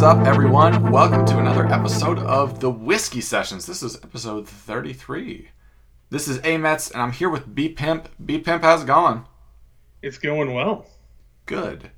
What 0.00 0.16
is 0.16 0.16
up, 0.16 0.26
everyone? 0.26 0.90
Welcome 0.90 1.26
to 1.26 1.38
another 1.38 1.66
episode 1.66 2.20
of 2.20 2.58
the 2.58 2.70
Whiskey 2.70 3.20
Sessions. 3.20 3.66
This 3.66 3.82
is 3.82 3.96
episode 3.96 4.48
33. 4.48 5.50
This 6.08 6.26
is 6.26 6.38
Amets, 6.38 6.90
and 6.90 7.02
I'm 7.02 7.12
here 7.12 7.28
with 7.28 7.54
B 7.54 7.68
Pimp. 7.68 8.08
B 8.24 8.38
Pimp, 8.38 8.62
how's 8.62 8.84
it 8.84 8.86
going? 8.86 9.26
It's 10.00 10.16
going 10.16 10.54
well. 10.54 10.86
Good. 11.44 11.90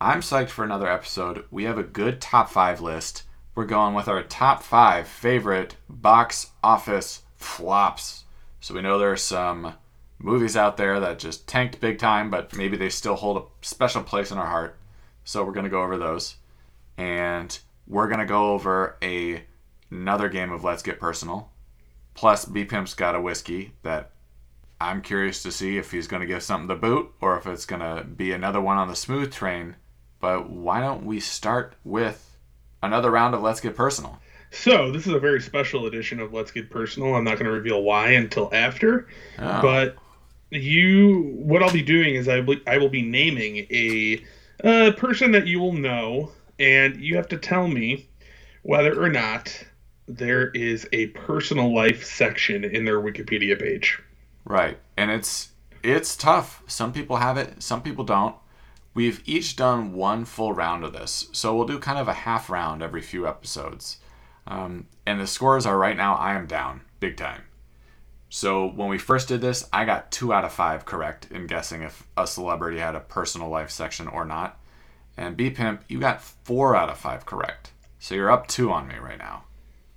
I'm 0.00 0.22
psyched 0.22 0.48
for 0.48 0.64
another 0.64 0.88
episode. 0.88 1.44
We 1.50 1.64
have 1.64 1.76
a 1.76 1.82
good 1.82 2.18
top 2.18 2.48
five 2.48 2.80
list. 2.80 3.24
We're 3.54 3.66
going 3.66 3.92
with 3.92 4.08
our 4.08 4.22
top 4.22 4.62
five 4.62 5.06
favorite 5.06 5.76
box 5.86 6.52
office 6.62 7.24
flops. 7.36 8.24
So 8.60 8.72
we 8.72 8.80
know 8.80 8.98
there 8.98 9.12
are 9.12 9.18
some 9.18 9.74
movies 10.18 10.56
out 10.56 10.78
there 10.78 10.98
that 10.98 11.18
just 11.18 11.46
tanked 11.46 11.78
big 11.78 11.98
time, 11.98 12.30
but 12.30 12.56
maybe 12.56 12.78
they 12.78 12.88
still 12.88 13.16
hold 13.16 13.36
a 13.36 13.66
special 13.66 14.02
place 14.02 14.30
in 14.30 14.38
our 14.38 14.46
heart. 14.46 14.78
So 15.24 15.44
we're 15.44 15.52
going 15.52 15.64
to 15.64 15.70
go 15.70 15.82
over 15.82 15.98
those. 15.98 16.36
And 16.96 17.58
we're 17.86 18.08
going 18.08 18.20
to 18.20 18.26
go 18.26 18.52
over 18.52 18.96
a 19.02 19.44
another 19.90 20.28
game 20.28 20.52
of 20.52 20.64
Let's 20.64 20.82
Get 20.82 21.00
Personal. 21.00 21.50
Plus, 22.14 22.44
B 22.44 22.64
Pimp's 22.64 22.94
got 22.94 23.14
a 23.14 23.20
whiskey 23.20 23.74
that 23.82 24.10
I'm 24.80 25.02
curious 25.02 25.42
to 25.42 25.52
see 25.52 25.78
if 25.78 25.90
he's 25.90 26.06
going 26.06 26.20
to 26.20 26.26
give 26.26 26.42
something 26.42 26.68
to 26.68 26.74
boot 26.74 27.12
or 27.20 27.36
if 27.36 27.46
it's 27.46 27.66
going 27.66 27.80
to 27.80 28.04
be 28.04 28.32
another 28.32 28.60
one 28.60 28.76
on 28.76 28.88
the 28.88 28.96
smooth 28.96 29.32
train. 29.32 29.76
But 30.20 30.50
why 30.50 30.80
don't 30.80 31.04
we 31.04 31.20
start 31.20 31.74
with 31.84 32.36
another 32.82 33.10
round 33.10 33.34
of 33.34 33.42
Let's 33.42 33.60
Get 33.60 33.76
Personal? 33.76 34.18
So, 34.50 34.92
this 34.92 35.06
is 35.06 35.12
a 35.12 35.18
very 35.18 35.40
special 35.40 35.86
edition 35.86 36.20
of 36.20 36.32
Let's 36.32 36.52
Get 36.52 36.70
Personal. 36.70 37.14
I'm 37.14 37.24
not 37.24 37.34
going 37.34 37.46
to 37.46 37.50
reveal 37.50 37.82
why 37.82 38.10
until 38.10 38.48
after. 38.52 39.08
Oh. 39.38 39.62
But 39.62 39.96
you, 40.50 41.32
what 41.34 41.62
I'll 41.62 41.72
be 41.72 41.82
doing 41.82 42.14
is 42.14 42.28
I 42.28 42.40
will, 42.40 42.56
I 42.66 42.78
will 42.78 42.88
be 42.88 43.02
naming 43.02 43.66
a 43.70 44.24
uh, 44.62 44.92
person 44.92 45.32
that 45.32 45.46
you 45.46 45.58
will 45.58 45.72
know, 45.72 46.30
and 46.58 46.96
you 46.96 47.16
have 47.16 47.28
to 47.28 47.38
tell 47.38 47.68
me 47.68 48.08
whether 48.62 49.00
or 49.00 49.08
not 49.08 49.64
there 50.06 50.50
is 50.50 50.88
a 50.92 51.06
personal 51.08 51.74
life 51.74 52.04
section 52.04 52.64
in 52.64 52.84
their 52.84 53.00
Wikipedia 53.00 53.58
page. 53.58 54.00
Right. 54.44 54.78
And 54.96 55.10
it's 55.10 55.50
it's 55.82 56.16
tough. 56.16 56.62
Some 56.66 56.92
people 56.92 57.16
have 57.16 57.36
it, 57.36 57.62
some 57.62 57.82
people 57.82 58.04
don't. 58.04 58.36
We've 58.94 59.22
each 59.26 59.56
done 59.56 59.92
one 59.92 60.24
full 60.24 60.52
round 60.52 60.84
of 60.84 60.92
this. 60.92 61.28
So 61.32 61.54
we'll 61.54 61.66
do 61.66 61.78
kind 61.78 61.98
of 61.98 62.08
a 62.08 62.12
half 62.12 62.48
round 62.48 62.82
every 62.82 63.02
few 63.02 63.26
episodes. 63.26 63.98
Um, 64.46 64.86
and 65.06 65.20
the 65.20 65.26
scores 65.26 65.66
are 65.66 65.76
right 65.76 65.96
now 65.96 66.14
I 66.14 66.34
am 66.34 66.46
down 66.46 66.82
big 67.00 67.16
time. 67.16 67.42
So 68.28 68.66
when 68.66 68.88
we 68.88 68.98
first 68.98 69.28
did 69.28 69.40
this, 69.40 69.68
I 69.72 69.84
got 69.84 70.10
two 70.10 70.32
out 70.32 70.44
of 70.44 70.52
five 70.52 70.84
correct 70.84 71.28
in 71.30 71.46
guessing 71.46 71.82
if 71.82 72.06
a 72.16 72.26
celebrity 72.26 72.78
had 72.78 72.94
a 72.94 73.00
personal 73.00 73.48
life 73.48 73.70
section 73.70 74.08
or 74.08 74.24
not. 74.24 74.58
And 75.16 75.36
B 75.36 75.50
Pimp, 75.50 75.84
you 75.88 76.00
got 76.00 76.22
four 76.22 76.74
out 76.74 76.88
of 76.88 76.98
five 76.98 77.26
correct. 77.26 77.70
So 77.98 78.14
you're 78.14 78.30
up 78.30 78.48
two 78.48 78.70
on 78.72 78.88
me 78.88 78.96
right 78.96 79.18
now. 79.18 79.44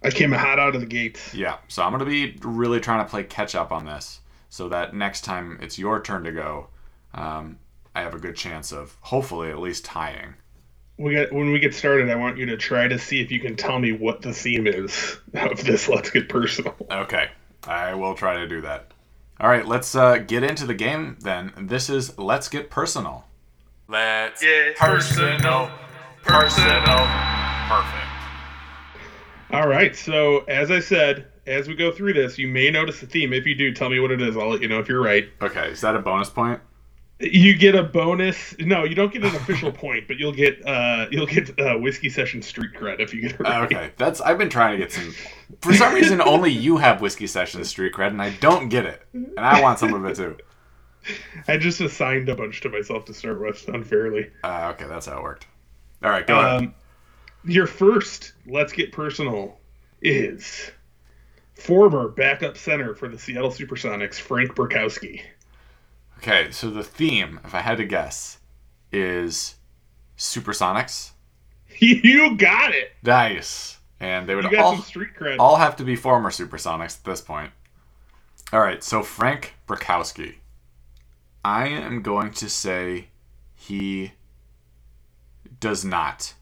I 0.04 0.12
came 0.12 0.32
hot 0.32 0.60
out 0.60 0.76
of 0.76 0.82
the 0.82 0.88
gate. 0.88 1.20
Yeah, 1.34 1.58
so 1.68 1.84
I'm 1.84 1.92
going 1.92 2.00
to 2.00 2.06
be 2.06 2.38
really 2.42 2.80
trying 2.80 3.04
to 3.04 3.10
play 3.10 3.24
catch 3.24 3.56
up 3.56 3.72
on 3.72 3.86
this 3.86 4.20
so 4.50 4.70
that 4.70 4.94
next 4.94 5.22
time 5.22 5.58
it's 5.62 5.80
your 5.80 6.02
turn 6.02 6.24
to 6.24 6.32
go, 6.32 6.68
um, 7.14 7.58
I 7.96 8.02
have 8.02 8.14
a 8.14 8.20
good 8.20 8.36
chance 8.36 8.72
of 8.72 8.96
hopefully 9.02 9.50
at 9.50 9.60
least 9.60 9.86
tying. 9.86 10.36
We 10.98 11.14
get 11.14 11.34
when 11.34 11.52
we 11.52 11.60
get 11.60 11.76
started. 11.76 12.10
I 12.10 12.16
want 12.16 12.38
you 12.38 12.46
to 12.48 12.58
try 12.58 12.88
to 12.88 12.98
see 12.98 13.22
if 13.22 13.32
you 13.32 13.40
can 13.40 13.56
tell 13.56 13.80
me 13.80 13.92
what 13.92 14.22
the 14.22 14.34
theme 14.34 14.66
is 14.68 15.18
of 15.34 15.64
this. 15.64 15.88
Let's 15.88 16.10
get 16.10 16.30
personal. 16.30 16.76
Okay, 16.90 17.30
I 17.68 17.94
will 17.94 18.16
try 18.16 18.38
to 18.38 18.48
do 18.48 18.62
that. 18.62 18.92
All 19.40 19.50
right, 19.50 19.68
let's 19.68 19.94
uh, 19.94 20.18
get 20.18 20.44
into 20.44 20.66
the 20.66 20.74
game 20.74 21.18
then. 21.22 21.54
This 21.56 21.90
is 21.90 22.18
Let's 22.18 22.50
Get 22.50 22.72
Personal. 22.72 23.26
Let's 23.90 24.42
Get 24.42 24.76
personal, 24.76 25.72
personal, 26.22 27.08
perfect. 27.70 28.08
All 29.52 29.68
right. 29.68 29.96
So 29.96 30.40
as 30.40 30.72
I 30.72 30.80
said, 30.80 31.28
as 31.46 31.70
we 31.70 31.76
go 31.76 31.94
through 31.94 32.14
this, 32.14 32.38
you 32.38 32.50
may 32.50 32.70
notice 32.70 33.02
a 33.02 33.06
theme. 33.06 33.32
If 33.32 33.46
you 33.46 33.56
do, 33.56 33.74
tell 33.74 33.90
me 33.90 34.02
what 34.02 34.12
it 34.12 34.22
is. 34.22 34.36
I'll 34.36 34.50
let 34.50 34.62
you 34.62 34.68
know 34.68 34.80
if 34.80 34.90
you're 34.90 35.02
right. 35.02 35.30
Okay, 35.42 35.70
is 35.70 35.80
that 35.82 35.96
a 35.96 36.00
bonus 36.00 36.30
point? 36.30 36.60
You 37.22 37.58
get 37.58 37.76
a 37.76 37.84
bonus. 37.84 38.56
No, 38.60 38.84
you 38.84 38.94
don't 38.94 39.12
get 39.12 39.24
an 39.24 39.34
official 39.34 39.72
point, 39.84 40.06
but 40.06 40.18
you'll 40.18 40.34
get 40.34 40.68
uh 40.68 41.08
you'll 41.10 41.26
get 41.26 41.58
uh, 41.58 41.78
whiskey 41.78 42.10
session 42.10 42.42
street 42.42 42.72
cred 42.78 43.00
if 43.00 43.14
you 43.14 43.22
get 43.22 43.32
it 43.32 43.40
right. 43.40 43.64
Okay, 43.72 43.92
that's 43.96 44.20
I've 44.20 44.38
been 44.38 44.50
trying 44.50 44.74
to 44.74 44.80
get 44.80 44.92
some. 44.92 45.16
For 45.62 45.74
some 45.74 45.94
reason, 45.94 46.20
only 46.20 46.52
you 46.52 46.76
have 46.76 47.00
whiskey 47.00 47.26
session 47.26 47.64
street 47.64 47.94
cred, 47.94 48.08
and 48.08 48.22
I 48.22 48.32
don't 48.32 48.68
get 48.68 48.86
it, 48.86 49.02
and 49.14 49.40
I 49.40 49.62
want 49.62 49.80
some 49.80 49.94
of 49.94 50.04
it 50.06 50.18
too. 50.18 50.36
I 51.48 51.58
just 51.58 51.82
assigned 51.82 52.30
a 52.30 52.36
bunch 52.36 52.62
to 52.62 52.70
myself 52.70 53.06
to 53.06 53.14
start 53.14 53.40
with 53.42 53.68
unfairly. 53.68 54.30
Uh, 54.44 54.74
okay, 54.74 54.88
that's 54.88 55.06
how 55.06 55.18
it 55.18 55.24
worked. 55.24 55.48
All 56.04 56.10
right, 56.10 56.26
go. 56.26 56.40
Um, 56.40 56.74
your 57.44 57.68
first, 57.68 58.34
let's 58.46 58.74
get 58.74 58.92
personal, 58.92 59.60
is 60.02 60.72
former 61.56 62.10
backup 62.10 62.58
center 62.58 62.94
for 62.94 63.08
the 63.08 63.18
Seattle 63.18 63.50
Supersonics, 63.50 64.16
Frank 64.16 64.56
Brickowski. 64.56 65.22
Okay, 66.18 66.52
so 66.52 66.70
the 66.70 66.84
theme, 66.84 67.40
if 67.46 67.54
I 67.54 67.62
had 67.62 67.78
to 67.78 67.86
guess, 67.86 68.40
is 68.92 69.56
Supersonics. 70.18 71.12
You 71.80 72.36
got 72.38 72.74
it. 72.74 72.94
Nice, 73.04 73.78
and 74.00 74.28
they 74.28 74.34
would 74.34 74.52
all 74.56 74.78
some 74.78 74.82
street 74.84 75.10
cred. 75.16 75.36
all 75.38 75.58
have 75.58 75.76
to 75.76 75.84
be 75.84 75.96
former 75.96 76.32
Supersonics 76.32 76.98
at 76.98 77.04
this 77.04 77.22
point. 77.22 77.52
All 78.52 78.62
right, 78.62 78.84
so 78.84 79.04
Frank 79.04 79.54
Brickowski. 79.68 80.36
I 81.48 81.68
am 81.68 82.02
going 82.02 82.32
to 82.32 82.50
say 82.50 83.08
he 83.56 84.12
does 85.62 85.86
not. 85.86 86.34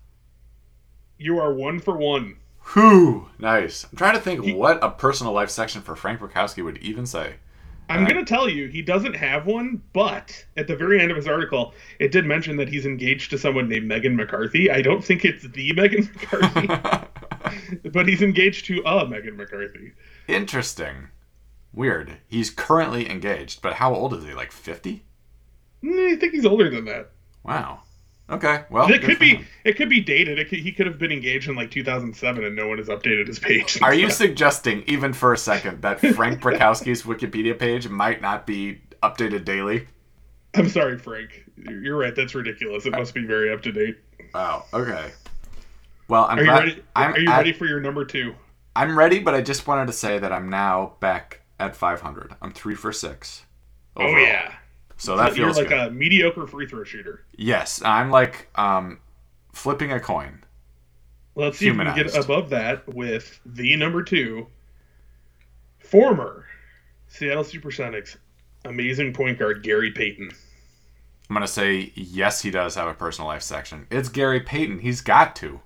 You 1.20 1.38
are 1.38 1.54
one 1.54 1.80
for 1.80 1.96
one. 1.96 2.38
Whew, 2.74 3.30
nice. 3.38 3.84
I'm 3.84 3.98
trying 4.00 4.16
to 4.16 4.20
think 4.20 4.58
what 4.58 4.84
a 4.84 4.90
personal 4.90 5.32
life 5.32 5.52
section 5.52 5.84
for 5.84 5.96
Frank 5.96 6.22
Brickowski 6.22 6.64
would 6.64 6.80
even 6.80 7.06
say. 7.06 7.36
I'm 7.88 7.98
Alright. 7.98 8.14
going 8.14 8.26
to 8.26 8.34
tell 8.34 8.50
you, 8.50 8.68
he 8.68 8.82
doesn't 8.82 9.16
have 9.16 9.46
one, 9.46 9.80
but 9.94 10.44
at 10.58 10.66
the 10.66 10.76
very 10.76 11.00
end 11.00 11.12
of 11.12 11.18
his 11.18 11.28
article, 11.28 11.76
it 12.00 12.12
did 12.12 12.26
mention 12.26 12.58
that 12.58 12.68
he's 12.68 12.88
engaged 12.88 13.30
to 13.30 13.38
someone 13.38 13.70
named 13.70 13.88
Megan 13.88 14.16
McCarthy. 14.16 14.72
I 14.72 14.82
don't 14.82 15.06
think 15.06 15.24
it's 15.24 15.48
the 15.48 15.72
Megan 15.76 16.10
McCarthy, 16.16 17.90
but 17.92 18.08
he's 18.08 18.24
engaged 18.24 18.66
to 18.66 18.84
uh, 18.86 19.04
a 19.04 19.08
Megan 19.08 19.38
McCarthy. 19.38 19.92
Interesting. 20.28 21.10
Weird. 21.76 22.18
He's 22.28 22.50
currently 22.50 23.10
engaged, 23.10 23.62
but 23.62 23.74
how 23.74 23.94
old 23.94 24.14
is 24.14 24.24
he? 24.24 24.34
Like 24.34 24.52
50? 24.52 25.04
Mm, 25.84 26.14
I 26.14 26.16
think 26.20 26.34
he's 26.34 26.46
older 26.46 26.70
than 26.70 26.86
that. 26.86 27.12
Wow. 27.44 27.82
Okay. 28.30 28.64
Well, 28.72 28.90
it 28.92 29.04
could 29.04 29.20
be 29.20 29.36
him. 29.36 29.46
it 29.66 29.74
could 29.76 29.90
be 29.90 30.00
dated. 30.00 30.40
It 30.40 30.50
could, 30.50 30.60
he 30.60 30.72
could 30.72 30.88
have 30.88 30.98
been 30.98 31.12
engaged 31.12 31.48
in 31.48 31.56
like 31.56 31.70
2007 31.70 32.44
and 32.44 32.56
no 32.56 32.68
one 32.68 32.78
has 32.80 32.88
updated 32.88 33.28
his 33.28 33.38
page. 33.40 33.80
Are 33.82 33.94
you 33.94 34.10
suggesting, 34.24 34.84
even 34.88 35.14
for 35.14 35.34
a 35.34 35.38
second, 35.38 35.82
that 35.84 36.00
Frank 36.00 36.42
Brickowski's 36.42 37.04
Wikipedia 37.04 37.60
page 37.60 37.88
might 37.88 38.22
not 38.22 38.48
be 38.48 38.82
updated 39.04 39.46
daily? 39.46 39.88
I'm 40.56 40.70
sorry, 40.70 40.98
Frank. 40.98 41.44
You're 41.58 41.98
right. 41.98 42.16
That's 42.16 42.34
ridiculous. 42.34 42.86
It 42.86 42.92
must 42.94 43.14
be 43.14 43.26
very 43.26 43.52
up 43.54 43.62
to 43.64 43.72
date. 43.72 43.98
Wow. 44.34 44.66
Okay. 44.74 45.12
Well, 46.08 46.26
I'm 46.26 46.40
Are 46.40 46.42
you 46.42 46.48
glad- 46.48 46.64
ready? 46.64 46.84
I'm 46.96 47.14
Are 47.14 47.20
you 47.20 47.30
at- 47.30 47.38
ready 47.38 47.52
for 47.54 47.66
your 47.66 47.82
number 47.82 48.06
two? 48.06 48.34
I'm 48.78 48.98
ready, 48.98 49.20
but 49.20 49.34
I 49.36 49.42
just 49.42 49.68
wanted 49.68 49.88
to 49.88 49.94
say 49.94 50.18
that 50.20 50.32
I'm 50.32 50.50
now 50.50 50.94
back 51.00 51.42
at 51.60 51.76
500. 51.76 52.36
I'm 52.42 52.52
three 52.52 52.76
for 52.76 52.92
six. 52.92 53.46
Oh 53.98 54.16
yeah. 54.18 54.54
So 54.98 55.18
that 55.18 55.36
You're 55.36 55.48
feels 55.48 55.58
like 55.58 55.70
good. 55.70 55.88
a 55.88 55.92
mediocre 55.92 56.48
free 56.48 56.68
throw 56.68 56.84
shooter. 56.84 57.26
Yes, 57.38 57.82
I'm 57.84 58.10
like 58.12 58.50
um, 58.56 59.00
flipping 59.54 59.92
a 59.92 60.00
coin. 60.00 60.44
Let's 61.36 61.58
see 61.58 61.68
if 61.68 61.78
we 61.78 61.84
can 61.84 61.96
get 61.96 62.16
above 62.16 62.50
that 62.52 62.88
with 62.94 63.42
the 63.46 63.76
number 63.76 64.04
two, 64.04 64.48
former 65.80 66.46
Seattle 67.08 67.44
SuperSonics 67.44 68.18
amazing 68.64 69.14
point 69.14 69.38
guard 69.38 69.62
Gary 69.64 69.92
Payton. 69.92 70.32
I'm 71.30 71.34
gonna 71.34 71.48
say 71.48 71.92
yes, 71.96 72.42
he 72.42 72.52
does 72.52 72.76
have 72.76 72.88
a 72.88 72.94
personal 72.94 73.28
life 73.28 73.42
section. 73.42 73.88
It's 73.92 74.10
Gary 74.10 74.40
Payton. 74.40 74.80
He's 74.80 75.02
got 75.02 75.36
to. 75.38 75.60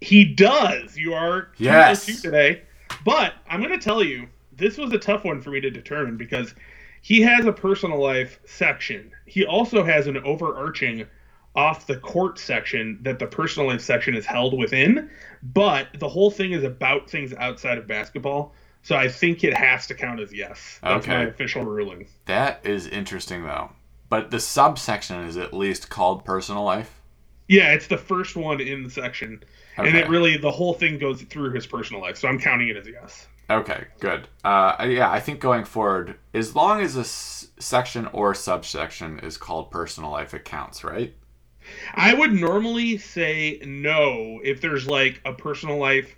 He 0.00 0.24
does. 0.24 0.96
You 0.98 1.14
are 1.14 1.48
Yes. 1.56 2.04
two 2.04 2.14
today. 2.16 2.62
But 3.04 3.34
I'm 3.48 3.60
going 3.60 3.72
to 3.72 3.82
tell 3.82 4.02
you, 4.04 4.28
this 4.56 4.76
was 4.78 4.92
a 4.92 4.98
tough 4.98 5.24
one 5.24 5.40
for 5.40 5.50
me 5.50 5.60
to 5.60 5.70
determine 5.70 6.16
because 6.16 6.54
he 7.02 7.20
has 7.22 7.44
a 7.46 7.52
personal 7.52 8.00
life 8.02 8.40
section. 8.46 9.12
He 9.26 9.44
also 9.44 9.82
has 9.84 10.06
an 10.06 10.16
overarching 10.18 11.06
off 11.56 11.86
the 11.86 11.96
court 11.98 12.38
section 12.38 12.98
that 13.02 13.18
the 13.18 13.26
personal 13.26 13.68
life 13.68 13.80
section 13.80 14.14
is 14.16 14.26
held 14.26 14.58
within. 14.58 15.08
But 15.42 15.88
the 15.98 16.08
whole 16.08 16.30
thing 16.30 16.52
is 16.52 16.64
about 16.64 17.08
things 17.08 17.32
outside 17.34 17.78
of 17.78 17.86
basketball. 17.86 18.54
So 18.82 18.96
I 18.96 19.08
think 19.08 19.44
it 19.44 19.54
has 19.54 19.86
to 19.86 19.94
count 19.94 20.20
as 20.20 20.32
yes. 20.32 20.80
That's 20.82 21.06
my 21.06 21.22
Okay. 21.22 21.30
official 21.30 21.64
ruling. 21.64 22.08
That 22.26 22.64
is 22.66 22.86
interesting 22.86 23.44
though. 23.44 23.70
But 24.08 24.30
the 24.30 24.40
subsection 24.40 25.20
is 25.24 25.36
at 25.36 25.54
least 25.54 25.88
called 25.90 26.24
personal 26.24 26.64
life. 26.64 27.00
Yeah, 27.48 27.72
it's 27.72 27.86
the 27.86 27.98
first 27.98 28.36
one 28.36 28.60
in 28.60 28.82
the 28.82 28.90
section. 28.90 29.42
And 29.76 29.96
it 29.96 30.08
really, 30.08 30.36
the 30.36 30.50
whole 30.50 30.74
thing 30.74 30.98
goes 30.98 31.22
through 31.22 31.52
his 31.52 31.66
personal 31.66 32.00
life. 32.02 32.16
So 32.16 32.28
I'm 32.28 32.38
counting 32.38 32.68
it 32.68 32.76
as 32.76 32.86
yes. 32.86 33.26
Okay, 33.50 33.86
good. 34.00 34.28
Uh, 34.42 34.74
yeah, 34.88 35.10
I 35.10 35.20
think 35.20 35.40
going 35.40 35.64
forward, 35.64 36.16
as 36.32 36.54
long 36.56 36.80
as 36.80 36.96
a 36.96 37.00
s- 37.00 37.48
section 37.58 38.06
or 38.06 38.34
subsection 38.34 39.18
is 39.18 39.36
called 39.36 39.70
personal 39.70 40.10
life, 40.10 40.32
it 40.34 40.44
counts, 40.44 40.82
right? 40.82 41.14
I 41.94 42.14
would 42.14 42.32
normally 42.32 42.98
say 42.98 43.58
no 43.64 44.40
if 44.44 44.60
there's 44.60 44.86
like 44.86 45.20
a 45.24 45.32
personal 45.32 45.78
life 45.78 46.14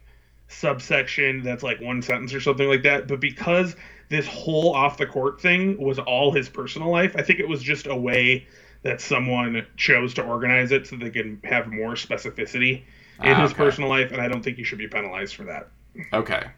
subsection 0.48 1.42
that's 1.42 1.62
like 1.62 1.80
one 1.80 2.02
sentence 2.02 2.34
or 2.34 2.40
something 2.40 2.68
like 2.68 2.82
that. 2.82 3.08
But 3.08 3.20
because 3.20 3.76
this 4.08 4.26
whole 4.26 4.74
off 4.74 4.98
the 4.98 5.06
court 5.06 5.40
thing 5.40 5.78
was 5.78 5.98
all 5.98 6.32
his 6.32 6.48
personal 6.48 6.90
life, 6.90 7.14
I 7.16 7.22
think 7.22 7.40
it 7.40 7.48
was 7.48 7.62
just 7.62 7.86
a 7.86 7.96
way 7.96 8.46
that 8.82 9.00
someone 9.00 9.66
chose 9.76 10.14
to 10.14 10.22
organize 10.22 10.70
it 10.72 10.86
so 10.86 10.96
they 10.96 11.10
can 11.10 11.40
have 11.44 11.66
more 11.68 11.94
specificity 11.94 12.84
in 13.22 13.38
Ah, 13.38 13.40
his 13.40 13.52
okay. 13.52 13.54
personal 13.54 13.88
life, 13.88 14.12
and 14.12 14.20
I 14.20 14.28
don't 14.28 14.42
think 14.42 14.56
he 14.58 14.62
should 14.64 14.78
be 14.78 14.86
penalized 14.88 15.34
for 15.34 15.44
that. 15.44 15.68
Okay. 16.12 16.52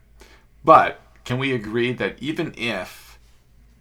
But 0.64 1.00
can 1.24 1.38
we 1.38 1.52
agree 1.52 1.92
that 1.92 2.16
even 2.20 2.54
if 2.56 3.18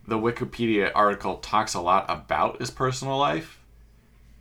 the 0.07 0.17
Wikipedia 0.17 0.91
article 0.95 1.37
talks 1.37 1.73
a 1.73 1.81
lot 1.81 2.05
about 2.09 2.59
his 2.59 2.71
personal 2.71 3.17
life, 3.17 3.61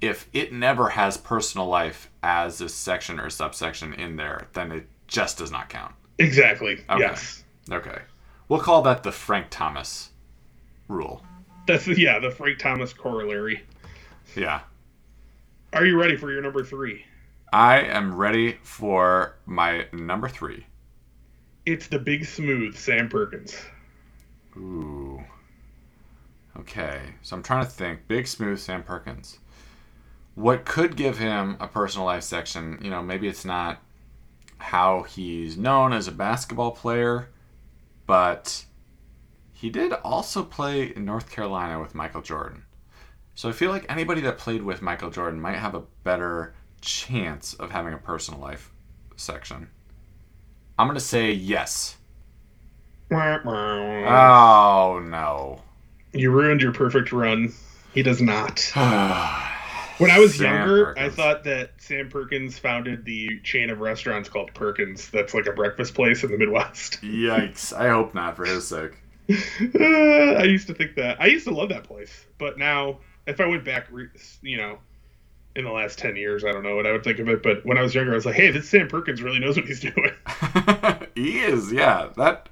if 0.01 0.29
it 0.33 0.53
never 0.53 0.91
has 0.91 1.17
personal 1.17 1.67
life 1.67 2.11
as 2.23 2.61
a 2.61 2.69
section 2.69 3.19
or 3.19 3.31
subsection 3.31 3.93
in 3.95 4.17
there, 4.17 4.49
then 4.53 4.71
it 4.71 4.87
just 5.07 5.39
does 5.39 5.51
not 5.51 5.69
count. 5.69 5.95
Exactly. 6.19 6.75
Okay. 6.89 7.01
Yes. 7.01 7.45
Okay. 7.71 7.99
We'll 8.49 8.61
call 8.61 8.83
that 8.83 9.03
the 9.03 9.13
Frank 9.13 9.47
Thomas 9.51 10.11
rule. 10.89 11.23
That's 11.67 11.87
yeah, 11.89 12.19
the 12.19 12.31
Frank 12.31 12.59
Thomas 12.59 12.93
corollary. 12.93 13.63
Yeah. 14.37 14.61
Are 15.73 15.85
you 15.85 16.01
ready 16.01 16.17
for 16.17 16.31
your 16.31 16.43
number 16.43 16.63
three? 16.63 17.05
I 17.53 17.81
am 17.81 18.15
ready 18.15 18.59
for 18.63 19.37
my 19.47 19.87
number 19.93 20.29
three. 20.29 20.67
It's 21.67 21.89
the 21.89 21.99
big 21.99 22.25
smooth 22.25 22.77
Sam 22.77 23.09
Perkins. 23.09 23.57
Ooh. 24.57 25.23
Okay, 26.61 27.01
so 27.23 27.37
I'm 27.37 27.43
trying 27.43 27.65
to 27.65 27.71
think. 27.71 28.09
Big 28.09 28.27
Smooth 28.27 28.59
Sam 28.59 28.83
Perkins. 28.83 29.39
What 30.37 30.65
could 30.65 30.97
give 30.97 31.19
him 31.19 31.57
a 31.61 31.67
personal 31.67 32.07
life 32.07 32.23
section? 32.23 32.79
You 32.81 32.91
know, 32.91 33.03
maybe 33.03 33.29
it's 33.29 33.45
not 33.45 33.83
how 34.59 35.03
he's 35.03 35.59
known 35.59 35.93
as 35.93 36.09
a 36.09 36.13
basketball 36.13 36.71
player, 36.71 37.29
but 38.07 38.65
he 39.53 39.69
did 39.69 39.93
also 39.93 40.45
play 40.45 40.95
in 40.95 41.05
North 41.05 41.31
Carolina 41.31 41.81
with 41.81 41.95
Michael 41.95 42.23
Jordan. 42.23 42.65
So 43.35 43.49
I 43.49 43.53
feel 43.53 43.71
like 43.71 43.85
anybody 43.91 44.21
that 44.23 44.39
played 44.39 44.63
with 44.63 44.81
Michael 44.81 45.11
Jordan 45.11 45.41
might 45.41 45.57
have 45.57 45.75
a 45.75 45.85
better 46.05 46.55
chance 46.81 47.55
of 47.55 47.71
having 47.71 47.93
a 47.93 47.99
personal 47.99 48.41
life 48.41 48.73
section. 49.17 49.69
I'm 50.79 50.87
going 50.87 50.99
to 50.99 51.05
say 51.05 51.33
yes. 51.33 51.97
Oh, 54.09 55.01
no. 55.03 55.63
You 56.13 56.31
ruined 56.31 56.61
your 56.61 56.73
perfect 56.73 57.13
run. 57.13 57.53
He 57.95 58.03
does 58.03 58.21
not. 58.21 58.73
When 59.99 60.11
I 60.11 60.19
was 60.19 60.37
Sam 60.37 60.55
younger, 60.55 60.99
I 60.99 61.09
thought 61.09 61.45
that 61.45 61.71
Sam 61.79 62.11
Perkins 62.11 62.59
founded 62.59 63.07
the 63.07 63.41
chain 63.41 63.71
of 63.71 63.81
restaurants 63.81 64.29
called 64.29 64.53
Perkins. 64.53 65.09
That's 65.09 65.33
like 65.33 65.47
a 65.47 65.53
breakfast 65.53 65.95
place 65.95 66.23
in 66.23 66.31
the 66.31 66.37
Midwest. 66.37 67.01
Yikes. 67.03 67.73
I 67.73 67.89
hope 67.89 68.15
not 68.15 68.37
for 68.37 68.45
his 68.45 68.69
sake. 68.69 68.93
Uh, 69.31 69.35
I 69.81 70.43
used 70.43 70.67
to 70.67 70.75
think 70.75 70.97
that. 70.97 71.19
I 71.19 71.27
used 71.27 71.47
to 71.47 71.55
love 71.55 71.71
that 71.71 71.85
place, 71.85 72.27
but 72.37 72.59
now 72.59 72.99
if 73.27 73.41
I 73.41 73.47
went 73.47 73.65
back, 73.65 73.89
you 74.43 74.57
know, 74.59 74.79
in 75.57 75.65
the 75.65 75.73
last 75.73 75.99
ten 75.99 76.17
years, 76.17 76.45
I 76.45 76.53
don't 76.53 76.63
know 76.63 76.77
what 76.77 76.87
I 76.87 76.93
would 76.93 77.03
think 77.05 77.19
of 77.19 77.29
it. 77.29 77.43
But 77.43 77.65
when 77.67 77.79
I 77.79 77.83
was 77.83 77.95
younger, 77.95 78.13
I 78.13 78.15
was 78.15 78.27
like, 78.27 78.37
"Hey, 78.37 78.51
this 78.51 78.69
Sam 78.69 78.89
Perkins 78.89 79.23
really 79.23 79.41
knows 79.41 79.57
what 79.57 79.67
he's 79.67 79.81
doing." 79.81 80.13
he 81.15 81.41
is, 81.41 81.73
yeah. 81.73 82.11
That 82.17 82.49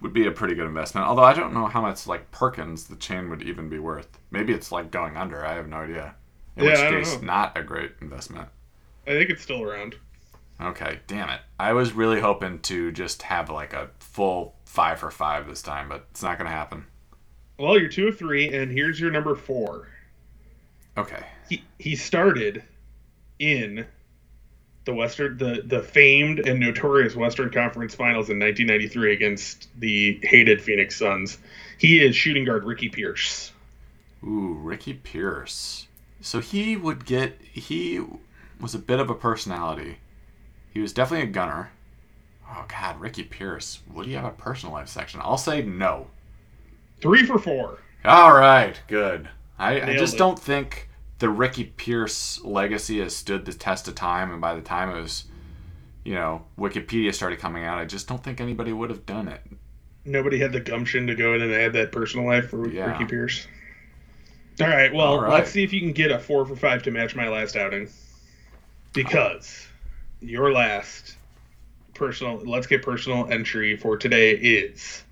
would 0.00 0.12
be 0.12 0.26
a 0.26 0.30
pretty 0.30 0.54
good 0.54 0.66
investment. 0.66 1.06
Although 1.06 1.24
I 1.24 1.34
don't 1.34 1.52
know 1.54 1.66
how 1.66 1.82
much 1.82 2.06
like 2.06 2.30
Perkins 2.30 2.84
the 2.84 2.96
chain 2.96 3.28
would 3.30 3.42
even 3.42 3.68
be 3.68 3.78
worth. 3.78 4.18
Maybe 4.30 4.52
it's 4.52 4.72
like 4.72 4.90
going 4.90 5.16
under. 5.16 5.44
I 5.44 5.54
have 5.54 5.68
no 5.68 5.78
idea. 5.78 6.14
In 6.56 6.64
Yeah, 6.64 6.70
which 6.70 6.80
I 6.80 6.90
case, 6.90 7.20
not 7.20 7.56
a 7.58 7.62
great 7.62 7.92
investment. 8.00 8.48
I 9.06 9.10
think 9.10 9.28
it's 9.30 9.42
still 9.42 9.62
around. 9.62 9.96
Okay, 10.60 11.00
damn 11.06 11.30
it. 11.30 11.40
I 11.58 11.72
was 11.72 11.92
really 11.92 12.20
hoping 12.20 12.60
to 12.60 12.92
just 12.92 13.22
have 13.22 13.50
like 13.50 13.72
a 13.72 13.90
full 13.98 14.56
five 14.64 14.98
for 15.00 15.10
five 15.10 15.46
this 15.48 15.62
time, 15.62 15.88
but 15.88 16.06
it's 16.10 16.22
not 16.22 16.38
going 16.38 16.48
to 16.50 16.56
happen. 16.56 16.86
Well, 17.58 17.78
you're 17.78 17.88
two 17.90 18.08
of 18.08 18.18
three, 18.18 18.52
and 18.52 18.72
here's 18.72 18.98
your 18.98 19.10
number 19.10 19.34
four. 19.36 19.88
Okay. 21.00 21.24
He 21.48 21.64
he 21.78 21.96
started 21.96 22.62
in 23.38 23.86
the 24.84 24.94
Western 24.94 25.38
the 25.38 25.62
the 25.64 25.82
famed 25.82 26.40
and 26.40 26.60
notorious 26.60 27.16
Western 27.16 27.50
Conference 27.50 27.94
Finals 27.94 28.28
in 28.28 28.38
1993 28.38 29.12
against 29.12 29.68
the 29.78 30.20
hated 30.22 30.60
Phoenix 30.60 30.96
Suns. 30.96 31.38
He 31.78 32.02
is 32.02 32.14
shooting 32.14 32.44
guard 32.44 32.64
Ricky 32.64 32.88
Pierce. 32.88 33.52
Ooh, 34.22 34.54
Ricky 34.54 34.94
Pierce. 34.94 35.86
So 36.20 36.40
he 36.40 36.76
would 36.76 37.06
get. 37.06 37.40
He 37.40 38.04
was 38.60 38.74
a 38.74 38.78
bit 38.78 39.00
of 39.00 39.08
a 39.08 39.14
personality. 39.14 39.98
He 40.72 40.80
was 40.80 40.92
definitely 40.92 41.28
a 41.28 41.32
gunner. 41.32 41.70
Oh 42.46 42.66
God, 42.68 43.00
Ricky 43.00 43.24
Pierce. 43.24 43.80
Would 43.92 44.06
he 44.06 44.12
have 44.12 44.26
a 44.26 44.30
personal 44.30 44.74
life 44.74 44.88
section? 44.88 45.20
I'll 45.22 45.38
say 45.38 45.62
no. 45.62 46.08
Three 47.00 47.24
for 47.24 47.38
four. 47.38 47.78
All 48.04 48.34
right, 48.34 48.78
good. 48.86 49.28
I, 49.58 49.92
I 49.92 49.96
just 49.96 50.14
it. 50.14 50.18
don't 50.18 50.38
think 50.38 50.89
the 51.20 51.28
Ricky 51.28 51.64
Pierce 51.64 52.42
legacy 52.42 52.98
has 53.00 53.14
stood 53.14 53.44
the 53.44 53.52
test 53.52 53.86
of 53.88 53.94
time, 53.94 54.32
and 54.32 54.40
by 54.40 54.54
the 54.54 54.60
time 54.62 54.90
it 54.90 55.00
was, 55.00 55.24
you 56.04 56.14
know, 56.14 56.42
Wikipedia 56.58 57.14
started 57.14 57.38
coming 57.38 57.62
out, 57.64 57.78
I 57.78 57.84
just 57.84 58.08
don't 58.08 58.22
think 58.24 58.40
anybody 58.40 58.72
would 58.72 58.90
have 58.90 59.06
done 59.06 59.28
it. 59.28 59.40
Nobody 60.04 60.38
had 60.38 60.52
the 60.52 60.60
gumption 60.60 61.06
to 61.06 61.14
go 61.14 61.34
in 61.34 61.42
and 61.42 61.52
add 61.52 61.74
that 61.74 61.92
personal 61.92 62.26
life 62.26 62.48
for 62.50 62.68
Yeah. 62.68 62.90
Ricky 62.92 63.04
Pierce. 63.04 63.46
All 64.60 64.66
right, 64.66 64.92
well, 64.92 65.08
All 65.08 65.20
right. 65.22 65.30
let's 65.30 65.50
see 65.50 65.62
if 65.62 65.72
you 65.72 65.80
can 65.80 65.92
get 65.92 66.10
a 66.10 66.18
four 66.18 66.44
for 66.46 66.56
five 66.56 66.82
to 66.84 66.90
match 66.90 67.14
my 67.14 67.28
last 67.28 67.54
outing. 67.56 67.88
Because 68.92 69.66
your 70.20 70.52
last 70.52 71.16
personal, 71.94 72.42
let's 72.44 72.66
get 72.66 72.82
personal 72.82 73.30
entry 73.30 73.76
for 73.76 73.96
today 73.96 74.32
is 74.32 75.04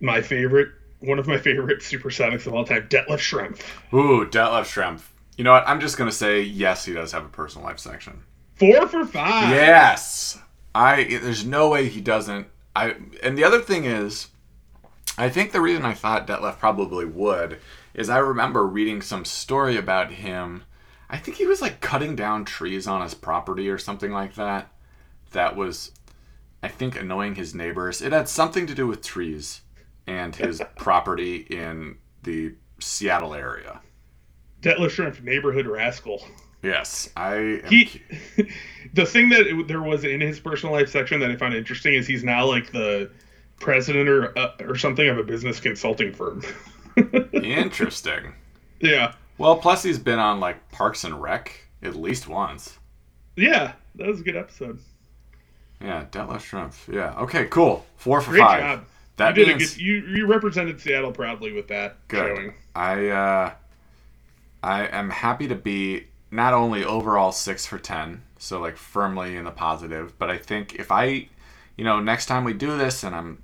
my 0.00 0.20
favorite, 0.22 0.70
one 1.00 1.18
of 1.18 1.26
my 1.28 1.38
favorite 1.38 1.80
supersonics 1.82 2.46
of 2.46 2.54
all 2.54 2.64
time, 2.64 2.88
Detlef 2.88 3.18
Schrempf. 3.18 3.62
Ooh, 3.92 4.26
Detlef 4.26 4.64
Schrempf. 4.64 5.02
You 5.38 5.44
know 5.44 5.52
what? 5.52 5.68
I'm 5.68 5.80
just 5.80 5.96
gonna 5.96 6.12
say 6.12 6.42
yes. 6.42 6.84
He 6.84 6.92
does 6.92 7.12
have 7.12 7.24
a 7.24 7.28
personal 7.28 7.66
life 7.66 7.78
section. 7.78 8.24
Four 8.56 8.88
for 8.88 9.06
five. 9.06 9.50
Yes. 9.50 10.36
I 10.74 11.04
there's 11.04 11.46
no 11.46 11.68
way 11.68 11.88
he 11.88 12.00
doesn't. 12.00 12.48
I 12.74 12.96
and 13.22 13.38
the 13.38 13.44
other 13.44 13.60
thing 13.60 13.84
is 13.84 14.28
I 15.16 15.28
think 15.28 15.52
the 15.52 15.60
reason 15.60 15.84
I 15.84 15.94
thought 15.94 16.26
Detlef 16.26 16.58
probably 16.58 17.04
would 17.04 17.58
is 17.94 18.10
I 18.10 18.18
remember 18.18 18.66
reading 18.66 19.00
some 19.00 19.24
story 19.24 19.76
about 19.76 20.12
him. 20.12 20.64
I 21.08 21.18
think 21.18 21.36
he 21.36 21.46
was 21.46 21.62
like 21.62 21.80
cutting 21.80 22.16
down 22.16 22.44
trees 22.44 22.88
on 22.88 23.02
his 23.02 23.14
property 23.14 23.68
or 23.68 23.78
something 23.78 24.10
like 24.10 24.34
that. 24.34 24.72
That 25.30 25.54
was 25.54 25.92
I 26.64 26.68
think 26.68 27.00
annoying 27.00 27.36
his 27.36 27.54
neighbors. 27.54 28.02
It 28.02 28.10
had 28.10 28.28
something 28.28 28.66
to 28.66 28.74
do 28.74 28.88
with 28.88 29.02
trees 29.02 29.60
and 30.04 30.34
his 30.34 30.60
property 30.76 31.46
in 31.48 31.98
the 32.24 32.54
Seattle 32.80 33.34
area. 33.34 33.80
Detlef 34.62 34.88
Schrempf, 34.90 35.22
neighborhood 35.22 35.66
rascal. 35.66 36.26
Yes, 36.62 37.08
I 37.16 37.62
he 37.68 38.02
the 38.94 39.06
thing 39.06 39.28
that 39.28 39.46
it, 39.46 39.68
there 39.68 39.82
was 39.82 40.04
in 40.04 40.20
his 40.20 40.40
personal 40.40 40.74
life 40.74 40.88
section 40.88 41.20
that 41.20 41.30
I 41.30 41.36
found 41.36 41.54
interesting 41.54 41.94
is 41.94 42.06
he's 42.06 42.24
now 42.24 42.46
like 42.46 42.72
the 42.72 43.10
president 43.60 44.08
or 44.08 44.36
uh, 44.36 44.52
or 44.60 44.76
something 44.76 45.08
of 45.08 45.18
a 45.18 45.22
business 45.22 45.60
consulting 45.60 46.12
firm. 46.12 46.42
interesting. 47.32 48.32
yeah, 48.80 49.12
Well, 49.38 49.56
plus 49.56 49.82
he's 49.84 49.98
been 49.98 50.18
on 50.18 50.40
like 50.40 50.70
Parks 50.72 51.04
and 51.04 51.20
Rec 51.22 51.52
at 51.82 51.94
least 51.94 52.26
once. 52.28 52.78
yeah, 53.36 53.72
that 53.94 54.06
was 54.08 54.20
a 54.20 54.24
good 54.24 54.36
episode. 54.36 54.80
Yeah, 55.80 56.06
Detlef 56.10 56.38
Schrempf. 56.38 56.92
Yeah. 56.92 57.14
Okay, 57.20 57.46
cool. 57.46 57.86
Four 57.98 58.20
for 58.20 58.32
Great 58.32 58.40
five. 58.42 58.60
job. 58.60 58.84
That 59.16 59.36
you 59.36 59.46
means 59.46 59.74
good. 59.74 59.80
You 59.80 59.94
you 60.08 60.26
represented 60.26 60.80
Seattle 60.80 61.12
proudly 61.12 61.52
with 61.52 61.68
that 61.68 61.98
good. 62.08 62.36
showing. 62.36 62.54
I 62.74 63.08
uh, 63.08 63.52
I 64.62 64.86
am 64.86 65.10
happy 65.10 65.48
to 65.48 65.54
be 65.54 66.06
not 66.30 66.52
only 66.52 66.84
overall 66.84 67.32
six 67.32 67.66
for 67.66 67.78
ten, 67.78 68.22
so 68.38 68.60
like 68.60 68.76
firmly 68.76 69.36
in 69.36 69.44
the 69.44 69.50
positive, 69.50 70.18
but 70.18 70.30
I 70.30 70.38
think 70.38 70.74
if 70.74 70.90
I, 70.90 71.28
you 71.76 71.84
know, 71.84 72.00
next 72.00 72.26
time 72.26 72.44
we 72.44 72.52
do 72.52 72.76
this 72.76 73.02
and 73.02 73.14
I'm, 73.14 73.42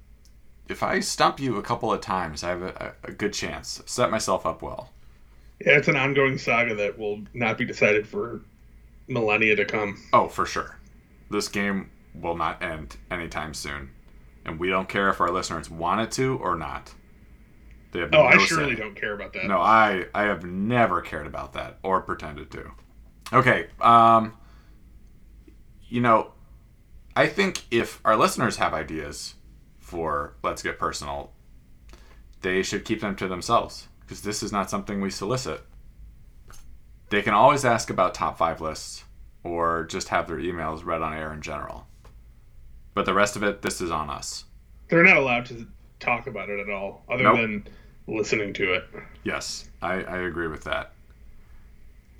if 0.68 0.83
I 0.83 1.00
stump 1.00 1.40
you 1.40 1.56
a 1.56 1.62
couple 1.62 1.92
of 1.92 2.00
times, 2.00 2.42
I 2.42 2.50
have 2.50 2.62
a, 2.62 2.94
a 3.04 3.12
good 3.12 3.33
chance. 3.33 3.83
Set 3.87 4.11
myself 4.11 4.47
up 4.47 4.62
well. 4.62 4.90
Yeah, 5.64 5.78
it's 5.78 5.88
an 5.88 5.97
ongoing 5.97 6.38
saga 6.38 6.75
that 6.75 6.99
will 6.99 7.23
not 7.33 7.59
be 7.59 7.64
decided 7.64 8.06
for 8.06 8.42
millennia 9.09 9.56
to 9.56 9.64
come. 9.64 10.02
Oh, 10.12 10.28
for 10.28 10.47
sure. 10.47 10.78
This 11.30 11.49
game 11.49 11.90
will 12.14 12.37
not 12.37 12.62
end 12.62 12.97
anytime 13.11 13.54
soon. 13.54 13.90
And 14.44 14.59
we 14.59 14.68
don't 14.68 14.88
care 14.88 15.09
if 15.09 15.21
our 15.21 15.30
listeners 15.30 15.71
want 15.71 16.00
it 16.00 16.11
to 16.12 16.38
or 16.38 16.56
not. 16.56 16.92
They 17.94 18.00
have 18.00 18.10
Oh, 18.12 18.24
I 18.24 18.36
surely 18.38 18.74
say. 18.74 18.80
don't 18.82 18.96
care 18.96 19.14
about 19.14 19.32
that. 19.34 19.44
No, 19.46 19.60
I 19.60 20.06
I 20.12 20.24
have 20.24 20.44
never 20.44 21.00
cared 21.00 21.28
about 21.28 21.52
that 21.52 21.78
or 21.84 22.00
pretended 22.02 22.50
to. 22.50 22.72
Okay, 23.32 23.68
um 23.80 24.34
you 25.88 26.00
know, 26.00 26.32
I 27.14 27.28
think 27.28 27.62
if 27.70 28.00
our 28.04 28.16
listeners 28.16 28.56
have 28.56 28.74
ideas 28.74 29.34
for 29.78 30.34
let's 30.42 30.60
get 30.60 30.76
personal, 30.76 31.32
they 32.40 32.64
should 32.64 32.84
keep 32.84 33.00
them 33.00 33.14
to 33.16 33.28
themselves 33.28 33.86
because 34.00 34.22
this 34.22 34.42
is 34.42 34.50
not 34.50 34.68
something 34.68 35.00
we 35.00 35.08
solicit. 35.10 35.64
They 37.10 37.22
can 37.22 37.32
always 37.32 37.64
ask 37.64 37.90
about 37.90 38.12
top 38.12 38.36
five 38.38 38.60
lists 38.60 39.04
or 39.44 39.84
just 39.84 40.08
have 40.08 40.26
their 40.26 40.38
emails 40.38 40.84
read 40.84 41.00
on 41.00 41.14
air 41.14 41.32
in 41.32 41.42
general. 41.42 41.86
But 42.92 43.06
the 43.06 43.14
rest 43.14 43.36
of 43.36 43.44
it, 43.44 43.62
this 43.62 43.80
is 43.80 43.90
on 43.92 44.10
us. 44.10 44.46
They're 44.88 45.04
not 45.04 45.16
allowed 45.16 45.46
to 45.46 45.66
talk 46.00 46.26
about 46.26 46.48
it 46.48 46.58
at 46.58 46.68
all, 46.70 47.04
other 47.08 47.22
Nope. 47.22 47.36
than 47.36 47.68
listening 48.06 48.52
to 48.54 48.75
it. 48.75 48.84
Yes, 49.23 49.68
I, 49.82 50.02
I 50.02 50.18
agree 50.18 50.49
with 50.49 50.64
that. 50.64 50.92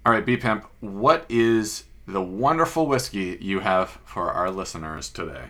All 0.07 0.13
right, 0.13 0.25
B 0.25 0.37
Pimp, 0.37 0.67
what 0.81 1.25
is 1.29 1.85
the 2.07 2.23
wonderful 2.23 2.87
whiskey 2.87 3.39
you 3.41 3.61
have 3.61 3.99
for 4.05 4.31
our 4.31 4.51
listeners 4.51 5.09
today? 5.09 5.45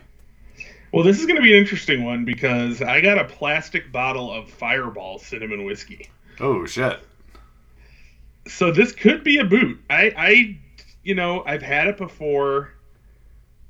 Well, 0.93 1.03
this 1.03 1.19
is 1.19 1.27
going 1.27 1.37
to 1.37 1.43
be 1.43 1.53
an 1.53 1.59
interesting 1.59 2.05
one 2.05 2.25
because 2.25 2.81
I 2.81 3.01
got 3.01 3.19
a 3.19 3.25
plastic 3.25 3.91
bottle 3.91 4.33
of 4.33 4.49
Fireball 4.49 5.19
cinnamon 5.19 5.65
whiskey. 5.65 6.09
Oh, 6.39 6.67
shit. 6.67 7.01
So 8.47 8.71
this 8.71 8.93
could 8.93 9.25
be 9.25 9.39
a 9.39 9.45
boot. 9.45 9.81
I, 9.91 10.13
I, 10.17 10.59
you 11.03 11.17
know, 11.17 11.43
I've 11.45 11.63
had 11.63 11.89
it 11.89 11.97
before. 11.97 12.75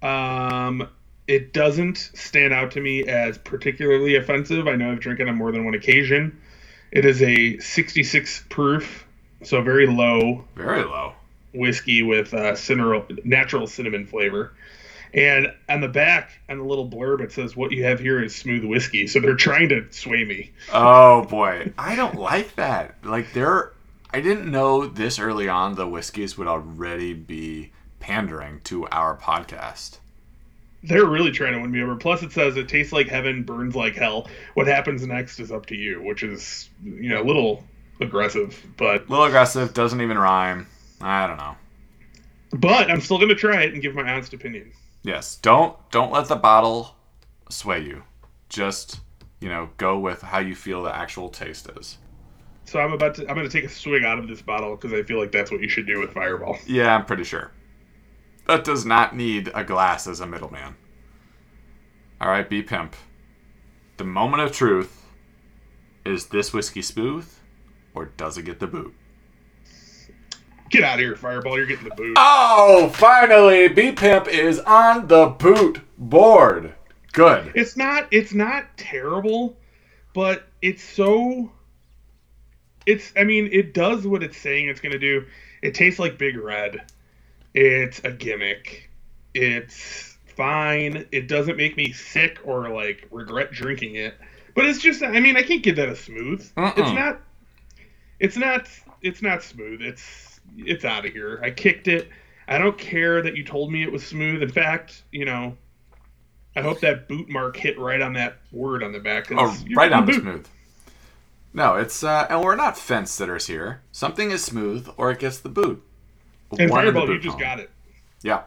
Um, 0.02 0.86
it 1.26 1.54
doesn't 1.54 1.96
stand 1.96 2.52
out 2.52 2.72
to 2.72 2.80
me 2.82 3.04
as 3.04 3.38
particularly 3.38 4.16
offensive. 4.16 4.68
I 4.68 4.76
know 4.76 4.92
I've 4.92 5.00
drinking 5.00 5.28
on 5.28 5.36
more 5.36 5.50
than 5.50 5.64
one 5.64 5.72
occasion. 5.72 6.38
It 6.94 7.04
is 7.04 7.20
a 7.22 7.58
66 7.58 8.44
proof, 8.48 9.04
so 9.42 9.60
very 9.62 9.86
low 9.88 10.44
Very 10.54 10.84
low. 10.84 11.12
whiskey 11.52 12.02
with 12.04 12.32
uh, 12.32 12.54
cinnamon, 12.54 13.18
natural 13.24 13.66
cinnamon 13.66 14.06
flavor. 14.06 14.52
And 15.12 15.48
on 15.68 15.80
the 15.80 15.88
back, 15.88 16.30
on 16.48 16.58
the 16.58 16.64
little 16.64 16.88
blurb, 16.88 17.20
it 17.20 17.32
says, 17.32 17.56
"What 17.56 17.72
you 17.72 17.84
have 17.84 17.98
here 18.00 18.22
is 18.22 18.34
smooth 18.34 18.64
whiskey." 18.64 19.06
So 19.08 19.18
they're 19.20 19.34
trying 19.36 19.68
to 19.70 19.86
sway 19.90 20.24
me. 20.24 20.52
Oh, 20.72 21.24
boy. 21.24 21.72
I 21.76 21.94
don't 21.96 22.16
like 22.16 22.54
that. 22.56 22.96
Like, 23.04 23.32
there, 23.32 23.72
I 24.12 24.20
didn't 24.20 24.50
know 24.50 24.86
this 24.86 25.18
early 25.18 25.48
on 25.48 25.74
the 25.74 25.86
whiskeys 25.88 26.38
would 26.38 26.48
already 26.48 27.12
be 27.12 27.72
pandering 28.00 28.60
to 28.64 28.86
our 28.88 29.16
podcast. 29.16 29.98
They're 30.86 31.06
really 31.06 31.30
trying 31.30 31.54
to 31.54 31.60
win 31.60 31.70
me 31.70 31.82
over. 31.82 31.96
Plus, 31.96 32.22
it 32.22 32.32
says 32.32 32.56
it 32.56 32.68
tastes 32.68 32.92
like 32.92 33.08
heaven, 33.08 33.42
burns 33.42 33.74
like 33.74 33.94
hell. 33.94 34.28
What 34.54 34.66
happens 34.66 35.06
next 35.06 35.40
is 35.40 35.50
up 35.50 35.66
to 35.66 35.74
you, 35.74 36.02
which 36.02 36.22
is 36.22 36.68
you 36.82 37.08
know 37.08 37.22
a 37.22 37.24
little 37.24 37.64
aggressive, 38.00 38.62
but 38.76 39.06
A 39.06 39.10
little 39.10 39.24
aggressive, 39.24 39.72
doesn't 39.74 40.00
even 40.00 40.18
rhyme. 40.18 40.66
I 41.00 41.26
don't 41.26 41.36
know. 41.38 41.56
but 42.52 42.90
I'm 42.90 43.00
still 43.00 43.18
gonna 43.18 43.34
try 43.34 43.62
it 43.62 43.72
and 43.72 43.80
give 43.82 43.94
my 43.94 44.02
honest 44.10 44.32
opinion. 44.34 44.72
Yes, 45.02 45.36
don't 45.36 45.76
don't 45.90 46.12
let 46.12 46.28
the 46.28 46.36
bottle 46.36 46.94
sway 47.50 47.80
you. 47.80 48.02
Just, 48.48 49.00
you 49.40 49.48
know, 49.48 49.70
go 49.76 49.98
with 49.98 50.22
how 50.22 50.38
you 50.38 50.54
feel 50.54 50.82
the 50.82 50.94
actual 50.94 51.28
taste 51.28 51.68
is. 51.78 51.98
So 52.66 52.78
I'm 52.80 52.92
about 52.92 53.14
to 53.16 53.28
I'm 53.28 53.36
gonna 53.36 53.48
take 53.48 53.64
a 53.64 53.68
swig 53.68 54.04
out 54.04 54.18
of 54.18 54.28
this 54.28 54.40
bottle 54.42 54.76
because 54.76 54.92
I 54.92 55.02
feel 55.02 55.18
like 55.18 55.32
that's 55.32 55.50
what 55.50 55.60
you 55.60 55.68
should 55.68 55.86
do 55.86 56.00
with 56.00 56.12
Fireball. 56.12 56.58
Yeah, 56.66 56.94
I'm 56.94 57.04
pretty 57.04 57.24
sure. 57.24 57.50
That 58.46 58.64
does 58.64 58.84
not 58.84 59.16
need 59.16 59.50
a 59.54 59.64
glass 59.64 60.06
as 60.06 60.20
a 60.20 60.26
middleman. 60.26 60.76
All 62.20 62.28
right, 62.28 62.48
B 62.48 62.62
Pimp. 62.62 62.94
The 63.96 64.04
moment 64.04 64.42
of 64.42 64.52
truth 64.52 65.06
is 66.04 66.26
this 66.26 66.52
whiskey 66.52 66.82
smooth 66.82 67.26
or 67.94 68.06
does 68.16 68.36
it 68.36 68.42
get 68.42 68.60
the 68.60 68.66
boot? 68.66 68.94
Get 70.70 70.82
out 70.82 70.94
of 70.94 71.00
here, 71.00 71.14
Fireball! 71.14 71.56
You're 71.56 71.66
getting 71.66 71.88
the 71.88 71.94
boot. 71.94 72.16
Oh, 72.18 72.90
finally, 72.94 73.68
B 73.68 73.92
Pimp 73.92 74.28
is 74.28 74.58
on 74.60 75.06
the 75.06 75.26
boot 75.26 75.80
board. 75.96 76.74
Good. 77.12 77.52
It's 77.54 77.76
not 77.76 78.08
it's 78.10 78.34
not 78.34 78.76
terrible, 78.76 79.56
but 80.14 80.48
it's 80.60 80.82
so 80.82 81.52
it's 82.86 83.12
I 83.16 83.24
mean, 83.24 83.48
it 83.52 83.72
does 83.72 84.06
what 84.06 84.22
it's 84.22 84.36
saying 84.36 84.68
it's 84.68 84.80
gonna 84.80 84.98
do. 84.98 85.24
It 85.62 85.74
tastes 85.74 86.00
like 86.00 86.18
Big 86.18 86.36
Red. 86.36 86.82
It's 87.54 88.00
a 88.04 88.10
gimmick. 88.12 88.90
It's 89.34 90.16
fine. 90.26 91.06
It 91.12 91.28
doesn't 91.28 91.56
make 91.56 91.76
me 91.76 91.92
sick 91.92 92.38
or 92.44 92.68
like 92.70 93.06
regret 93.10 93.52
drinking 93.52 93.96
it. 93.96 94.14
But 94.54 94.66
it's 94.66 94.80
just 94.80 95.02
I 95.02 95.20
mean, 95.20 95.36
I 95.36 95.42
can't 95.42 95.62
give 95.62 95.76
that 95.76 95.88
a 95.88 95.96
smooth. 95.96 96.40
It's 96.40 96.52
Mm-mm. 96.56 96.94
not 96.94 97.20
it's 98.20 98.36
not 98.36 98.68
it's 99.02 99.22
not 99.22 99.42
smooth. 99.42 99.82
It's 99.82 100.40
it's 100.56 100.84
out 100.84 101.06
of 101.06 101.12
here. 101.12 101.40
I 101.42 101.50
kicked 101.50 101.88
it. 101.88 102.08
I 102.48 102.58
don't 102.58 102.76
care 102.78 103.22
that 103.22 103.36
you 103.36 103.44
told 103.44 103.72
me 103.72 103.82
it 103.82 103.90
was 103.92 104.06
smooth. 104.06 104.42
In 104.42 104.50
fact, 104.50 105.02
you 105.12 105.24
know, 105.24 105.56
I 106.56 106.62
hope 106.62 106.80
that 106.80 107.08
boot 107.08 107.28
mark 107.28 107.56
hit 107.56 107.78
right 107.78 108.00
on 108.00 108.12
that 108.14 108.38
word 108.52 108.82
on 108.82 108.92
the 108.92 109.00
back. 109.00 109.28
Oh, 109.30 109.56
right 109.74 109.92
on 109.92 110.06
the 110.06 110.12
boot. 110.12 110.20
smooth. 110.22 110.46
No, 111.52 111.76
it's 111.76 112.02
uh, 112.04 112.26
and 112.28 112.42
we're 112.42 112.56
not 112.56 112.76
fence 112.78 113.10
sitters 113.10 113.46
here. 113.46 113.82
Something 113.92 114.30
is 114.30 114.44
smooth 114.44 114.88
or 114.96 115.10
it 115.10 115.18
gets 115.20 115.38
the 115.38 115.48
boot. 115.48 115.82
And 116.58 116.70
One 116.70 116.84
Fireball, 116.84 117.08
you 117.08 117.18
just 117.18 117.38
got 117.38 117.60
it. 117.60 117.70
Yeah. 118.22 118.42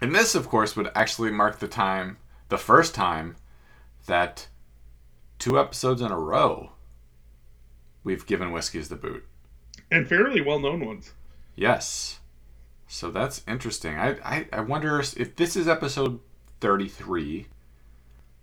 And 0.00 0.14
this, 0.14 0.34
of 0.34 0.48
course, 0.48 0.76
would 0.76 0.90
actually 0.94 1.30
mark 1.30 1.58
the 1.58 1.68
time, 1.68 2.18
the 2.48 2.58
first 2.58 2.94
time 2.94 3.36
that 4.06 4.48
two 5.38 5.58
episodes 5.58 6.02
in 6.02 6.10
a 6.10 6.18
row 6.18 6.72
we've 8.02 8.26
given 8.26 8.52
whiskeys 8.52 8.88
the 8.88 8.96
boot. 8.96 9.24
And 9.90 10.08
fairly 10.08 10.40
well 10.40 10.58
known 10.58 10.84
ones. 10.84 11.12
Yes. 11.54 12.20
So 12.86 13.10
that's 13.10 13.42
interesting. 13.46 13.98
I, 13.98 14.16
I, 14.24 14.46
I 14.52 14.60
wonder 14.60 15.00
if 15.00 15.36
this 15.36 15.56
is 15.56 15.68
episode 15.68 16.20
33. 16.60 17.46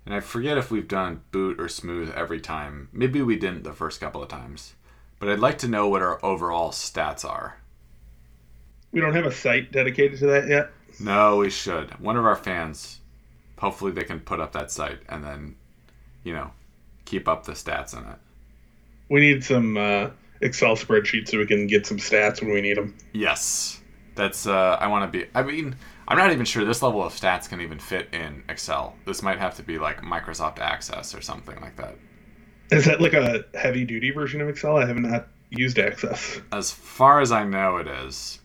And 0.05 0.15
I 0.15 0.19
forget 0.21 0.57
if 0.57 0.71
we've 0.71 0.87
done 0.87 1.21
boot 1.31 1.59
or 1.59 1.67
smooth 1.67 2.13
every 2.15 2.39
time. 2.39 2.89
Maybe 2.93 3.21
we 3.21 3.35
didn't 3.35 3.63
the 3.63 3.73
first 3.73 3.99
couple 3.99 4.23
of 4.23 4.29
times. 4.29 4.75
But 5.19 5.29
I'd 5.29 5.39
like 5.39 5.57
to 5.59 5.67
know 5.67 5.89
what 5.89 6.01
our 6.01 6.23
overall 6.23 6.71
stats 6.71 7.25
are. 7.27 7.57
We 8.91 9.01
don't 9.01 9.13
have 9.13 9.25
a 9.25 9.31
site 9.31 9.71
dedicated 9.71 10.19
to 10.19 10.27
that 10.27 10.47
yet. 10.47 10.71
No, 10.99 11.37
we 11.37 11.49
should. 11.49 11.91
One 11.99 12.17
of 12.17 12.25
our 12.25 12.35
fans, 12.35 12.99
hopefully 13.57 13.91
they 13.91 14.03
can 14.03 14.19
put 14.19 14.39
up 14.39 14.53
that 14.53 14.71
site 14.71 14.99
and 15.09 15.23
then, 15.23 15.55
you 16.23 16.33
know, 16.33 16.51
keep 17.05 17.27
up 17.27 17.45
the 17.45 17.51
stats 17.51 17.95
in 17.95 18.07
it. 18.07 18.17
We 19.09 19.19
need 19.19 19.43
some 19.43 19.77
uh, 19.77 20.09
Excel 20.41 20.75
spreadsheets 20.75 21.29
so 21.29 21.37
we 21.37 21.45
can 21.45 21.67
get 21.67 21.85
some 21.85 21.97
stats 21.97 22.41
when 22.41 22.51
we 22.51 22.61
need 22.61 22.77
them. 22.77 22.95
Yes. 23.13 23.81
That's, 24.15 24.47
uh, 24.47 24.77
I 24.79 24.87
want 24.87 25.11
to 25.11 25.19
be, 25.19 25.27
I 25.35 25.43
mean, 25.43 25.75
I'm 26.07 26.17
not 26.17 26.31
even 26.31 26.45
sure 26.45 26.65
this 26.65 26.81
level 26.81 27.03
of 27.03 27.13
stats 27.13 27.47
can 27.47 27.61
even 27.61 27.79
fit 27.79 28.09
in 28.13 28.43
Excel. 28.49 28.95
This 29.05 29.21
might 29.21 29.37
have 29.37 29.55
to 29.57 29.63
be 29.63 29.77
like 29.77 30.01
Microsoft 30.01 30.59
Access 30.59 31.13
or 31.13 31.21
something 31.21 31.59
like 31.61 31.75
that. 31.75 31.95
Is 32.71 32.85
that 32.85 32.99
like 32.99 33.13
a 33.13 33.45
heavy 33.53 33.85
duty 33.85 34.11
version 34.11 34.41
of 34.41 34.49
Excel? 34.49 34.77
I 34.77 34.85
have 34.85 34.97
not 34.97 35.27
used 35.49 35.77
Access. 35.77 36.41
As 36.51 36.71
far 36.71 37.21
as 37.21 37.31
I 37.31 37.43
know, 37.43 37.77
it 37.77 37.87
is. 37.87 38.39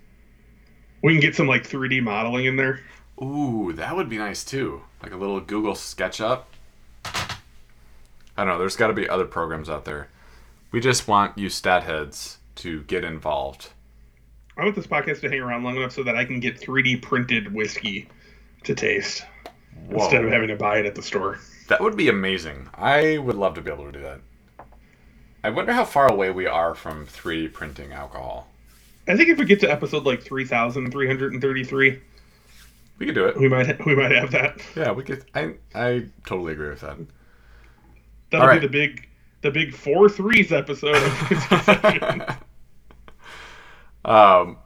We 1.02 1.12
can 1.12 1.21
get 1.21 1.35
some 1.35 1.49
like 1.49 1.68
3D 1.68 2.02
modeling 2.02 2.44
in 2.44 2.56
there. 2.56 2.80
Ooh, 3.21 3.73
that 3.75 3.94
would 3.97 4.09
be 4.09 4.18
nice 4.18 4.44
too. 4.44 4.82
Like 5.02 5.12
a 5.12 5.16
little 5.16 5.40
Google 5.40 5.75
SketchUp. 5.75 6.42
I 7.04 8.44
don't 8.44 8.47
know. 8.47 8.59
There's 8.59 8.76
got 8.76 8.87
to 8.87 8.92
be 8.92 9.09
other 9.09 9.26
programs 9.26 9.68
out 9.68 9.85
there. 9.85 10.09
We 10.71 10.80
just 10.80 11.06
want 11.06 11.37
you 11.37 11.49
stat 11.49 11.82
heads 11.85 12.38
to 12.56 12.82
get 12.85 13.04
involved. 13.04 13.71
I 14.56 14.64
want 14.64 14.76
this 14.76 14.87
podcast 14.87 15.21
to 15.23 15.28
hang 15.28 15.40
around 15.40 15.64
long 15.64 15.76
enough 15.76 15.92
so 15.92 16.02
that 16.02 16.16
I 16.16 16.25
can 16.25 16.40
get 16.40 16.61
3D 16.61 17.02
printed 17.02 17.52
whiskey 17.52 18.09
to 18.64 18.75
taste 18.75 19.25
Whoa. 19.88 20.02
instead 20.02 20.25
of 20.25 20.30
having 20.30 20.49
to 20.49 20.56
buy 20.56 20.78
it 20.78 20.87
at 20.87 20.94
the 20.94 21.02
store. 21.02 21.38
That 21.68 21.80
would 21.80 21.97
be 21.97 22.09
amazing. 22.09 22.68
I 22.75 23.18
would 23.18 23.37
love 23.37 23.54
to 23.54 23.61
be 23.61 23.71
able 23.71 23.87
to 23.87 23.92
do 23.92 24.02
that. 24.02 24.21
I 25.44 25.50
wonder 25.50 25.73
how 25.73 25.85
far 25.85 26.11
away 26.11 26.30
we 26.30 26.47
are 26.47 26.75
from 26.75 27.06
3D 27.06 27.52
printing 27.52 27.92
alcohol. 27.92 28.49
I 29.09 29.16
think 29.16 29.28
if 29.28 29.38
we 29.38 29.44
get 29.44 29.61
to 29.61 29.71
episode 29.71 30.04
like 30.06 30.23
3,333, 30.23 32.00
We 32.99 33.06
could 33.06 33.14
do 33.14 33.26
it. 33.26 33.37
we 33.37 33.49
might 33.49 33.85
we 33.85 33.94
might 33.97 34.12
have 34.12 34.30
that. 34.32 34.61
Yeah, 34.76 34.92
we 34.92 35.02
could. 35.02 35.25
I 35.35 35.54
I 35.75 36.06
totally 36.26 36.52
agree 36.52 36.68
with 36.71 36.80
that. 36.82 36.99
That'll 38.30 38.42
All 38.47 38.49
right. 38.49 38.61
be 38.61 38.66
the 38.66 38.73
big 38.73 39.09
the 39.42 39.50
big 39.50 39.75
four 39.75 40.09
threes 40.09 40.52
episode 40.52 40.94
of 40.97 41.30
Whiskey 41.30 41.56
Session. 41.64 42.25
um, 44.04 44.56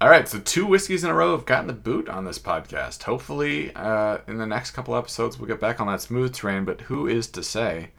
all 0.00 0.08
right, 0.08 0.26
so 0.28 0.38
two 0.38 0.66
whiskeys 0.66 1.04
in 1.04 1.10
a 1.10 1.14
row 1.14 1.32
have 1.36 1.44
gotten 1.46 1.66
the 1.66 1.72
boot 1.72 2.08
on 2.08 2.24
this 2.24 2.38
podcast. 2.38 3.02
Hopefully, 3.02 3.72
uh, 3.74 4.18
in 4.26 4.38
the 4.38 4.46
next 4.46 4.70
couple 4.70 4.96
episodes, 4.96 5.38
we'll 5.38 5.48
get 5.48 5.60
back 5.60 5.80
on 5.80 5.86
that 5.88 6.00
smooth 6.00 6.32
terrain. 6.32 6.64
But 6.64 6.82
who 6.82 7.06
is 7.06 7.26
to 7.28 7.42
say? 7.42 7.90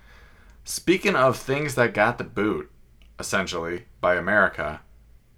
Speaking 0.64 1.16
of 1.16 1.38
things 1.38 1.76
that 1.76 1.94
got 1.94 2.18
the 2.18 2.24
boot, 2.24 2.72
essentially 3.20 3.86
by 4.00 4.16
America, 4.16 4.82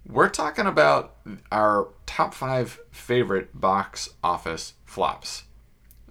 we're 0.07 0.29
talking 0.29 0.65
about 0.65 1.15
our 1.51 1.89
top 2.05 2.33
five 2.33 2.79
favorite 2.91 3.59
box 3.59 4.09
office 4.23 4.73
flops. 4.85 5.43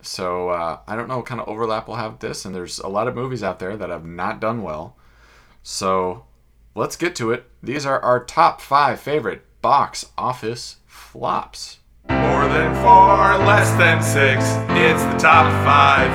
So 0.00 0.48
uh, 0.48 0.80
I 0.86 0.96
don't 0.96 1.08
know 1.08 1.18
what 1.18 1.26
kind 1.26 1.40
of 1.40 1.48
overlap 1.48 1.86
we'll 1.86 1.96
have 1.96 2.18
this, 2.18 2.44
and 2.44 2.54
there's 2.54 2.78
a 2.78 2.88
lot 2.88 3.06
of 3.06 3.14
movies 3.14 3.42
out 3.42 3.58
there 3.58 3.76
that 3.76 3.90
have 3.90 4.04
not 4.04 4.40
done 4.40 4.62
well. 4.62 4.96
So 5.62 6.24
let's 6.74 6.96
get 6.96 7.14
to 7.16 7.30
it. 7.30 7.44
These 7.62 7.86
are 7.86 8.00
our 8.00 8.24
top 8.24 8.60
five 8.60 8.98
favorite 8.98 9.42
box 9.60 10.06
office 10.18 10.76
flops. 10.86 11.78
More 12.08 12.48
than 12.48 12.74
four, 12.82 13.46
less 13.46 13.70
than 13.78 14.02
six. 14.02 14.42
It's 14.70 15.04
the 15.04 15.18
top 15.18 15.46
five. 15.64 16.10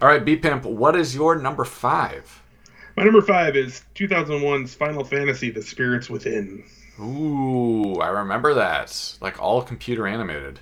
All 0.00 0.08
right, 0.08 0.24
B 0.24 0.36
Pimp, 0.36 0.64
what 0.64 0.94
is 0.94 1.14
your 1.14 1.36
number 1.36 1.64
five? 1.64 2.41
My 2.96 3.04
number 3.04 3.22
five 3.22 3.56
is 3.56 3.82
2001's 3.94 4.74
Final 4.74 5.04
Fantasy: 5.04 5.50
The 5.50 5.62
Spirits 5.62 6.10
Within. 6.10 6.64
Ooh, 7.00 7.94
I 8.00 8.08
remember 8.08 8.54
that. 8.54 9.16
Like 9.20 9.40
all 9.40 9.62
computer 9.62 10.06
animated. 10.06 10.60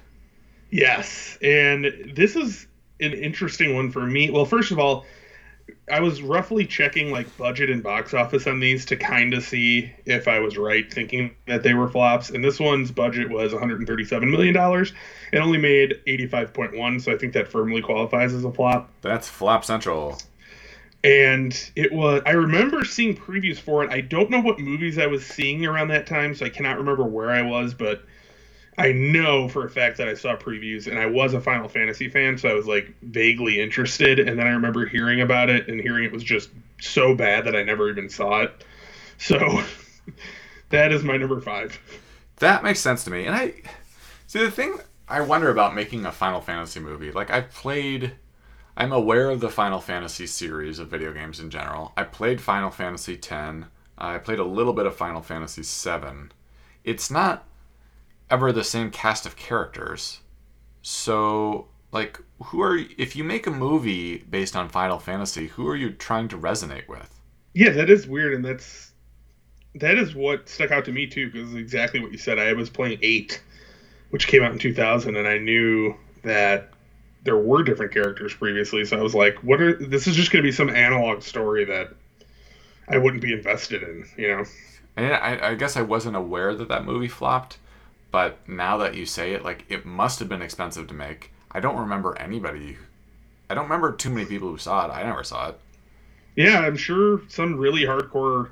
Yes, 0.70 1.36
and 1.42 2.12
this 2.14 2.36
is 2.36 2.66
an 3.00 3.12
interesting 3.12 3.74
one 3.74 3.90
for 3.90 4.06
me. 4.06 4.30
Well, 4.30 4.44
first 4.44 4.70
of 4.70 4.78
all, 4.78 5.04
I 5.90 6.00
was 6.00 6.22
roughly 6.22 6.64
checking 6.66 7.10
like 7.10 7.36
budget 7.36 7.70
and 7.70 7.82
box 7.82 8.14
office 8.14 8.46
on 8.46 8.60
these 8.60 8.84
to 8.86 8.96
kind 8.96 9.34
of 9.34 9.42
see 9.42 9.92
if 10.06 10.28
I 10.28 10.38
was 10.38 10.56
right 10.56 10.92
thinking 10.92 11.34
that 11.46 11.62
they 11.64 11.74
were 11.74 11.88
flops. 11.88 12.30
And 12.30 12.44
this 12.44 12.60
one's 12.60 12.92
budget 12.92 13.28
was 13.28 13.52
137 13.52 14.30
million 14.30 14.54
dollars. 14.54 14.92
It 15.32 15.38
only 15.38 15.58
made 15.58 16.00
85.1, 16.06 17.00
so 17.00 17.12
I 17.12 17.18
think 17.18 17.32
that 17.32 17.48
firmly 17.48 17.82
qualifies 17.82 18.32
as 18.32 18.44
a 18.44 18.52
flop. 18.52 18.90
That's 19.02 19.28
flop 19.28 19.64
central. 19.64 20.18
And 21.02 21.70
it 21.76 21.92
was 21.92 22.22
I 22.26 22.32
remember 22.32 22.84
seeing 22.84 23.16
previews 23.16 23.58
for 23.58 23.82
it. 23.82 23.90
I 23.90 24.02
don't 24.02 24.30
know 24.30 24.40
what 24.40 24.58
movies 24.58 24.98
I 24.98 25.06
was 25.06 25.24
seeing 25.24 25.64
around 25.64 25.88
that 25.88 26.06
time, 26.06 26.34
so 26.34 26.44
I 26.44 26.50
cannot 26.50 26.78
remember 26.78 27.04
where 27.04 27.30
I 27.30 27.42
was, 27.42 27.72
but 27.72 28.04
I 28.76 28.92
know 28.92 29.48
for 29.48 29.64
a 29.64 29.70
fact 29.70 29.98
that 29.98 30.08
I 30.08 30.14
saw 30.14 30.36
previews 30.36 30.86
and 30.86 30.98
I 30.98 31.06
was 31.06 31.34
a 31.34 31.40
Final 31.40 31.68
Fantasy 31.68 32.08
fan, 32.08 32.38
so 32.38 32.48
I 32.48 32.54
was 32.54 32.66
like 32.66 32.94
vaguely 33.02 33.60
interested. 33.60 34.18
And 34.18 34.38
then 34.38 34.46
I 34.46 34.50
remember 34.50 34.86
hearing 34.86 35.20
about 35.20 35.50
it 35.50 35.68
and 35.68 35.80
hearing 35.80 36.04
it 36.04 36.12
was 36.12 36.24
just 36.24 36.50
so 36.80 37.14
bad 37.14 37.44
that 37.44 37.56
I 37.56 37.62
never 37.62 37.90
even 37.90 38.08
saw 38.08 38.42
it. 38.42 38.64
So 39.18 39.62
that 40.70 40.92
is 40.92 41.02
my 41.02 41.16
number 41.16 41.40
five. 41.40 41.78
That 42.36 42.62
makes 42.62 42.80
sense 42.80 43.04
to 43.04 43.10
me. 43.10 43.26
And 43.26 43.34
I 43.34 43.54
see 44.26 44.42
the 44.42 44.50
thing 44.50 44.78
I 45.08 45.20
wonder 45.20 45.50
about 45.50 45.74
making 45.74 46.06
a 46.06 46.12
Final 46.12 46.40
Fantasy 46.40 46.80
movie. 46.80 47.10
Like 47.10 47.30
I've 47.30 47.50
played 47.50 48.12
I'm 48.80 48.92
aware 48.92 49.28
of 49.28 49.40
the 49.40 49.50
Final 49.50 49.78
Fantasy 49.78 50.26
series 50.26 50.78
of 50.78 50.88
video 50.88 51.12
games 51.12 51.38
in 51.38 51.50
general. 51.50 51.92
I 51.98 52.04
played 52.04 52.40
Final 52.40 52.70
Fantasy 52.70 53.12
X. 53.12 53.66
I 53.98 54.16
played 54.16 54.38
a 54.38 54.44
little 54.44 54.72
bit 54.72 54.86
of 54.86 54.96
Final 54.96 55.20
Fantasy 55.20 55.60
VII. 55.60 56.30
It's 56.82 57.10
not 57.10 57.44
ever 58.30 58.52
the 58.52 58.64
same 58.64 58.90
cast 58.90 59.26
of 59.26 59.36
characters. 59.36 60.20
So, 60.80 61.68
like, 61.92 62.20
who 62.44 62.62
are 62.62 62.78
if 62.96 63.14
you 63.16 63.22
make 63.22 63.46
a 63.46 63.50
movie 63.50 64.16
based 64.16 64.56
on 64.56 64.70
Final 64.70 64.98
Fantasy, 64.98 65.48
who 65.48 65.68
are 65.68 65.76
you 65.76 65.92
trying 65.92 66.28
to 66.28 66.38
resonate 66.38 66.88
with? 66.88 67.20
Yeah, 67.52 67.72
that 67.72 67.90
is 67.90 68.06
weird, 68.06 68.32
and 68.32 68.42
that's 68.42 68.92
that 69.74 69.98
is 69.98 70.14
what 70.14 70.48
stuck 70.48 70.70
out 70.70 70.86
to 70.86 70.92
me 70.92 71.06
too, 71.06 71.30
because 71.30 71.54
exactly 71.54 72.00
what 72.00 72.12
you 72.12 72.18
said. 72.18 72.38
I 72.38 72.54
was 72.54 72.70
playing 72.70 72.98
eight, 73.02 73.42
which 74.08 74.26
came 74.26 74.42
out 74.42 74.52
in 74.52 74.58
2000, 74.58 75.16
and 75.16 75.28
I 75.28 75.36
knew 75.36 75.94
that 76.22 76.70
there 77.22 77.36
were 77.36 77.62
different 77.62 77.92
characters 77.92 78.34
previously. 78.34 78.84
So 78.84 78.98
I 78.98 79.02
was 79.02 79.14
like, 79.14 79.36
"What 79.42 79.60
are 79.60 79.74
this? 79.74 80.06
Is 80.06 80.16
just 80.16 80.30
going 80.30 80.42
to 80.42 80.48
be 80.48 80.52
some 80.52 80.70
analog 80.70 81.22
story 81.22 81.64
that 81.66 81.94
I 82.88 82.98
wouldn't 82.98 83.22
be 83.22 83.32
invested 83.32 83.82
in," 83.82 84.06
you 84.16 84.28
know? 84.28 84.44
And 84.96 85.12
I, 85.14 85.50
I 85.50 85.54
guess 85.54 85.76
I 85.76 85.82
wasn't 85.82 86.16
aware 86.16 86.54
that 86.54 86.68
that 86.68 86.84
movie 86.84 87.08
flopped 87.08 87.58
but 88.10 88.48
now 88.48 88.76
that 88.78 88.94
you 88.94 89.06
say 89.06 89.32
it, 89.32 89.44
like 89.44 89.64
it 89.68 89.86
must 89.86 90.18
have 90.18 90.28
been 90.28 90.42
expensive 90.42 90.88
to 90.88 90.94
make. 90.94 91.32
I 91.50 91.60
don't 91.60 91.76
remember 91.76 92.18
anybody. 92.18 92.76
I 93.48 93.54
don't 93.54 93.64
remember 93.64 93.92
too 93.92 94.10
many 94.10 94.26
people 94.26 94.48
who 94.48 94.58
saw 94.58 94.86
it. 94.86 94.90
I 94.90 95.02
never 95.02 95.24
saw 95.24 95.50
it. 95.50 95.60
Yeah, 96.36 96.60
I'm 96.60 96.76
sure 96.76 97.22
some 97.28 97.56
really 97.56 97.82
hardcore, 97.82 98.50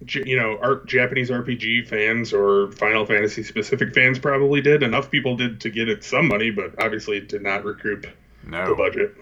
you 0.00 0.36
know, 0.36 0.58
art, 0.60 0.86
Japanese 0.86 1.30
RPG 1.30 1.88
fans 1.88 2.32
or 2.32 2.70
Final 2.72 3.06
Fantasy 3.06 3.42
specific 3.42 3.94
fans 3.94 4.18
probably 4.18 4.60
did. 4.60 4.82
Enough 4.82 5.10
people 5.10 5.36
did 5.36 5.60
to 5.62 5.70
get 5.70 5.88
it 5.88 6.04
some 6.04 6.28
money, 6.28 6.50
but 6.50 6.74
obviously 6.82 7.16
it 7.16 7.28
did 7.28 7.42
not 7.42 7.64
recoup 7.64 8.06
no. 8.44 8.68
the 8.68 8.74
budget. 8.74 9.14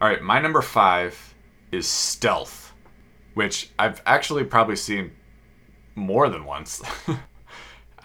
All 0.00 0.08
right, 0.08 0.22
my 0.22 0.40
number 0.40 0.62
five 0.62 1.34
is 1.72 1.86
Stealth, 1.86 2.72
which 3.34 3.70
I've 3.78 4.00
actually 4.06 4.44
probably 4.44 4.76
seen 4.76 5.12
more 5.94 6.28
than 6.28 6.44
once. 6.44 6.78
because 6.78 7.14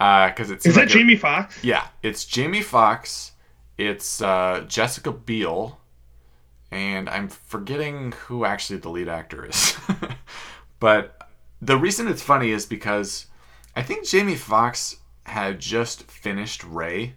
uh, 0.00 0.54
it's 0.54 0.66
is 0.66 0.74
that 0.74 0.88
Jamie 0.88 1.16
Foxx? 1.16 1.62
Yeah, 1.62 1.86
it's 2.02 2.24
Jamie 2.24 2.62
Foxx. 2.62 3.32
It's 3.78 4.20
uh, 4.20 4.64
Jessica 4.66 5.12
Biel, 5.12 5.78
and 6.70 7.08
I'm 7.08 7.28
forgetting 7.28 8.12
who 8.12 8.44
actually 8.44 8.78
the 8.78 8.88
lead 8.88 9.08
actor 9.08 9.46
is. 9.46 9.76
but 10.80 11.15
the 11.66 11.76
reason 11.76 12.06
it's 12.06 12.22
funny 12.22 12.50
is 12.50 12.64
because 12.64 13.26
I 13.74 13.82
think 13.82 14.06
Jamie 14.06 14.36
Foxx 14.36 14.96
had 15.24 15.58
just 15.58 16.08
finished 16.10 16.62
Ray. 16.62 17.14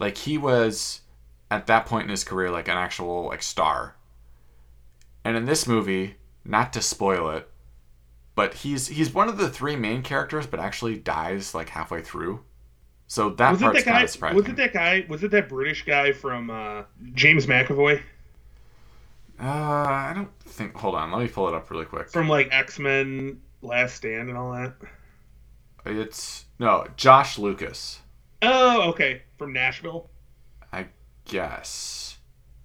Like 0.00 0.16
he 0.16 0.38
was 0.38 1.02
at 1.50 1.66
that 1.66 1.86
point 1.86 2.04
in 2.04 2.10
his 2.10 2.24
career 2.24 2.50
like 2.50 2.68
an 2.68 2.78
actual 2.78 3.26
like 3.26 3.42
star. 3.42 3.94
And 5.24 5.36
in 5.36 5.44
this 5.44 5.66
movie, 5.66 6.16
not 6.44 6.72
to 6.72 6.82
spoil 6.82 7.30
it, 7.30 7.48
but 8.34 8.54
he's 8.54 8.88
he's 8.88 9.12
one 9.12 9.28
of 9.28 9.36
the 9.36 9.50
three 9.50 9.76
main 9.76 10.02
characters, 10.02 10.46
but 10.46 10.60
actually 10.60 10.96
dies 10.96 11.54
like 11.54 11.68
halfway 11.68 12.00
through. 12.00 12.40
So 13.06 13.30
that 13.30 13.52
was 13.52 13.60
part's 13.60 13.84
kind 13.84 14.02
of 14.02 14.10
surprising. 14.10 14.36
Was 14.36 14.48
it 14.48 14.56
that 14.56 14.72
guy? 14.72 15.04
Was 15.08 15.22
it 15.22 15.30
that 15.32 15.48
British 15.48 15.84
guy 15.84 16.12
from 16.12 16.48
uh, 16.48 16.84
James 17.12 17.46
McAvoy? 17.46 18.00
Uh, 19.38 19.42
I 19.42 20.12
don't 20.14 20.30
think. 20.40 20.74
Hold 20.76 20.94
on, 20.94 21.12
let 21.12 21.20
me 21.20 21.28
pull 21.28 21.48
it 21.48 21.54
up 21.54 21.70
really 21.70 21.84
quick. 21.84 22.08
From 22.08 22.28
like 22.28 22.48
X 22.50 22.78
Men 22.78 23.40
Last 23.64 23.96
Stand 23.96 24.28
and 24.28 24.36
all 24.36 24.52
that. 24.52 24.74
It's 25.86 26.46
no 26.58 26.86
Josh 26.96 27.38
Lucas. 27.38 28.00
Oh, 28.42 28.90
okay, 28.90 29.22
from 29.38 29.52
Nashville. 29.52 30.10
I 30.72 30.86
guess. 31.24 32.18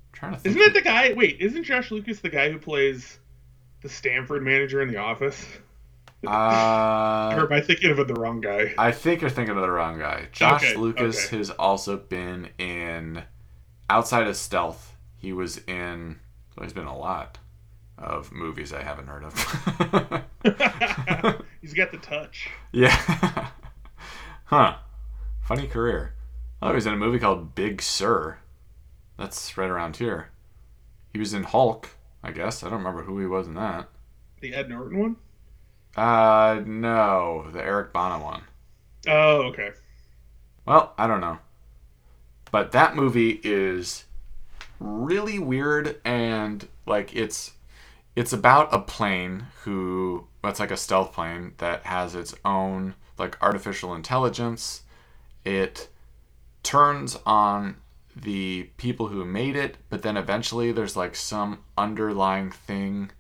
I'm 0.08 0.20
trying 0.20 0.34
to 0.34 0.40
think. 0.40 0.56
Isn't 0.56 0.68
that 0.68 0.80
the 0.80 0.84
guy? 0.84 1.14
Wait, 1.14 1.38
isn't 1.40 1.64
Josh 1.64 1.92
Lucas 1.92 2.20
the 2.20 2.30
guy 2.30 2.52
who 2.52 2.58
plays 2.58 3.20
the 3.82 3.90
Stamford 3.90 4.44
manager 4.44 4.82
in 4.82 4.90
The 4.90 4.98
Office? 4.98 5.46
Uh, 6.26 7.34
or 7.38 7.46
am 7.46 7.54
I 7.54 7.62
thinking 7.62 7.92
of 7.92 8.08
the 8.08 8.14
wrong 8.14 8.42
guy? 8.42 8.74
I 8.78 8.92
think 8.92 9.22
you're 9.22 9.30
thinking 9.30 9.56
of 9.56 9.62
the 9.62 9.72
wrong 9.72 10.00
guy. 10.00 10.28
Josh 10.32 10.64
okay, 10.64 10.76
Lucas 10.76 11.28
okay. 11.28 11.38
has 11.38 11.50
also 11.52 11.98
been 11.98 12.50
in 12.58 13.24
outside 13.90 14.28
of 14.28 14.36
Stealth. 14.36 14.96
He 15.18 15.34
was 15.34 15.60
in. 15.60 16.20
Well, 16.56 16.66
he's 16.66 16.74
been 16.74 16.88
a 16.88 16.98
lot 16.98 17.38
of 18.00 18.32
movies 18.32 18.74
I 18.74 18.82
haven't 18.82 19.08
heard 19.08 19.24
of. 19.24 19.34
he's 21.62 21.74
got 21.74 21.92
the 21.92 21.98
touch. 21.98 22.50
Yeah. 22.72 22.96
huh. 24.46 24.78
Funny 25.42 25.68
career. 25.68 26.16
Oh, 26.62 26.70
he 26.70 26.76
was 26.76 26.86
in 26.86 26.94
a 26.94 26.98
movie 26.98 27.20
called 27.20 27.56
Big 27.56 27.82
Sur. 27.82 28.38
That's 29.18 29.58
right 29.58 29.70
around 29.70 29.98
here. 29.98 30.30
He 31.14 31.20
was 31.20 31.34
in 31.34 31.44
Hulk. 31.44 31.90
I 32.24 32.32
guess. 32.32 32.64
I 32.64 32.70
don't 32.70 32.80
remember 32.80 33.04
who 33.04 33.20
he 33.20 33.26
was 33.26 33.48
in 33.48 33.56
that. 33.56 33.90
The 34.42 34.54
Ed 34.54 34.70
Norton 34.70 35.00
one? 35.00 35.16
Uh, 35.96 36.62
no, 36.66 37.48
the 37.52 37.64
Eric 37.64 37.94
Bana 37.94 38.24
one. 38.24 38.44
Oh, 39.08 39.44
okay. 39.48 39.72
Well, 40.66 40.94
I 40.98 41.08
don't 41.08 41.22
know. 41.22 41.40
But 42.52 42.72
that 42.74 42.96
movie 42.96 43.40
is 43.44 44.06
really 44.80 45.40
weird 45.40 46.00
and 46.06 46.68
like 46.86 47.16
it's 47.16 47.54
it's 48.20 48.34
about 48.34 48.68
a 48.74 48.80
plane 48.80 49.46
who 49.64 50.28
that's 50.44 50.60
like 50.60 50.72
a 50.72 50.76
stealth 50.76 51.14
plane 51.14 51.54
that 51.60 51.86
has 51.86 52.16
its 52.16 52.36
own 52.44 52.94
like 53.18 53.42
artificial 53.42 53.96
intelligence. 53.96 54.84
It 55.46 55.88
turns 56.62 57.18
on 57.26 57.78
the 58.14 58.64
people 58.76 59.08
who 59.08 59.24
made 59.24 59.56
it, 59.56 59.78
but 59.90 60.02
then 60.02 60.18
eventually 60.18 60.74
there's 60.74 60.98
like 60.98 61.16
some 61.16 61.60
underlying 61.78 62.52
thing 62.52 63.12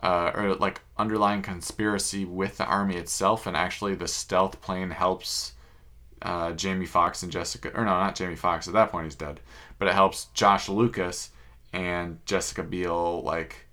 uh, 0.00 0.30
or 0.32 0.54
like 0.54 0.80
underlying 0.96 1.42
conspiracy 1.42 2.24
with 2.24 2.56
the 2.56 2.66
army 2.66 2.94
itself, 2.94 3.48
and 3.48 3.56
actually 3.56 3.96
the 3.96 4.06
stealth 4.06 4.60
plane 4.60 4.90
helps 4.90 5.54
uh, 6.22 6.52
Jamie 6.52 6.86
Foxx 6.86 7.24
and 7.24 7.32
Jessica, 7.32 7.72
or 7.74 7.84
no, 7.84 7.90
not 7.90 8.14
Jamie 8.14 8.36
Foxx. 8.36 8.68
At 8.68 8.74
that 8.74 8.92
point, 8.92 9.06
he's 9.06 9.16
dead, 9.16 9.40
but 9.80 9.88
it 9.88 9.94
helps 9.94 10.26
Josh 10.26 10.68
Lucas 10.68 11.30
and 11.72 12.24
Jessica 12.26 12.62
Biel 12.62 13.22
like 13.24 13.65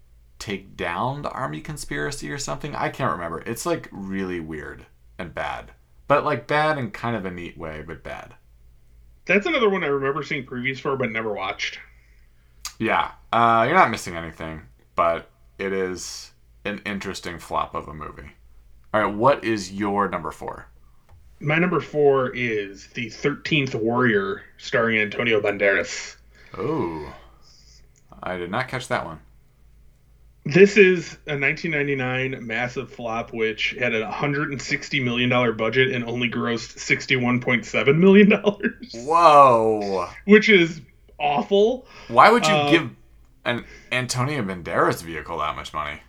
take 0.43 0.75
down 0.75 1.21
the 1.21 1.31
army 1.31 1.61
conspiracy 1.61 2.29
or 2.29 2.37
something. 2.37 2.75
I 2.75 2.89
can't 2.89 3.13
remember. 3.13 3.39
It's 3.45 3.65
like 3.65 3.87
really 3.93 4.41
weird 4.41 4.85
and 5.17 5.33
bad, 5.33 5.71
but 6.09 6.25
like 6.25 6.47
bad 6.47 6.77
in 6.77 6.91
kind 6.91 7.15
of 7.15 7.23
a 7.23 7.31
neat 7.31 7.57
way, 7.57 7.81
but 7.87 8.03
bad. 8.03 8.33
That's 9.25 9.45
another 9.45 9.69
one 9.69 9.85
I 9.85 9.87
remember 9.87 10.21
seeing 10.21 10.45
previews 10.45 10.81
for, 10.81 10.97
but 10.97 11.11
never 11.11 11.31
watched. 11.31 11.79
Yeah, 12.77 13.11
uh, 13.31 13.63
you're 13.65 13.77
not 13.77 13.89
missing 13.89 14.17
anything, 14.17 14.63
but 14.97 15.29
it 15.59 15.71
is 15.71 16.31
an 16.65 16.81
interesting 16.85 17.39
flop 17.39 17.73
of 17.73 17.87
a 17.87 17.93
movie. 17.93 18.33
All 18.93 19.01
right, 19.01 19.15
what 19.15 19.45
is 19.45 19.71
your 19.71 20.09
number 20.09 20.31
four? 20.31 20.67
My 21.39 21.57
number 21.57 21.79
four 21.79 22.31
is 22.31 22.87
the 22.87 23.07
Thirteenth 23.07 23.75
Warrior, 23.75 24.41
starring 24.57 24.99
Antonio 24.99 25.39
Banderas. 25.39 26.17
Oh, 26.57 27.15
I 28.21 28.35
did 28.35 28.51
not 28.51 28.67
catch 28.67 28.89
that 28.89 29.05
one. 29.05 29.21
This 30.45 30.75
is 30.75 31.13
a 31.25 31.39
1999 31.39 32.45
massive 32.45 32.91
flop, 32.91 33.31
which 33.31 33.75
had 33.79 33.95
a 33.95 34.01
160 34.01 34.99
million 34.99 35.29
dollar 35.29 35.53
budget 35.53 35.93
and 35.93 36.03
only 36.03 36.29
grossed 36.29 36.77
61.7 36.77 37.97
million 37.97 38.29
dollars. 38.29 38.93
Whoa! 38.93 40.09
Which 40.25 40.49
is 40.49 40.81
awful. 41.17 41.85
Why 42.09 42.29
would 42.29 42.45
you 42.45 42.53
uh, 42.53 42.71
give 42.71 42.89
an 43.45 43.63
Antonio 43.93 44.43
Banderas 44.43 45.01
vehicle 45.01 45.37
that 45.37 45.55
much 45.55 45.73
money? 45.73 46.01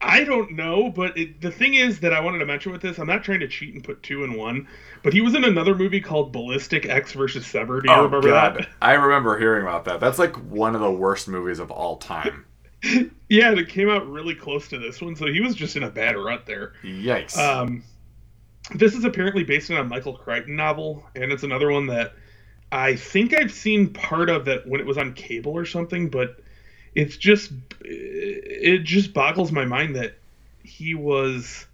I 0.00 0.24
don't 0.24 0.52
know, 0.52 0.90
but 0.90 1.16
it, 1.16 1.40
the 1.40 1.52
thing 1.52 1.74
is 1.74 2.00
that 2.00 2.12
I 2.12 2.18
wanted 2.18 2.40
to 2.40 2.46
mention 2.46 2.72
with 2.72 2.82
this, 2.82 2.98
I'm 2.98 3.06
not 3.06 3.22
trying 3.22 3.38
to 3.38 3.46
cheat 3.46 3.72
and 3.74 3.84
put 3.84 4.02
two 4.02 4.24
in 4.24 4.34
one, 4.34 4.66
but 5.04 5.12
he 5.12 5.20
was 5.20 5.36
in 5.36 5.44
another 5.44 5.76
movie 5.76 6.00
called 6.00 6.32
Ballistic 6.32 6.88
Ecks 6.88 7.12
versus 7.12 7.46
Sever. 7.46 7.80
Do 7.80 7.88
you 7.88 7.94
oh 7.94 8.04
remember 8.04 8.28
god, 8.28 8.56
that? 8.56 8.68
I 8.82 8.94
remember 8.94 9.38
hearing 9.38 9.62
about 9.62 9.84
that. 9.84 10.00
That's 10.00 10.18
like 10.18 10.34
one 10.50 10.74
of 10.74 10.80
the 10.80 10.90
worst 10.90 11.28
movies 11.28 11.60
of 11.60 11.70
all 11.70 11.98
time. 11.98 12.44
Yeah, 13.28 13.50
and 13.50 13.58
it 13.58 13.68
came 13.68 13.88
out 13.88 14.06
really 14.10 14.34
close 14.34 14.68
to 14.68 14.78
this 14.78 15.00
one, 15.00 15.16
so 15.16 15.26
he 15.26 15.40
was 15.40 15.54
just 15.54 15.76
in 15.76 15.84
a 15.84 15.90
bad 15.90 16.18
rut 16.18 16.44
there. 16.44 16.74
Yikes. 16.82 17.38
Um, 17.38 17.82
this 18.74 18.94
is 18.94 19.04
apparently 19.04 19.44
based 19.44 19.70
on 19.70 19.78
a 19.78 19.84
Michael 19.84 20.14
Crichton 20.14 20.56
novel, 20.56 21.04
and 21.14 21.32
it's 21.32 21.42
another 21.42 21.70
one 21.70 21.86
that 21.86 22.14
I 22.70 22.96
think 22.96 23.34
I've 23.34 23.52
seen 23.52 23.92
part 23.92 24.28
of 24.28 24.44
that 24.46 24.66
when 24.66 24.80
it 24.80 24.86
was 24.86 24.98
on 24.98 25.14
cable 25.14 25.52
or 25.52 25.64
something, 25.64 26.08
but 26.08 26.40
it's 26.94 27.16
just 27.16 27.52
it 27.80 28.84
just 28.84 29.14
boggles 29.14 29.52
my 29.52 29.64
mind 29.64 29.96
that 29.96 30.14
he 30.62 30.94
was 30.94 31.66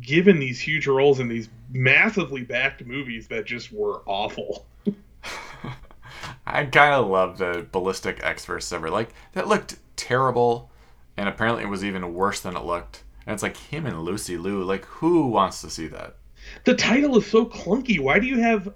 given 0.00 0.38
these 0.38 0.60
huge 0.60 0.86
roles 0.86 1.20
in 1.20 1.28
these 1.28 1.48
massively 1.70 2.42
backed 2.42 2.84
movies 2.84 3.28
that 3.28 3.46
just 3.46 3.72
were 3.72 4.02
awful. 4.06 4.66
I 6.46 6.64
kind 6.64 6.94
of 6.94 7.08
love 7.08 7.38
the 7.38 7.66
ballistic 7.72 8.20
Ecks 8.22 8.44
versus 8.44 8.68
Sever. 8.68 8.90
Like 8.90 9.10
that 9.32 9.48
looked 9.48 9.76
terrible, 9.96 10.70
and 11.16 11.28
apparently 11.28 11.64
it 11.64 11.68
was 11.68 11.84
even 11.84 12.14
worse 12.14 12.40
than 12.40 12.56
it 12.56 12.64
looked. 12.64 13.04
And 13.26 13.34
it's 13.34 13.42
like 13.42 13.56
him 13.56 13.86
and 13.86 14.02
Lucy 14.04 14.36
Liu. 14.36 14.62
Like 14.62 14.84
who 14.86 15.28
wants 15.28 15.60
to 15.62 15.70
see 15.70 15.86
that? 15.88 16.16
The 16.64 16.74
title 16.74 17.16
is 17.16 17.26
so 17.26 17.46
clunky. 17.46 17.98
Why 17.98 18.18
do 18.18 18.26
you 18.26 18.40
have 18.40 18.66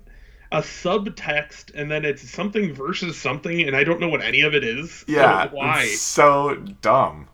a 0.52 0.60
subtext 0.62 1.72
and 1.74 1.90
then 1.90 2.04
it's 2.04 2.28
something 2.30 2.72
versus 2.74 3.20
something, 3.20 3.62
and 3.62 3.76
I 3.76 3.84
don't 3.84 4.00
know 4.00 4.08
what 4.08 4.22
any 4.22 4.40
of 4.42 4.54
it 4.54 4.64
is? 4.64 5.04
Yeah, 5.06 5.42
So 5.42 5.48
why? 5.48 5.82
it's 5.82 5.92
so 5.92 6.54
dumb. 6.82 7.28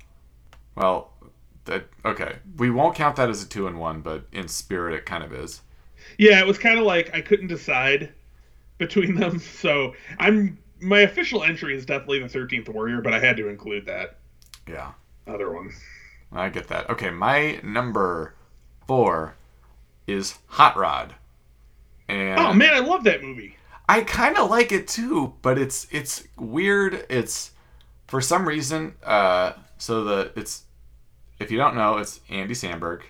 Well, 0.76 1.12
that 1.66 1.88
okay. 2.04 2.38
We 2.56 2.70
won't 2.70 2.96
count 2.96 3.16
that 3.16 3.30
as 3.30 3.42
a 3.42 3.48
two 3.48 3.66
and 3.68 3.78
one, 3.80 4.02
but 4.02 4.26
in 4.32 4.48
spirit, 4.48 4.94
it 4.94 5.06
kind 5.06 5.24
of 5.24 5.32
is. 5.32 5.62
Yeah, 6.18 6.40
it 6.40 6.46
was 6.46 6.58
kind 6.58 6.78
of 6.78 6.84
like 6.84 7.14
I 7.14 7.20
couldn't 7.20 7.46
decide 7.48 8.12
between 8.78 9.16
them. 9.16 9.40
So 9.62 9.94
I'm 10.18 10.58
my 10.80 11.00
official 11.00 11.42
entry 11.42 11.74
is 11.76 11.86
definitely 11.86 12.20
the 12.20 12.28
Thirteenth 12.28 12.68
Warrior, 12.68 13.00
but 13.00 13.14
I 13.14 13.20
had 13.20 13.36
to 13.38 13.48
include 13.48 13.86
that 13.86 14.18
Yeah, 14.66 14.92
other 15.26 15.50
one. 15.52 15.72
I 16.32 16.48
get 16.50 16.68
that. 16.68 16.88
Okay, 16.90 17.10
my 17.10 17.60
number 17.64 18.34
four 18.86 19.36
is 20.06 20.38
Hot 20.48 20.76
Rod, 20.76 21.14
and 22.08 22.38
Oh 22.38 22.52
man, 22.52 22.74
I 22.74 22.80
love 22.80 23.04
that 23.04 23.22
movie. 23.22 23.56
I 23.88 24.02
kind 24.02 24.36
of 24.36 24.50
like 24.50 24.72
it 24.72 24.88
too, 24.88 25.34
but 25.42 25.58
it's 25.58 25.86
it's 25.90 26.24
weird. 26.36 27.06
It's 27.08 27.52
for 28.08 28.20
some 28.20 28.46
reason. 28.48 28.94
Uh, 29.02 29.52
so 29.78 30.04
the 30.04 30.32
it's 30.36 30.64
if 31.38 31.50
you 31.50 31.58
don't 31.58 31.76
know, 31.76 31.98
it's 31.98 32.20
Andy 32.28 32.54
Samberg 32.54 33.02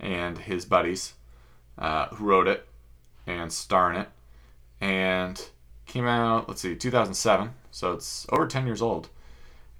and 0.00 0.38
his 0.38 0.64
buddies 0.64 1.14
uh, 1.78 2.08
who 2.08 2.24
wrote 2.26 2.48
it 2.48 2.66
and 3.26 3.52
star 3.52 3.92
in 3.92 4.00
it, 4.02 4.08
and 4.80 5.48
came 5.86 6.06
out. 6.06 6.48
Let's 6.48 6.62
see, 6.62 6.74
2007. 6.76 7.50
So 7.70 7.92
it's 7.92 8.26
over 8.30 8.46
10 8.46 8.66
years 8.66 8.82
old. 8.82 9.08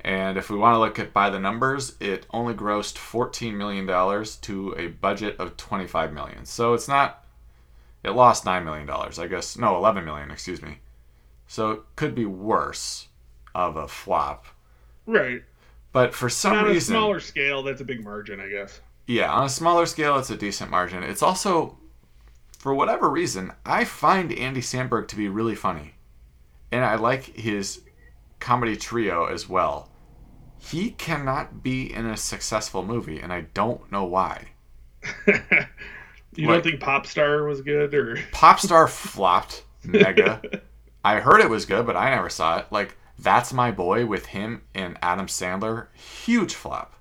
And 0.01 0.37
if 0.37 0.51
we 0.51 0.59
want 0.59 0.75
to 0.75 0.79
look 0.79 0.99
at 0.99 1.13
by 1.15 1.31
the 1.31 1.39
numbers, 1.39 1.97
it 2.01 2.27
only 2.31 2.53
grossed 2.55 2.99
14 2.99 3.57
million 3.57 3.87
dollars 3.87 4.37
to 4.39 4.75
a 4.77 4.89
budget 4.89 5.37
of 5.39 5.57
25 5.57 6.13
million. 6.13 6.45
So 6.45 6.75
it's 6.75 6.89
not 6.89 7.25
it 8.03 8.11
lost 8.11 8.45
nine 8.45 8.65
million 8.65 8.87
dollars, 8.87 9.19
I 9.19 9.27
guess. 9.27 9.57
No, 9.57 9.77
eleven 9.77 10.05
million. 10.05 10.31
Excuse 10.31 10.61
me. 10.63 10.79
So 11.47 11.71
it 11.71 11.81
could 11.97 12.15
be 12.15 12.27
worse 12.27 13.09
of 13.55 13.77
a 13.77 13.89
flop. 13.89 14.45
Right. 15.07 15.43
But 15.93 16.15
for 16.15 16.29
some 16.29 16.55
on 16.59 16.65
reason, 16.67 16.95
a 16.95 16.99
smaller 16.99 17.21
scale, 17.21 17.63
that's 17.63 17.81
a 17.81 17.85
big 17.85 18.03
margin, 18.05 18.41
I 18.41 18.49
guess. 18.49 18.81
yeah, 19.07 19.33
on 19.33 19.45
a 19.47 19.49
smaller 19.49 19.87
scale, 19.87 20.19
it's 20.19 20.31
a 20.31 20.37
decent 20.37 20.71
margin. 20.71 21.03
It's 21.03 21.23
also, 21.23 21.79
for 22.59 22.75
whatever 22.75 23.09
reason, 23.09 23.53
I 23.65 23.85
find 23.85 24.33
Andy 24.33 24.61
Samberg 24.61 25.09
to 25.09 25.17
be 25.17 25.29
really 25.29 25.55
funny, 25.55 25.94
and 26.75 26.85
I 26.85 26.97
like 26.97 27.25
his 27.37 27.81
comedy 28.41 28.77
trio 28.77 29.27
as 29.27 29.49
well. 29.49 29.91
He 30.59 30.91
cannot 30.91 31.63
be 31.63 31.93
in 31.93 32.07
a 32.07 32.17
successful 32.17 32.85
movie, 32.85 33.21
and 33.21 33.33
I 33.33 33.43
don't 33.55 33.91
know 33.93 34.05
why. 34.05 34.47
you 35.27 36.49
Like- 36.49 36.63
don't 36.63 36.63
think 36.65 36.81
Popstar 36.81 37.47
was 37.49 37.61
good, 37.61 37.95
or 37.95 38.17
Popstar 38.33 38.89
flopped 38.89 39.65
mega. 39.85 40.43
I 41.05 41.21
heard 41.21 41.41
it 41.41 41.51
was 41.51 41.67
good, 41.67 41.87
but 41.87 41.97
I 41.97 42.11
never 42.11 42.31
saw 42.31 42.59
it. 42.59 42.67
Like 42.71 42.97
That's 43.19 43.53
My 43.53 43.71
Boy 43.71 44.07
with 44.07 44.27
him 44.27 44.63
and 44.75 44.99
Adam 45.03 45.27
Sandler, 45.27 45.89
huge 45.95 46.55
flop. 46.55 46.95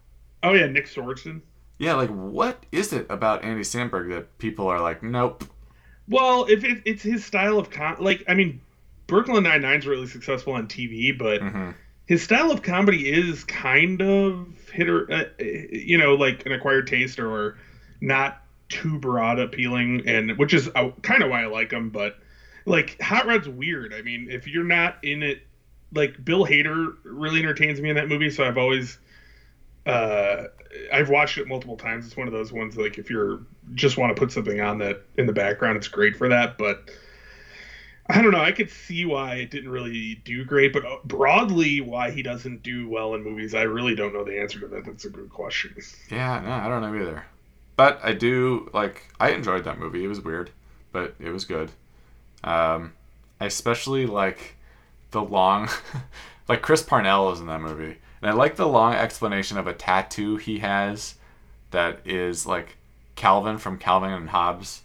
oh 0.44 0.54
yeah, 0.54 0.68
Nick 0.68 0.88
Swardson. 0.88 1.42
Yeah, 1.80 1.96
like 1.96 2.10
what 2.10 2.66
is 2.72 2.94
it 2.94 3.08
about 3.10 3.44
Andy 3.44 3.64
Samberg 3.64 4.10
that 4.10 4.38
people 4.38 4.68
are 4.68 4.82
like, 4.82 5.02
nope. 5.04 5.46
Well, 6.08 6.46
if 6.50 6.64
it, 6.66 6.82
it's 6.86 7.02
his 7.04 7.24
style 7.26 7.58
of 7.58 7.70
com, 7.70 7.96
like 8.00 8.24
I 8.28 8.34
mean, 8.34 8.60
Brooklyn 9.08 9.44
Nine 9.44 9.62
Nine's 9.62 9.86
really 9.86 10.08
successful 10.08 10.54
on 10.54 10.68
TV, 10.68 11.12
but 11.12 11.42
hmm 11.42 11.72
his 12.06 12.22
style 12.22 12.52
of 12.52 12.62
comedy 12.62 13.10
is 13.10 13.44
kind 13.46 14.02
of 14.02 14.48
hit 14.72 14.90
or 14.90 15.10
uh, 15.12 15.24
you 15.40 15.98
know 15.98 16.16
like 16.16 16.46
an 16.46 16.52
acquired 16.52 16.88
taste 16.88 17.20
or 17.20 17.56
not 18.02 18.36
too 18.70 18.98
broad 18.98 19.40
appealing 19.40 20.02
and 20.06 20.38
which 20.38 20.54
is 20.54 20.70
uh, 20.76 20.90
kind 21.02 21.24
of 21.24 21.30
why 21.30 21.44
i 21.44 21.46
like 21.46 21.72
him 21.72 21.90
but 21.90 22.16
like 22.66 23.00
hot 23.02 23.26
rod's 23.26 23.48
weird. 23.48 23.94
I 23.94 24.02
mean 24.02 24.28
if 24.30 24.48
you're 24.48 24.64
not 24.64 24.96
in 25.02 25.24
it 25.24 25.40
like 25.94 26.24
bill 26.24 26.46
hader 26.46 26.94
really 27.04 27.40
entertains 27.40 27.80
me 27.80 27.90
in 27.90 27.96
that 27.96 28.08
movie 28.08 28.30
so 28.30 28.44
i've 28.44 28.58
always 28.58 28.98
uh 29.86 30.44
i've 30.92 31.10
watched 31.10 31.38
it 31.38 31.48
multiple 31.48 31.78
times. 31.78 32.06
It's 32.06 32.18
one 32.18 32.28
of 32.28 32.34
those 32.34 32.52
ones 32.52 32.76
like 32.78 32.98
if 32.98 33.10
you're 33.10 33.40
just 33.76 33.98
want 33.98 34.16
to 34.16 34.20
put 34.20 34.32
something 34.32 34.60
on 34.60 34.80
that 34.80 34.98
in 35.18 35.26
the 35.26 35.34
background 35.34 35.78
it's 35.78 35.88
great 35.88 36.16
for 36.16 36.28
that 36.30 36.58
but 36.58 36.80
I 38.08 38.22
don't 38.22 38.32
know. 38.32 38.42
I 38.42 38.52
could 38.52 38.70
see 38.70 39.06
why 39.06 39.36
it 39.36 39.52
didn't 39.52 39.70
really 39.70 40.16
do 40.26 40.44
great, 40.44 40.74
but 40.74 40.86
uh, 40.86 40.98
broadly, 41.06 41.80
why 41.80 42.12
he 42.12 42.22
doesn't 42.22 42.62
do 42.62 42.90
well 42.90 43.16
in 43.16 43.24
movies, 43.24 43.56
I 43.56 43.62
really 43.62 43.96
don't 43.96 44.14
know 44.14 44.26
the 44.26 44.40
answer 44.42 44.60
to 44.60 44.68
that. 44.68 44.86
That's 44.86 45.06
a 45.06 45.10
good 45.10 45.30
question. 45.30 45.76
Yeah, 46.10 46.42
no, 46.42 46.52
I 46.52 46.68
don't 46.68 46.82
know 46.82 47.02
either. 47.02 47.26
But 47.78 48.00
I 48.04 48.14
do 48.14 48.70
like. 48.74 49.08
I 49.20 49.32
enjoyed 49.32 49.64
that 49.64 49.80
movie. 49.80 50.04
It 50.04 50.10
was 50.10 50.22
weird, 50.22 50.52
but 50.92 51.16
it 51.20 51.32
was 51.32 51.46
good. 51.46 51.72
Um, 52.44 52.94
I 53.40 53.46
especially 53.46 54.06
like 54.06 54.56
the 55.12 55.22
long, 55.22 55.70
like 56.48 56.62
Chris 56.62 56.84
Parnell 56.84 57.32
is 57.32 57.40
in 57.40 57.48
that 57.48 57.62
movie, 57.62 57.98
and 58.22 58.30
I 58.30 58.34
like 58.34 58.58
the 58.58 58.68
long 58.68 58.94
explanation 58.94 59.58
of 59.58 59.66
a 59.66 59.74
tattoo 59.74 60.36
he 60.36 60.60
has 60.60 61.16
that 61.72 62.00
is 62.06 62.46
like 62.46 62.78
Calvin 63.16 63.58
from 63.58 63.78
Calvin 63.78 64.12
and 64.12 64.30
Hobbes, 64.30 64.82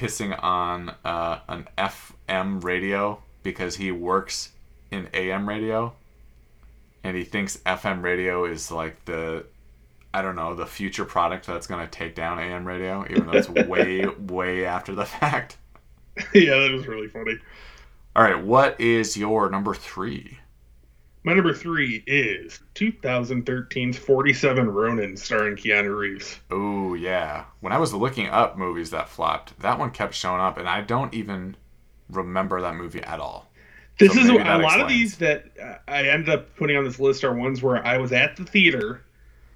pissing 0.00 0.42
on 0.42 0.94
uh, 1.04 1.40
an 1.48 1.68
FM 1.76 2.64
radio 2.64 3.22
because 3.42 3.76
he 3.76 3.92
works 3.92 4.52
in 4.90 5.08
AM 5.12 5.46
radio, 5.46 5.92
and 7.04 7.14
he 7.14 7.22
thinks 7.22 7.58
FM 7.58 8.02
radio 8.02 8.46
is 8.46 8.70
like 8.70 9.04
the 9.04 9.44
I 10.12 10.22
don't 10.22 10.34
know, 10.34 10.54
the 10.54 10.66
future 10.66 11.04
product 11.04 11.46
that's 11.46 11.66
going 11.68 11.84
to 11.84 11.90
take 11.90 12.14
down 12.14 12.40
AM 12.40 12.64
radio, 12.64 13.04
even 13.10 13.26
though 13.26 13.38
it's 13.38 13.48
way, 13.68 14.06
way 14.06 14.64
after 14.64 14.94
the 14.94 15.04
fact. 15.04 15.56
yeah, 16.34 16.58
that 16.58 16.72
was 16.72 16.88
really 16.88 17.06
funny. 17.06 17.38
All 18.16 18.24
right, 18.24 18.42
what 18.42 18.80
is 18.80 19.16
your 19.16 19.48
number 19.50 19.72
three? 19.74 20.38
My 21.22 21.34
number 21.34 21.52
three 21.52 22.02
is 22.06 22.60
2013's 22.74 23.98
47 23.98 24.70
Ronin, 24.70 25.16
starring 25.16 25.54
Keanu 25.56 25.96
Reeves. 25.96 26.40
Oh, 26.50 26.94
yeah. 26.94 27.44
When 27.60 27.74
I 27.74 27.78
was 27.78 27.92
looking 27.92 28.28
up 28.28 28.56
movies 28.56 28.90
that 28.90 29.08
flopped, 29.08 29.58
that 29.60 29.78
one 29.78 29.90
kept 29.90 30.14
showing 30.14 30.40
up, 30.40 30.56
and 30.56 30.66
I 30.68 30.80
don't 30.80 31.12
even 31.12 31.56
remember 32.08 32.62
that 32.62 32.74
movie 32.74 33.02
at 33.02 33.20
all. 33.20 33.50
This 33.98 34.14
So 34.14 34.20
is 34.20 34.28
a 34.30 34.34
lot 34.34 34.80
of 34.80 34.88
these 34.88 35.18
that 35.18 35.44
I 35.86 36.04
ended 36.08 36.30
up 36.30 36.56
putting 36.56 36.78
on 36.78 36.84
this 36.84 36.98
list 36.98 37.22
are 37.22 37.34
ones 37.34 37.62
where 37.62 37.84
I 37.86 37.98
was 37.98 38.12
at 38.12 38.36
the 38.36 38.44
theater, 38.46 39.02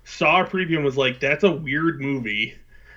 saw 0.04 0.42
a 0.42 0.44
preview, 0.44 0.76
and 0.76 0.84
was 0.84 0.98
like, 0.98 1.18
"That's 1.18 1.44
a 1.44 1.50
weird 1.50 1.98
movie. 2.02 2.54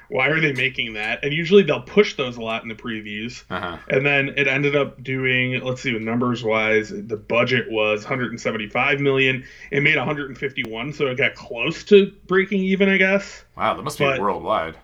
Why 0.10 0.28
are 0.30 0.40
they 0.40 0.54
making 0.54 0.94
that?" 0.94 1.24
And 1.24 1.34
usually 1.34 1.64
they'll 1.64 1.82
push 1.82 2.16
those 2.16 2.38
a 2.38 2.42
lot 2.42 2.64
in 2.64 2.70
the 2.70 2.76
previews. 2.76 3.44
Uh-huh. 3.50 3.78
And 3.90 4.06
then 4.06 4.34
it 4.38 4.48
ended 4.48 4.76
up 4.76 5.04
doing, 5.04 5.62
let's 5.64 5.82
see, 5.82 5.98
numbers 5.98 6.44
wise, 6.44 6.90
the 6.90 7.18
budget 7.18 7.70
was 7.70 8.04
175 8.04 9.00
million. 9.00 9.44
It 9.72 9.82
made 9.82 9.98
151, 9.98 10.94
so 10.94 11.08
it 11.08 11.18
got 11.18 11.36
close 11.36 11.84
to 11.86 12.14
breaking 12.28 12.64
even, 12.64 12.90
I 12.90 12.98
guess. 12.98 13.44
Wow, 13.56 13.76
that 13.76 13.84
must 13.84 14.00
be 14.00 14.06
worldwide. 14.06 14.76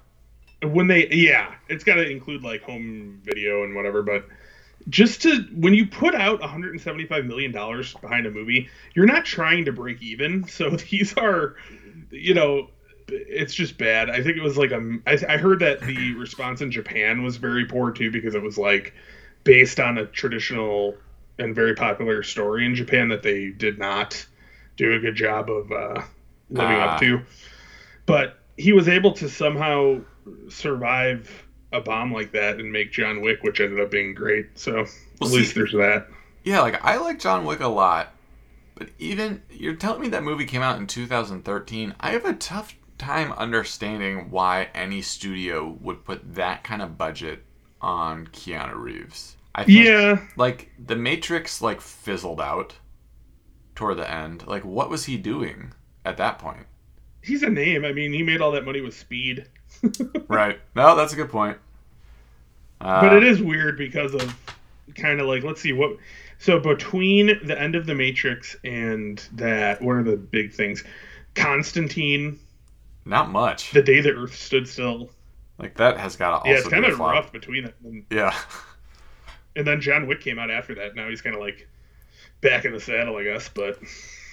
When 0.61 0.87
they, 0.87 1.09
yeah, 1.09 1.55
it's 1.67 1.83
got 1.83 1.95
to 1.95 2.09
include 2.09 2.43
like 2.43 2.63
home 2.63 3.19
video 3.23 3.63
and 3.63 3.75
whatever, 3.75 4.01
but 4.01 4.25
just 4.89 5.21
to 5.21 5.43
when 5.53 5.73
you 5.73 5.87
put 5.87 6.13
out 6.15 6.41
175 6.41 7.25
million 7.25 7.51
dollars 7.51 7.93
behind 7.95 8.25
a 8.25 8.31
movie, 8.31 8.69
you're 8.93 9.05
not 9.05 9.25
trying 9.25 9.65
to 9.65 9.71
break 9.71 10.01
even. 10.01 10.47
So 10.47 10.69
these 10.91 11.15
are, 11.17 11.55
you 12.11 12.33
know, 12.33 12.69
it's 13.15 13.53
just 13.53 13.77
bad. 13.77 14.09
I 14.09 14.21
think 14.23 14.37
it 14.37 14.43
was 14.43 14.57
like 14.57 14.71
a. 14.71 14.99
I, 15.07 15.17
I 15.33 15.37
heard 15.37 15.59
that 15.59 15.81
the 15.81 16.13
response 16.17 16.61
in 16.61 16.71
Japan 16.71 17.23
was 17.23 17.37
very 17.37 17.65
poor 17.65 17.91
too 17.91 18.11
because 18.11 18.35
it 18.35 18.41
was 18.41 18.57
like 18.57 18.93
based 19.43 19.79
on 19.79 19.97
a 19.97 20.05
traditional 20.05 20.95
and 21.39 21.53
very 21.55 21.73
popular 21.75 22.23
story 22.23 22.65
in 22.65 22.75
Japan 22.75 23.09
that 23.09 23.23
they 23.23 23.49
did 23.49 23.77
not 23.79 24.25
do 24.77 24.93
a 24.93 24.99
good 24.99 25.15
job 25.15 25.49
of 25.49 25.71
uh, 25.71 26.01
living 26.49 26.75
Ah. 26.77 26.93
up 26.95 26.99
to. 27.01 27.21
but 28.05 28.39
he 28.57 28.71
was 28.73 28.87
able 28.87 29.11
to 29.13 29.27
somehow 29.29 29.99
survive 30.49 31.45
a 31.71 31.81
bomb 31.81 32.13
like 32.13 32.31
that 32.33 32.59
and 32.59 32.71
make 32.71 32.91
John 32.91 33.21
Wick, 33.21 33.41
which 33.43 33.59
ended 33.59 33.79
up 33.79 33.89
being 33.91 34.13
great. 34.13 34.57
So 34.59 34.73
Well, 34.73 34.83
at 34.83 35.27
see- 35.27 35.37
least 35.37 35.55
there's 35.55 35.71
that. 35.73 36.07
Yeah, 36.43 36.59
like 36.61 36.83
I 36.83 36.97
like 36.97 37.19
John 37.19 37.45
Wick 37.45 37.61
a 37.61 37.67
lot, 37.67 38.13
but 38.75 38.89
even 38.99 39.41
you're 39.49 39.75
telling 39.75 40.01
me 40.01 40.09
that 40.09 40.23
movie 40.23 40.45
came 40.45 40.61
out 40.61 40.77
in 40.77 40.87
2013. 40.87 41.95
I 41.99 42.11
have 42.11 42.25
a 42.25 42.33
tough 42.33 42.75
time 42.97 43.31
understanding 43.33 44.29
why 44.29 44.69
any 44.73 45.01
studio 45.01 45.77
would 45.81 46.05
put 46.05 46.35
that 46.35 46.63
kind 46.63 46.81
of 46.81 46.97
budget 46.97 47.43
on 47.81 48.27
Keanu 48.27 48.75
Reeves. 48.75 49.37
I 49.55 49.65
think 49.65 49.85
Yeah, 49.85 50.25
like 50.35 50.71
The 50.83 50.95
Matrix 50.95 51.61
like 51.61 51.81
fizzled 51.81 52.41
out 52.41 52.75
toward 53.75 53.97
the 53.97 54.09
end. 54.09 54.47
Like 54.47 54.63
what 54.65 54.89
was 54.89 55.05
he 55.05 55.17
doing 55.17 55.73
at 56.05 56.17
that 56.17 56.39
point? 56.39 56.65
he's 57.21 57.43
a 57.43 57.49
name. 57.49 57.85
I 57.85 57.93
mean, 57.93 58.11
he 58.13 58.23
made 58.23 58.41
all 58.41 58.51
that 58.51 58.65
money 58.65 58.81
with 58.81 58.95
Speed. 58.95 59.47
Right. 60.27 60.59
No, 60.75 60.95
that's 60.95 61.13
a 61.13 61.15
good 61.15 61.29
point. 61.29 61.57
Uh, 62.81 63.01
but 63.01 63.13
it 63.13 63.23
is 63.23 63.41
weird 63.41 63.77
because 63.77 64.13
of 64.13 64.35
kind 64.95 65.19
of 65.19 65.27
like 65.27 65.43
let's 65.43 65.61
see 65.61 65.73
what 65.73 65.97
so 66.37 66.59
between 66.59 67.27
the 67.45 67.59
end 67.59 67.75
of 67.75 67.85
the 67.85 67.95
matrix 67.95 68.55
and 68.63 69.25
that 69.31 69.81
what 69.81 69.93
are 69.95 70.03
the 70.03 70.17
big 70.17 70.53
things 70.53 70.83
constantine 71.35 72.37
not 73.05 73.29
much. 73.31 73.71
the 73.71 73.81
day 73.83 74.01
the 74.01 74.11
earth 74.13 74.35
stood 74.35 74.67
still 74.67 75.09
Like 75.57 75.75
that 75.75 75.97
has 75.97 76.15
got 76.15 76.29
to 76.29 76.35
also 76.37 76.49
yeah 76.49 76.57
it's 76.57 76.67
kind 76.67 76.85
of 76.85 76.97
rough 76.99 77.31
between 77.31 77.65
it 77.65 77.75
and, 77.83 78.05
Yeah. 78.09 78.33
and 79.55 79.67
then 79.67 79.81
john 79.81 80.07
wick 80.07 80.21
came 80.21 80.39
out 80.39 80.49
after 80.49 80.73
that 80.75 80.95
now 80.95 81.09
he's 81.09 81.21
kind 81.21 81.35
of 81.35 81.41
like 81.41 81.67
back 82.41 82.65
in 82.65 82.71
the 82.73 82.79
saddle 82.79 83.17
i 83.17 83.23
guess 83.23 83.49
but 83.49 83.77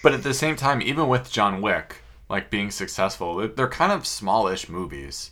But 0.02 0.14
at 0.14 0.22
the 0.22 0.33
same 0.33 0.56
time, 0.56 0.80
even 0.80 1.09
with 1.09 1.30
John 1.30 1.61
Wick, 1.61 1.96
like 2.30 2.48
being 2.48 2.70
successful, 2.70 3.46
they're 3.48 3.68
kind 3.68 3.92
of 3.92 4.06
smallish 4.06 4.66
movies. 4.66 5.30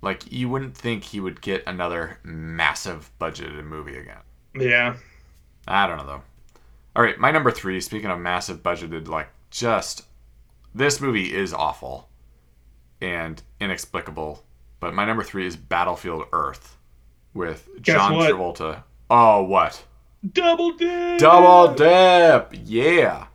Like 0.00 0.32
you 0.32 0.48
wouldn't 0.48 0.74
think 0.74 1.04
he 1.04 1.20
would 1.20 1.42
get 1.42 1.62
another 1.66 2.18
massive 2.22 3.10
budgeted 3.20 3.62
movie 3.64 3.98
again. 3.98 4.22
yeah 4.58 4.96
I 5.68 5.86
don't 5.86 5.98
know 5.98 6.06
though. 6.06 6.22
All 6.96 7.02
right, 7.02 7.18
my 7.18 7.30
number 7.30 7.50
three. 7.50 7.82
Speaking 7.82 8.08
of 8.10 8.18
massive 8.18 8.62
budgeted, 8.62 9.08
like 9.08 9.28
just 9.50 10.06
this 10.74 10.98
movie 10.98 11.34
is 11.34 11.52
awful 11.52 12.08
and 13.02 13.42
inexplicable. 13.60 14.44
But 14.80 14.94
my 14.94 15.04
number 15.04 15.22
three 15.22 15.46
is 15.46 15.56
Battlefield 15.56 16.24
Earth 16.32 16.76
with 17.34 17.68
Guess 17.82 17.96
John 17.96 18.16
what? 18.16 18.32
Travolta. 18.32 18.82
Oh, 19.10 19.42
what? 19.42 19.84
double 20.30 20.72
dip 20.72 21.18
Double 21.18 21.74
dip, 21.74 22.52
yeah. 22.64 23.26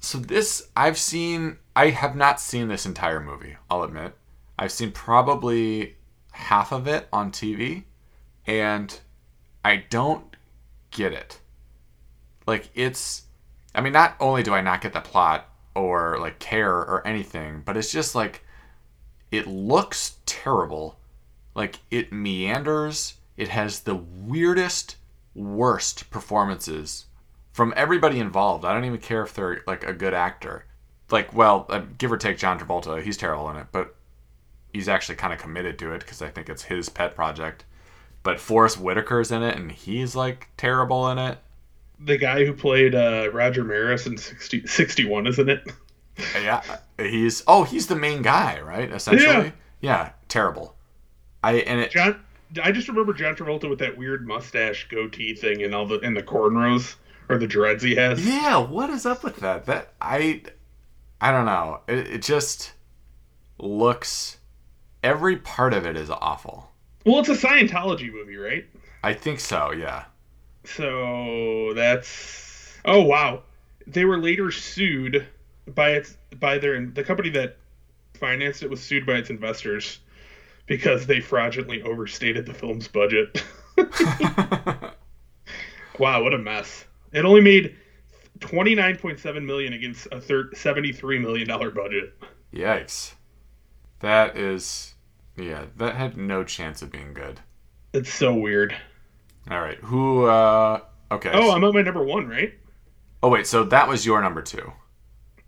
So 0.00 0.18
this 0.18 0.68
I've 0.76 0.98
seen. 0.98 1.58
I 1.74 1.90
have 1.90 2.16
not 2.16 2.40
seen 2.40 2.68
this 2.68 2.86
entire 2.86 3.20
movie. 3.20 3.56
I'll 3.70 3.82
admit. 3.82 4.14
I've 4.58 4.72
seen 4.72 4.92
probably 4.92 5.96
half 6.32 6.72
of 6.72 6.86
it 6.86 7.08
on 7.12 7.30
TV, 7.32 7.84
and 8.46 8.98
I 9.64 9.84
don't 9.90 10.36
get 10.90 11.12
it. 11.12 11.40
Like 12.46 12.70
it's. 12.74 13.22
I 13.74 13.80
mean, 13.80 13.92
not 13.92 14.16
only 14.20 14.42
do 14.42 14.54
I 14.54 14.62
not 14.62 14.80
get 14.80 14.92
the 14.92 15.00
plot 15.00 15.48
or 15.74 16.18
like 16.18 16.38
care 16.38 16.74
or 16.74 17.06
anything, 17.06 17.62
but 17.64 17.76
it's 17.76 17.92
just 17.92 18.14
like 18.14 18.42
it 19.30 19.46
looks 19.46 20.16
terrible. 20.26 20.98
Like 21.54 21.80
it 21.90 22.12
meanders. 22.12 23.14
It 23.36 23.48
has 23.48 23.80
the 23.80 23.96
weirdest, 23.96 24.96
worst 25.34 26.10
performances 26.10 27.06
from 27.52 27.72
everybody 27.76 28.18
involved. 28.20 28.64
I 28.64 28.72
don't 28.74 28.84
even 28.84 29.00
care 29.00 29.22
if 29.22 29.34
they're 29.34 29.62
like 29.66 29.84
a 29.84 29.92
good 29.92 30.14
actor. 30.14 30.64
Like, 31.10 31.32
well, 31.34 31.66
uh, 31.68 31.82
give 31.98 32.12
or 32.12 32.16
take 32.18 32.38
John 32.38 32.58
Travolta, 32.58 33.02
he's 33.02 33.16
terrible 33.16 33.48
in 33.50 33.56
it, 33.56 33.66
but 33.72 33.94
he's 34.72 34.88
actually 34.88 35.16
kind 35.16 35.32
of 35.32 35.38
committed 35.38 35.78
to 35.80 35.92
it 35.92 36.00
because 36.00 36.20
I 36.22 36.28
think 36.30 36.48
it's 36.48 36.64
his 36.64 36.88
pet 36.88 37.14
project. 37.14 37.64
But 38.22 38.40
Forest 38.40 38.78
Whitaker's 38.78 39.30
in 39.30 39.42
it, 39.42 39.56
and 39.56 39.70
he's 39.72 40.16
like 40.16 40.48
terrible 40.56 41.08
in 41.10 41.18
it. 41.18 41.38
the 41.98 42.18
guy 42.18 42.44
who 42.44 42.52
played 42.52 42.94
uh, 42.94 43.30
roger 43.32 43.64
maris 43.64 44.06
in 44.06 44.16
60, 44.18 44.66
61 44.66 45.26
isn't 45.26 45.48
it 45.48 45.64
Yeah, 46.34 46.62
he's 46.98 47.42
oh, 47.46 47.64
he's 47.64 47.86
the 47.86 47.96
main 47.96 48.22
guy, 48.22 48.60
right? 48.60 48.90
Essentially, 48.90 49.52
yeah, 49.80 50.10
terrible. 50.28 50.74
I 51.42 51.54
and 51.58 51.80
it 51.80 51.90
john 51.90 52.20
i 52.62 52.72
just 52.72 52.88
remember 52.88 53.12
john 53.12 53.36
travolta 53.36 53.68
with 53.68 53.78
that 53.78 53.96
weird 53.96 54.26
mustache 54.26 54.88
goatee 54.88 55.34
thing 55.34 55.62
and 55.62 55.74
all 55.74 55.86
the 55.86 55.98
and 56.00 56.16
the 56.16 56.22
cornrows 56.22 56.96
or 57.28 57.38
the 57.38 57.46
dreads 57.46 57.82
he 57.82 57.94
has 57.94 58.24
Yeah, 58.26 58.56
what 58.58 58.88
is 58.90 59.04
up 59.06 59.22
with 59.22 59.36
that? 59.36 59.66
That 59.66 59.92
I 60.00 60.42
I 61.20 61.30
don't 61.32 61.46
know. 61.46 61.80
It, 61.88 62.06
it 62.08 62.22
just 62.22 62.72
looks 63.58 64.38
every 65.02 65.36
part 65.36 65.72
of 65.74 65.86
it 65.86 65.96
is 65.96 66.10
awful. 66.10 66.70
well 67.04 67.20
it's 67.20 67.28
a 67.28 67.34
scientology 67.34 68.12
movie 68.12 68.36
right 68.36 68.66
I 69.02 69.12
think 69.14 69.38
so, 69.38 69.70
yeah. 69.72 70.04
So 70.64 71.72
that's 71.74 72.76
oh 72.84 73.02
wow, 73.02 73.42
they 73.86 74.04
were 74.04 74.18
later 74.18 74.50
sued 74.50 75.26
by 75.74 75.90
its 75.90 76.16
by 76.38 76.58
their 76.58 76.84
the 76.86 77.04
company 77.04 77.30
that 77.30 77.56
financed 78.14 78.62
it 78.62 78.70
was 78.70 78.82
sued 78.82 79.04
by 79.06 79.14
its 79.14 79.30
investors 79.30 80.00
because 80.66 81.06
they 81.06 81.20
fraudulently 81.20 81.82
overstated 81.82 82.46
the 82.46 82.54
film's 82.54 82.88
budget. 82.88 83.42
wow, 85.98 86.22
what 86.22 86.34
a 86.34 86.38
mess! 86.38 86.84
It 87.12 87.24
only 87.24 87.40
made 87.40 87.76
twenty 88.40 88.74
nine 88.74 88.96
point 88.96 89.18
seven 89.18 89.46
million 89.46 89.72
against 89.72 90.08
a 90.12 90.20
thir- 90.20 90.50
seventy 90.54 90.92
three 90.92 91.18
million 91.18 91.48
dollar 91.48 91.70
budget. 91.70 92.14
Yikes. 92.52 93.14
That 94.00 94.36
is 94.36 94.94
yeah, 95.36 95.66
that 95.76 95.94
had 95.96 96.16
no 96.16 96.44
chance 96.44 96.82
of 96.82 96.90
being 96.90 97.14
good. 97.14 97.40
It's 97.92 98.12
so 98.12 98.34
weird. 98.34 98.76
All 99.50 99.60
right. 99.60 99.78
Who 99.78 100.26
uh 100.26 100.80
okay. 101.10 101.30
Oh, 101.32 101.50
I'm 101.52 101.64
at 101.64 101.74
my 101.74 101.82
number 101.82 102.04
one, 102.04 102.28
right? 102.28 102.54
oh 103.22 103.28
wait, 103.28 103.46
so 103.46 103.64
that 103.64 103.88
was 103.88 104.06
your 104.06 104.20
number 104.22 104.42
2. 104.42 104.72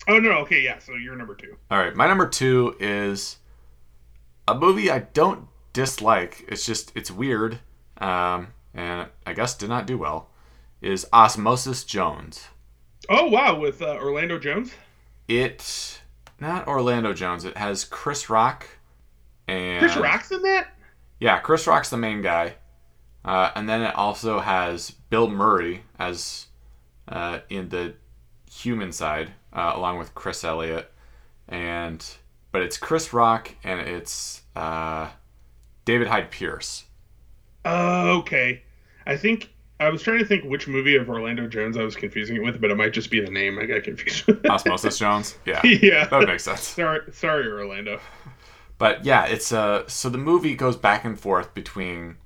Oh 0.09 0.19
no, 0.19 0.39
okay, 0.39 0.63
yeah. 0.63 0.79
So 0.79 0.95
you're 0.95 1.17
number 1.17 1.35
two. 1.35 1.57
All 1.71 1.79
right, 1.79 1.95
my 1.95 2.07
number 2.07 2.27
2 2.27 2.77
is 2.81 3.37
a 4.47 4.55
movie 4.55 4.91
I 4.91 5.01
don't 5.01 5.47
dislike. 5.73 6.45
It's 6.49 6.65
just 6.65 6.93
it's 6.95 7.11
weird. 7.11 7.61
Um 7.99 8.49
and 8.75 9.09
I 9.27 9.33
guess 9.35 9.55
did 9.55 9.69
not 9.69 9.87
do 9.87 9.99
well. 9.99 10.31
Is 10.81 11.07
Osmosis 11.13 11.85
Jones. 11.85 12.49
Oh 13.09 13.27
wow, 13.27 13.59
with 13.59 13.83
uh, 13.83 13.97
Orlando 13.97 14.39
Jones. 14.39 14.73
It 15.27 16.01
not 16.41 16.67
Orlando 16.67 17.13
Jones. 17.13 17.45
It 17.45 17.57
has 17.57 17.85
Chris 17.85 18.31
Rock 18.31 18.67
and 19.47 19.81
Chris 19.81 19.97
Rock's 19.97 20.31
in 20.31 20.43
that. 20.43 20.69
Yeah, 21.21 21.39
Chris 21.41 21.67
Rock's 21.67 21.91
the 21.91 21.97
main 21.97 22.23
guy, 22.23 22.55
uh, 23.25 23.51
and 23.57 23.69
then 23.69 23.83
it 23.83 23.95
also 23.95 24.39
has 24.39 24.91
Bill 24.91 25.29
Murray 25.29 25.83
as 25.99 26.47
uh, 27.09 27.41
in 27.49 27.71
the 27.71 27.95
human 28.51 28.93
side, 28.93 29.33
uh, 29.53 29.73
along 29.75 29.99
with 29.99 30.15
Chris 30.15 30.45
Elliott, 30.45 30.91
and 31.49 32.05
but 32.53 32.63
it's 32.63 32.77
Chris 32.79 33.13
Rock 33.13 33.55
and 33.65 33.81
it's 33.81 34.43
uh, 34.57 35.09
David 35.85 36.09
Hyde 36.09 36.31
Pierce. 36.31 36.85
Oh, 37.65 38.19
okay. 38.19 38.63
I 39.07 39.17
think 39.17 39.51
I 39.81 39.89
was 39.91 40.03
trying 40.03 40.19
to 40.19 40.25
think 40.25 40.45
which 40.45 40.67
movie 40.67 40.97
of 40.97 41.09
Orlando 41.09 41.47
Jones 41.47 41.77
I 41.77 41.83
was 41.83 41.95
confusing 41.95 42.37
it 42.37 42.43
with, 42.43 42.61
but 42.61 42.71
it 42.71 42.77
might 42.77 42.93
just 42.93 43.11
be 43.11 43.21
the 43.21 43.31
name 43.31 43.59
I 43.59 43.67
got 43.67 43.85
confused 43.85 44.27
with. 44.27 44.45
Osmosis 44.47 44.99
Jones. 44.99 45.37
Yeah, 45.47 45.61
yeah. 45.65 46.07
that 46.07 46.19
would 46.19 46.29
make 46.29 46.41
sense. 46.41 46.63
Sorry, 46.63 47.01
sorry, 47.13 47.47
Orlando. 47.47 48.01
But 48.79 49.05
yeah, 49.05 49.27
it's 49.27 49.53
uh 49.53 49.87
so 49.89 50.09
the 50.09 50.19
movie 50.19 50.55
goes 50.55 50.77
back 50.77 51.05
and 51.05 51.19
forth 51.19 51.55
between 51.55 52.17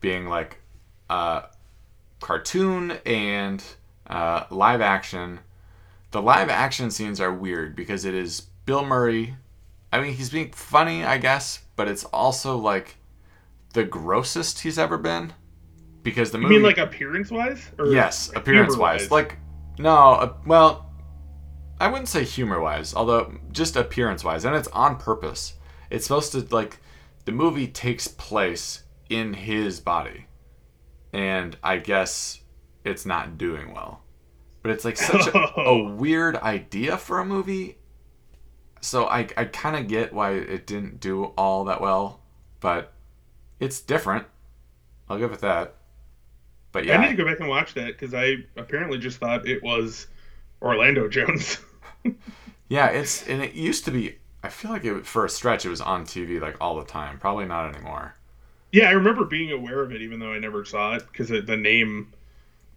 being 0.00 0.26
like 0.26 0.58
uh 1.08 1.42
cartoon 2.20 2.98
and 3.04 3.62
uh 4.06 4.44
live 4.50 4.80
action. 4.80 5.40
The 6.12 6.22
live 6.22 6.48
action 6.48 6.90
scenes 6.90 7.20
are 7.20 7.32
weird 7.32 7.76
because 7.76 8.04
it 8.04 8.14
is 8.14 8.40
Bill 8.64 8.84
Murray. 8.84 9.36
I 9.92 10.00
mean, 10.00 10.14
he's 10.14 10.30
being 10.30 10.52
funny, 10.52 11.04
I 11.04 11.18
guess, 11.18 11.60
but 11.76 11.88
it's 11.88 12.04
also 12.04 12.56
like 12.56 12.96
the 13.74 13.84
grossest 13.84 14.60
he's 14.60 14.78
ever 14.78 14.98
been 14.98 15.32
because 16.02 16.30
the 16.30 16.38
You 16.38 16.42
movie 16.42 16.54
mean 16.56 16.62
like 16.62 16.78
appearance 16.78 17.30
wise? 17.30 17.70
Yes, 17.84 18.30
appearance 18.34 18.76
wise. 18.76 19.10
Like, 19.10 19.38
no, 19.78 19.96
uh, 19.96 20.34
well, 20.46 20.90
I 21.78 21.88
wouldn't 21.88 22.08
say 22.08 22.24
humor 22.24 22.60
wise, 22.60 22.94
although 22.94 23.34
just 23.52 23.76
appearance 23.76 24.24
wise. 24.24 24.44
And 24.44 24.56
it's 24.56 24.68
on 24.68 24.96
purpose. 24.96 25.54
It's 25.90 26.06
supposed 26.06 26.32
to, 26.32 26.46
like, 26.54 26.78
the 27.26 27.32
movie 27.32 27.66
takes 27.66 28.08
place 28.08 28.84
in 29.10 29.34
his 29.34 29.80
body. 29.80 30.26
And 31.12 31.56
I 31.62 31.78
guess 31.78 32.40
it's 32.84 33.04
not 33.04 33.36
doing 33.36 33.74
well. 33.74 34.02
But 34.66 34.72
it's 34.72 34.84
like 34.84 34.96
such 34.96 35.28
a, 35.28 35.60
a 35.60 35.80
weird 35.94 36.34
idea 36.38 36.96
for 36.96 37.20
a 37.20 37.24
movie. 37.24 37.78
So 38.80 39.06
I, 39.06 39.28
I 39.36 39.44
kind 39.44 39.76
of 39.76 39.86
get 39.86 40.12
why 40.12 40.32
it 40.32 40.66
didn't 40.66 40.98
do 40.98 41.26
all 41.38 41.66
that 41.66 41.80
well. 41.80 42.18
But 42.58 42.92
it's 43.60 43.80
different. 43.80 44.26
I'll 45.08 45.18
give 45.18 45.30
it 45.30 45.38
that. 45.42 45.76
But 46.72 46.84
yeah. 46.84 46.98
I 46.98 47.04
need 47.04 47.16
to 47.16 47.22
go 47.22 47.24
back 47.24 47.38
and 47.38 47.48
watch 47.48 47.74
that 47.74 47.96
because 47.96 48.12
I 48.12 48.38
apparently 48.56 48.98
just 48.98 49.18
thought 49.18 49.46
it 49.46 49.62
was 49.62 50.08
Orlando 50.60 51.06
Jones. 51.16 51.58
Yeah, 52.68 52.88
it's 52.88 53.24
and 53.28 53.40
it 53.40 53.54
used 53.54 53.84
to 53.84 53.92
be. 53.92 54.16
I 54.42 54.48
feel 54.48 54.72
like 54.72 54.84
it 54.84 55.06
for 55.06 55.24
a 55.24 55.30
stretch 55.30 55.64
it 55.64 55.68
was 55.68 55.80
on 55.80 56.06
TV 56.06 56.40
like 56.40 56.56
all 56.60 56.74
the 56.74 56.84
time. 56.84 57.20
Probably 57.20 57.46
not 57.46 57.72
anymore. 57.72 58.16
Yeah, 58.72 58.88
I 58.88 58.94
remember 58.94 59.26
being 59.26 59.52
aware 59.52 59.80
of 59.82 59.92
it, 59.92 60.02
even 60.02 60.18
though 60.18 60.32
I 60.32 60.40
never 60.40 60.64
saw 60.64 60.96
it, 60.96 61.06
because 61.06 61.28
the 61.28 61.56
name 61.56 62.12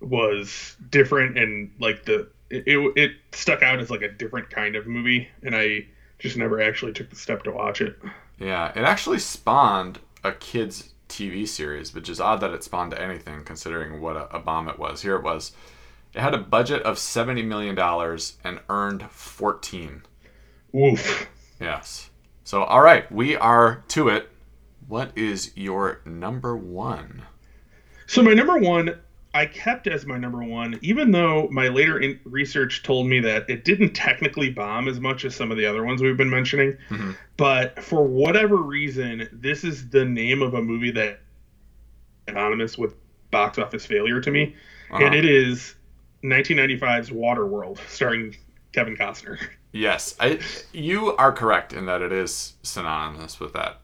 was 0.02 0.78
different 0.90 1.38
and 1.38 1.72
like 1.80 2.06
the 2.06 2.30
it, 2.50 2.98
it, 2.98 3.12
stuck 3.32 3.62
out 3.62 3.80
as 3.80 3.90
like 3.90 4.02
a 4.02 4.10
different 4.10 4.50
kind 4.50 4.76
of 4.76 4.88
movie, 4.88 5.28
and 5.44 5.56
I 5.56 5.86
just 6.18 6.36
never 6.36 6.62
actually 6.62 6.94
took 6.94 7.10
the 7.10 7.16
step 7.16 7.44
to 7.44 7.52
watch 7.52 7.82
it. 7.82 7.98
Yeah, 8.40 8.72
it 8.76 8.84
actually 8.84 9.20
spawned 9.20 10.00
a 10.24 10.32
kids 10.32 10.94
TV 11.08 11.48
series, 11.48 11.94
which 11.94 12.10
is 12.10 12.20
odd 12.20 12.42
that 12.42 12.54
it 12.54 12.64
spawned 12.64 12.92
to 12.92 13.02
anything 13.02 13.44
considering 13.44 14.02
what 14.02 14.16
a, 14.16 14.36
a 14.36 14.40
bomb 14.40 14.68
it 14.68 14.80
was. 14.80 15.02
Here 15.02 15.16
it 15.16 15.24
was. 15.24 15.52
It 16.14 16.22
had 16.22 16.34
a 16.34 16.40
budget 16.40 16.82
of 16.84 16.98
seventy 16.98 17.44
million 17.44 17.76
dollars 17.76 18.38
and 18.44 18.60
earned 18.70 19.04
fourteen. 19.12 20.04
Oof. 20.76 21.30
Yes. 21.60 22.10
So 22.44 22.64
all 22.64 22.82
right, 22.82 23.12
we 23.12 23.36
are 23.36 23.84
to 23.90 24.10
it. 24.10 24.30
What 24.88 25.16
is 25.16 25.56
your 25.56 26.02
number 26.04 26.58
one? 26.58 27.24
So 28.08 28.24
my 28.24 28.34
number 28.34 28.58
one, 28.58 29.00
I 29.34 29.46
kept 29.46 29.86
as 29.88 30.06
my 30.08 30.18
number 30.18 30.44
one, 30.44 30.80
even 30.82 31.12
though 31.12 31.48
my 31.52 31.68
later 31.68 32.00
in- 32.00 32.20
research 32.24 32.82
told 32.84 33.08
me 33.08 33.20
that 33.22 33.48
it 33.50 33.64
didn't 33.64 33.94
technically 33.94 34.50
bomb 34.50 34.88
as 34.88 35.00
much 35.00 35.24
as 35.26 35.36
some 35.36 35.52
of 35.52 35.58
the 35.58 35.66
other 35.68 35.84
ones 35.84 36.02
we've 36.02 36.18
been 36.18 36.30
mentioning. 36.32 36.76
Mm-hmm. 36.90 37.12
But 37.38 37.82
for 37.84 38.04
whatever 38.08 38.56
reason, 38.58 39.30
this 39.32 39.64
is 39.64 39.90
the 39.90 40.04
name 40.04 40.42
of 40.42 40.56
a 40.56 40.62
movie 40.62 40.92
that 40.92 41.20
anonymous 42.28 42.78
with 42.78 42.96
box 43.32 43.58
office 43.60 43.86
failure 43.86 44.20
to 44.20 44.32
me, 44.32 44.56
Uh-huh. 44.92 45.06
and 45.06 45.14
it 45.16 45.26
is 45.26 45.76
1995's 46.24 47.10
Waterworld, 47.12 47.78
starring 47.88 48.36
Kevin 48.72 48.96
Costner. 48.96 49.38
Yes, 49.72 50.16
I. 50.20 50.40
You 50.74 51.16
are 51.18 51.32
correct 51.32 51.74
in 51.74 51.86
that 51.86 52.02
it 52.02 52.12
is 52.12 52.54
synonymous 52.64 53.40
with 53.40 53.54
that. 53.54 53.82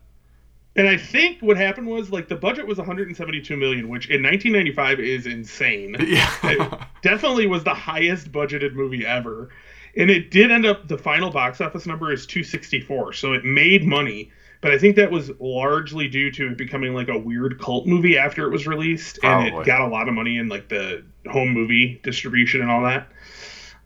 And 0.78 0.90
I 0.90 0.98
think 0.98 1.42
what 1.42 1.56
happened 1.56 1.88
was 1.88 2.12
like 2.12 2.28
the 2.28 2.36
budget 2.36 2.68
was 2.68 2.78
172 2.78 3.56
million, 3.56 3.88
which 3.88 4.10
in 4.10 4.22
1995 4.22 5.00
is 5.00 5.26
insane. 5.26 5.96
Yeah. 6.06 6.86
Definitely 7.02 7.48
was 7.48 7.64
the 7.64 7.74
highest 7.74 8.32
budgeted 8.32 8.74
movie 8.74 9.06
ever. 9.06 9.50
And 9.96 10.10
it 10.10 10.32
did 10.32 10.52
end 10.52 10.66
up 10.66 10.88
the 10.88 10.98
final 10.98 11.32
box 11.32 11.62
office 11.62 11.86
number 11.86 12.12
is 12.12 12.26
264. 12.26 13.14
So 13.14 13.34
it 13.34 13.46
made 13.46 13.86
money, 13.86 14.32
but 14.62 14.72
I 14.72 14.78
think 14.78 14.98
that 14.98 15.12
was 15.12 15.32
largely 15.40 16.08
due 16.10 16.30
to 16.32 16.48
it 16.52 16.58
becoming 16.58 16.94
like 16.94 17.08
a 17.08 17.18
weird 17.18 17.60
cult 17.62 17.88
movie 17.88 18.18
after 18.18 18.46
it 18.46 18.50
was 18.52 18.68
released 18.68 19.20
and 19.24 19.44
Probably. 19.50 19.62
it 19.62 19.66
got 19.66 19.82
a 19.82 19.88
lot 19.88 20.10
of 20.10 20.14
money 20.14 20.38
in 20.38 20.50
like 20.50 20.68
the 20.68 21.06
home 21.28 21.50
movie 21.52 22.00
distribution 22.04 22.62
and 22.62 22.70
all 22.70 22.84
that. 22.84 23.08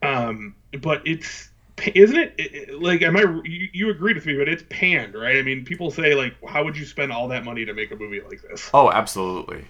Um 0.01 0.55
but 0.81 1.01
it's 1.05 1.48
isn't 1.87 2.33
it, 2.37 2.81
like 2.81 3.01
am 3.01 3.17
i 3.17 3.21
you, 3.43 3.69
you 3.73 3.89
agreed 3.89 4.15
with 4.15 4.25
me 4.25 4.37
but 4.37 4.47
it's 4.49 4.63
panned 4.69 5.13
right 5.13 5.37
i 5.37 5.41
mean 5.41 5.63
people 5.63 5.91
say 5.91 6.13
like 6.15 6.33
how 6.47 6.63
would 6.63 6.75
you 6.77 6.85
spend 6.85 7.11
all 7.11 7.27
that 7.27 7.43
money 7.43 7.65
to 7.65 7.73
make 7.73 7.91
a 7.91 7.95
movie 7.95 8.21
like 8.21 8.41
this 8.41 8.69
Oh, 8.73 8.89
absolutely. 8.91 9.65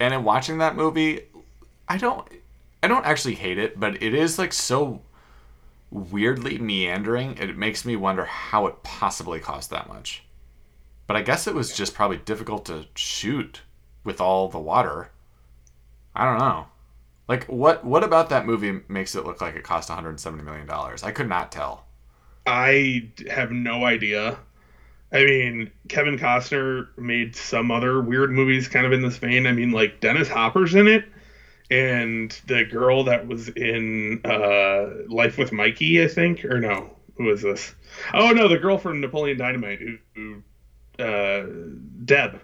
And 0.00 0.12
in 0.12 0.24
watching 0.24 0.58
that 0.58 0.76
movie, 0.76 1.22
I 1.88 1.96
don't 1.96 2.26
I 2.82 2.88
don't 2.88 3.06
actually 3.06 3.34
hate 3.34 3.58
it, 3.58 3.78
but 3.80 4.02
it 4.02 4.14
is 4.14 4.38
like 4.38 4.52
so 4.52 5.00
weirdly 5.90 6.58
meandering. 6.58 7.38
It 7.38 7.56
makes 7.56 7.84
me 7.84 7.96
wonder 7.96 8.24
how 8.24 8.66
it 8.66 8.82
possibly 8.82 9.40
cost 9.40 9.70
that 9.70 9.88
much. 9.88 10.24
But 11.06 11.16
I 11.16 11.22
guess 11.22 11.46
it 11.46 11.54
was 11.54 11.76
just 11.76 11.94
probably 11.94 12.18
difficult 12.18 12.64
to 12.66 12.86
shoot 12.94 13.62
with 14.04 14.20
all 14.20 14.48
the 14.48 14.58
water. 14.58 15.10
I 16.14 16.24
don't 16.24 16.38
know. 16.38 16.66
Like 17.28 17.44
what 17.46 17.84
what 17.84 18.04
about 18.04 18.28
that 18.30 18.46
movie 18.46 18.80
makes 18.88 19.14
it 19.14 19.24
look 19.24 19.40
like 19.40 19.54
it 19.56 19.64
cost 19.64 19.88
170 19.88 20.42
million 20.42 20.66
dollars? 20.66 21.02
I 21.02 21.10
could 21.10 21.28
not 21.28 21.52
tell. 21.52 21.86
I 22.46 23.10
have 23.30 23.50
no 23.50 23.84
idea 23.84 24.38
i 25.14 25.24
mean 25.24 25.70
kevin 25.88 26.18
costner 26.18 26.88
made 26.98 27.34
some 27.34 27.70
other 27.70 28.00
weird 28.00 28.30
movies 28.30 28.68
kind 28.68 28.84
of 28.84 28.92
in 28.92 29.00
this 29.00 29.16
vein 29.16 29.46
i 29.46 29.52
mean 29.52 29.70
like 29.70 30.00
dennis 30.00 30.28
hopper's 30.28 30.74
in 30.74 30.88
it 30.88 31.04
and 31.70 32.40
the 32.46 32.64
girl 32.64 33.04
that 33.04 33.26
was 33.26 33.48
in 33.50 34.20
uh 34.24 34.86
life 35.08 35.38
with 35.38 35.52
mikey 35.52 36.02
i 36.02 36.08
think 36.08 36.44
or 36.44 36.60
no 36.60 36.90
who 37.16 37.30
is 37.30 37.42
this 37.42 37.74
oh 38.12 38.30
no 38.30 38.48
the 38.48 38.58
girl 38.58 38.76
from 38.76 39.00
napoleon 39.00 39.38
dynamite 39.38 39.78
who, 39.78 39.96
who 40.14 41.02
uh 41.02 41.46
deb 42.04 42.40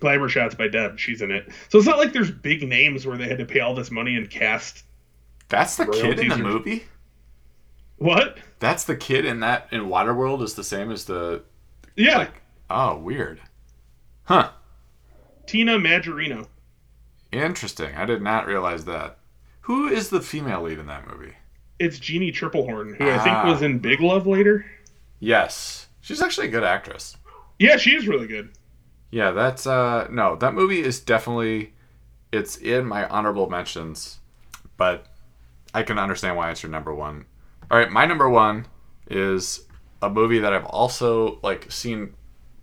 glamour 0.00 0.28
shots 0.28 0.54
by 0.54 0.68
deb 0.68 0.98
she's 0.98 1.22
in 1.22 1.30
it 1.30 1.48
so 1.68 1.78
it's 1.78 1.86
not 1.86 1.98
like 1.98 2.12
there's 2.12 2.30
big 2.30 2.66
names 2.66 3.06
where 3.06 3.16
they 3.16 3.28
had 3.28 3.38
to 3.38 3.44
pay 3.44 3.60
all 3.60 3.74
this 3.74 3.90
money 3.90 4.16
and 4.16 4.30
cast 4.30 4.84
That's 5.48 5.76
the 5.76 5.86
kid 5.86 6.18
in 6.20 6.28
the 6.28 6.34
are- 6.34 6.38
movie? 6.38 6.84
what 7.96 8.38
That's 8.58 8.84
the 8.84 8.96
kid 8.96 9.24
in 9.24 9.40
that 9.40 9.68
in 9.70 9.82
Waterworld 9.82 10.42
is 10.42 10.54
the 10.54 10.64
same 10.64 10.90
as 10.90 11.04
the 11.04 11.42
yeah 11.96 12.18
like 12.18 12.42
oh, 12.70 12.96
weird. 12.98 13.40
Huh. 14.24 14.50
tina 15.46 15.78
majorino 15.78 16.46
Interesting. 17.32 17.94
I 17.96 18.04
did 18.04 18.20
not 18.20 18.46
realize 18.46 18.84
that. 18.84 19.16
Who 19.62 19.88
is 19.88 20.10
the 20.10 20.20
female 20.20 20.62
lead 20.62 20.78
in 20.78 20.86
that 20.86 21.06
movie? 21.08 21.34
it's 21.78 21.98
jeanne 21.98 22.32
tripplehorn 22.32 22.96
who 22.96 23.10
i 23.10 23.18
think 23.18 23.34
Ah. 23.36 23.50
was 23.50 23.60
in 23.62 23.78
big 23.80 24.00
love 24.00 24.26
later 24.26 24.64
Yes. 25.18 25.86
She's 26.00 26.20
actually 26.22 26.48
a 26.48 26.50
good 26.50 26.62
actress. 26.64 27.16
yeah 27.58 27.76
she 27.76 27.94
is 27.96 28.06
really 28.06 28.26
good 28.28 28.50
Yeah, 29.12 29.30
that's 29.32 29.66
uh 29.66 30.08
no, 30.10 30.36
that 30.36 30.54
movie 30.54 30.80
is 30.80 30.98
definitely 30.98 31.74
it's 32.32 32.56
in 32.56 32.86
my 32.86 33.06
honorable 33.06 33.48
mentions, 33.48 34.18
but 34.78 35.06
I 35.74 35.82
can 35.82 35.98
understand 35.98 36.36
why 36.36 36.50
it's 36.50 36.62
your 36.62 36.72
number 36.72 36.94
1. 36.94 37.26
All 37.70 37.78
right, 37.78 37.90
my 37.90 38.06
number 38.06 38.28
1 38.28 38.66
is 39.08 39.66
a 40.00 40.08
movie 40.08 40.38
that 40.38 40.54
I've 40.54 40.64
also 40.64 41.38
like 41.42 41.70
seen 41.70 42.14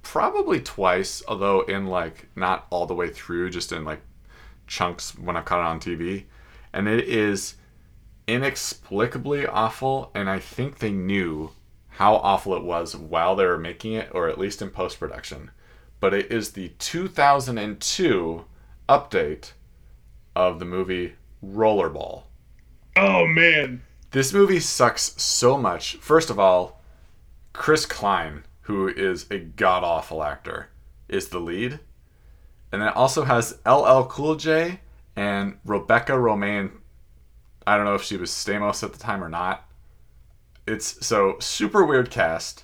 probably 0.01 0.59
twice, 0.59 1.21
although 1.27 1.61
in 1.61 1.85
like 1.85 2.29
not 2.35 2.65
all 2.71 2.87
the 2.87 2.95
way 2.95 3.09
through, 3.09 3.51
just 3.51 3.71
in 3.71 3.85
like 3.85 4.01
chunks 4.65 5.15
when 5.19 5.37
I've 5.37 5.45
caught 5.45 5.59
it 5.59 5.69
on 5.69 5.79
TV. 5.79 6.25
And 6.73 6.87
it 6.87 7.07
is 7.07 7.55
inexplicably 8.27 9.45
awful, 9.45 10.09
and 10.15 10.27
I 10.27 10.39
think 10.39 10.79
they 10.79 10.91
knew 10.91 11.51
how 11.89 12.15
awful 12.15 12.55
it 12.55 12.63
was 12.63 12.95
while 12.95 13.35
they 13.35 13.45
were 13.45 13.59
making 13.59 13.93
it, 13.93 14.09
or 14.13 14.27
at 14.29 14.39
least 14.39 14.63
in 14.63 14.71
post 14.71 14.99
production. 14.99 15.51
But 15.99 16.13
it 16.13 16.31
is 16.31 16.51
the 16.51 16.69
2002 16.79 18.45
update 18.87 19.51
of 20.35 20.59
the 20.59 20.65
movie 20.65 21.13
Rollerball. 21.45 22.23
oh 22.95 23.25
man 23.27 23.81
This 24.11 24.33
movie 24.33 24.59
sucks 24.59 25.21
so 25.21 25.57
much. 25.57 25.95
First 25.97 26.29
of 26.29 26.39
all, 26.39 26.81
Chris 27.53 27.85
Klein, 27.85 28.43
who 28.61 28.87
is 28.87 29.25
a 29.29 29.39
god 29.39 29.83
awful 29.83 30.23
actor, 30.23 30.69
is 31.07 31.29
the 31.29 31.39
lead. 31.39 31.79
And 32.71 32.81
then 32.81 32.89
it 32.89 32.95
also 32.95 33.23
has 33.23 33.59
LL 33.65 34.03
Cool 34.03 34.35
J 34.35 34.79
and 35.15 35.57
Rebecca 35.65 36.13
Romijn. 36.13 36.71
I 37.67 37.75
don't 37.75 37.85
know 37.85 37.95
if 37.95 38.03
she 38.03 38.17
was 38.17 38.31
Stamos 38.31 38.83
at 38.83 38.93
the 38.93 38.99
time 38.99 39.23
or 39.23 39.29
not. 39.29 39.65
It's 40.67 41.05
so 41.05 41.35
super 41.39 41.83
weird 41.83 42.09
cast. 42.09 42.63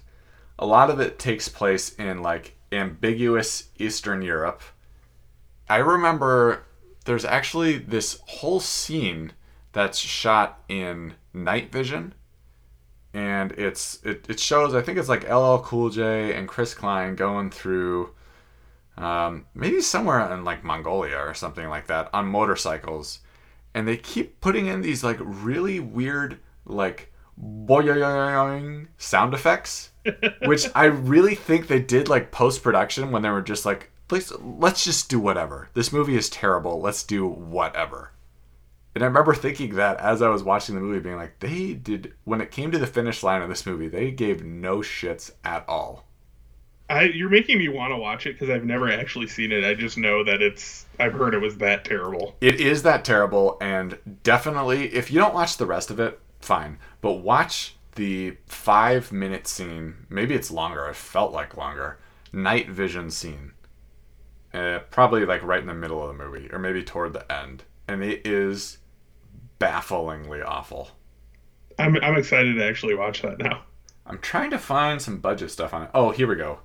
A 0.58 0.66
lot 0.66 0.90
of 0.90 1.00
it 1.00 1.20
takes 1.20 1.50
place 1.50 1.94
in 1.96 2.22
like 2.22 2.55
ambiguous 2.76 3.70
Eastern 3.78 4.22
Europe. 4.22 4.62
I 5.70 5.78
remember 5.78 6.64
there's 7.06 7.26
actually 7.26 7.78
this 7.78 8.20
whole 8.26 8.60
scene 8.60 9.32
that's 9.72 9.98
shot 9.98 10.62
in 10.68 11.14
night 11.34 11.72
vision 11.72 12.14
and 13.14 13.54
it's 13.54 14.00
it, 14.04 14.26
it 14.30 14.40
shows 14.40 14.74
i 14.74 14.82
think 14.82 14.98
it's 14.98 15.10
like 15.10 15.30
ll 15.30 15.60
cool 15.60 15.90
j 15.90 16.34
and 16.34 16.48
chris 16.48 16.74
klein 16.74 17.16
going 17.16 17.50
through 17.50 18.10
um, 18.98 19.46
maybe 19.54 19.82
somewhere 19.82 20.32
in 20.34 20.46
like 20.46 20.64
mongolia 20.64 21.18
or 21.18 21.34
something 21.34 21.68
like 21.68 21.88
that 21.88 22.10
on 22.14 22.26
motorcycles 22.26 23.20
and 23.74 23.88
they 23.88 23.98
keep 23.98 24.40
putting 24.40 24.68
in 24.68 24.82
these 24.82 25.04
like 25.04 25.18
really 25.20 25.80
weird 25.80 26.40
like 26.66 27.12
boing 27.38 28.88
sound 28.98 29.34
effects 29.34 29.92
which 30.46 30.68
i 30.76 30.86
really 30.86 31.36
think 31.36 31.68
they 31.68 31.80
did 31.80 32.08
like 32.08 32.32
post-production 32.32 33.12
when 33.12 33.22
they 33.22 33.30
were 33.30 33.42
just 33.42 33.66
like 33.66 33.92
please 34.08 34.32
let's 34.40 34.84
just 34.84 35.10
do 35.10 35.20
whatever 35.20 35.70
this 35.74 35.92
movie 35.92 36.16
is 36.16 36.30
terrible 36.30 36.82
let's 36.82 37.04
do 37.04 37.28
whatever 37.28 38.12
and 38.96 39.04
I 39.04 39.08
remember 39.08 39.34
thinking 39.34 39.76
that 39.76 39.98
as 39.98 40.22
I 40.22 40.30
was 40.30 40.42
watching 40.42 40.74
the 40.74 40.82
movie, 40.82 41.02
being 41.02 41.18
like, 41.18 41.40
they 41.40 41.74
did, 41.74 42.14
when 42.24 42.40
it 42.40 42.50
came 42.50 42.72
to 42.72 42.78
the 42.78 42.88
finish 42.88 43.24
line 43.24 43.42
of 43.42 43.50
this 43.50 43.66
movie, 43.66 43.90
they 43.90 44.10
gave 44.10 44.46
no 44.46 44.78
shits 44.78 45.32
at 45.44 45.68
all. 45.68 46.06
I, 46.90 47.04
you're 47.04 47.30
making 47.30 47.58
me 47.58 47.68
want 47.68 47.92
to 47.92 47.98
watch 47.98 48.26
it 48.26 48.34
because 48.34 48.50
I've 48.50 48.64
never 48.64 48.90
actually 48.90 49.28
seen 49.28 49.52
it. 49.52 49.66
I 49.66 49.74
just 49.74 49.98
know 49.98 50.24
that 50.24 50.42
it's. 50.42 50.86
I've 51.00 51.14
heard 51.14 51.34
it 51.34 51.40
was 51.40 51.58
that 51.58 51.84
terrible. 51.84 52.36
It 52.40 52.62
is 52.62 52.84
that 52.84 53.04
terrible, 53.04 53.58
and 53.60 53.98
definitely, 54.24 54.94
if 54.94 55.12
you 55.12 55.20
don't 55.20 55.34
watch 55.34 55.58
the 55.58 55.66
rest 55.66 55.90
of 55.90 56.00
it, 56.00 56.20
fine. 56.40 56.78
But 57.02 57.14
watch 57.14 57.75
the 57.96 58.38
five 58.46 59.12
minute 59.12 59.48
scene. 59.48 60.06
Maybe 60.10 60.36
it's 60.36 60.52
longer. 60.52 60.86
It 60.88 60.96
felt 60.96 61.32
like 61.34 61.58
longer. 61.58 62.00
Night 62.32 62.70
vision 62.70 63.10
scene. 63.10 63.54
Uh, 64.54 64.80
probably 64.90 65.26
like 65.26 65.44
right 65.44 65.60
in 65.60 65.68
the 65.68 65.74
middle 65.74 66.02
of 66.02 66.08
the 66.08 66.24
movie, 66.24 66.50
or 66.52 66.60
maybe 66.60 66.84
toward 66.84 67.14
the 67.14 67.30
end. 67.32 67.64
And 67.88 68.04
it 68.04 68.26
is 68.26 68.78
bafflingly 69.60 70.42
awful. 70.42 70.92
I'm 71.78 71.98
I'm 71.98 72.18
excited 72.18 72.56
to 72.56 72.66
actually 72.66 72.96
watch 72.96 73.22
that 73.22 73.40
now. 73.40 73.64
I'm 74.06 74.20
trying 74.20 74.52
to 74.52 74.60
find 74.60 75.02
some 75.02 75.18
budget 75.18 75.52
stuff 75.52 75.74
on 75.74 75.84
it. 75.84 75.90
Oh, 75.94 76.12
here 76.12 76.28
we 76.28 76.36
go. 76.36 76.60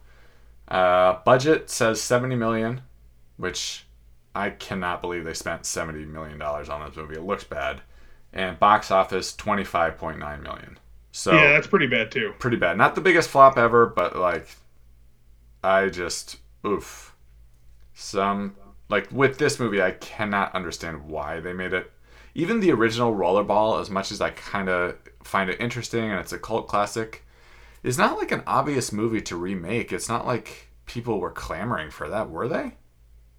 Uh, 0.69 1.19
budget 1.25 1.71
says 1.71 2.01
70 2.01 2.37
million, 2.37 2.83
which 3.39 3.87
I 4.35 4.51
cannot 4.51 5.01
believe 5.01 5.25
they 5.25 5.35
spent 5.35 5.67
70 5.67 6.05
million 6.05 6.39
dollars 6.39 6.69
on 6.69 6.87
this 6.87 6.97
movie. 6.97 7.17
It 7.17 7.25
looks 7.25 7.45
bad. 7.45 7.81
And 8.33 8.59
box 8.61 8.91
office 8.91 9.35
25.9 9.35 10.19
million. 10.43 10.79
So 11.13 11.33
yeah, 11.33 11.53
that's 11.53 11.67
pretty 11.67 11.87
bad 11.87 12.13
too. 12.13 12.35
pretty 12.39 12.57
bad. 12.57 12.77
Not 12.77 12.95
the 12.95 13.01
biggest 13.01 13.31
flop 13.31 13.59
ever, 13.59 13.87
but 13.87 14.17
like 14.17 14.49
I 15.63 15.89
just 15.89 16.37
oof. 16.67 17.15
Some 17.95 18.57
like 18.89 19.11
with 19.11 19.39
this 19.39 19.59
movie 19.59 19.83
I 19.83 19.93
cannot 19.93 20.55
understand 20.55 21.05
why 21.07 21.41
they 21.41 21.53
made 21.53 21.73
it. 21.73 21.91
Even 22.35 22.61
the 22.61 22.71
original 22.71 23.15
Rollerball, 23.15 23.81
as 23.81 23.91
much 23.91 24.13
as 24.13 24.21
I 24.21 24.31
kind 24.31 24.69
of 24.69 24.97
find 25.25 25.51
it 25.51 25.61
interesting 25.61 26.11
and 26.11 26.21
it's 26.21 26.33
a 26.33 26.39
cult 26.39 26.69
classic, 26.69 27.25
is 27.83 27.99
not 27.99 28.19
like 28.19 28.31
an 28.31 28.43
obvious 28.47 28.93
movie 28.93 29.21
to 29.23 29.37
remake. 29.37 29.93
It's 29.93 30.09
not 30.09 30.27
like 30.27 30.69
people 30.87 31.19
were 31.19 31.31
clamoring 31.33 31.91
for 31.91 32.09
that, 32.09 32.31
were 32.31 32.47
they? 32.47 32.75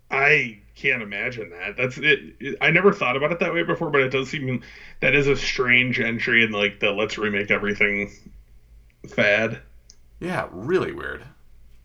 I 0.09 0.59
can't 0.81 1.01
imagine 1.03 1.49
that. 1.51 1.77
That's 1.77 1.97
it, 1.97 2.19
it. 2.39 2.57
I 2.61 2.71
never 2.71 2.91
thought 2.91 3.15
about 3.15 3.31
it 3.31 3.39
that 3.39 3.53
way 3.53 3.63
before, 3.63 3.89
but 3.89 4.01
it 4.01 4.09
does 4.09 4.29
seem 4.29 4.61
that 5.01 5.13
is 5.15 5.27
a 5.27 5.35
strange 5.35 5.99
entry 5.99 6.43
in 6.43 6.51
like 6.51 6.79
the 6.79 6.91
let's 6.91 7.17
remake 7.17 7.51
everything 7.51 8.11
fad. 9.07 9.59
Yeah, 10.19 10.47
really 10.51 10.91
weird. 10.91 11.23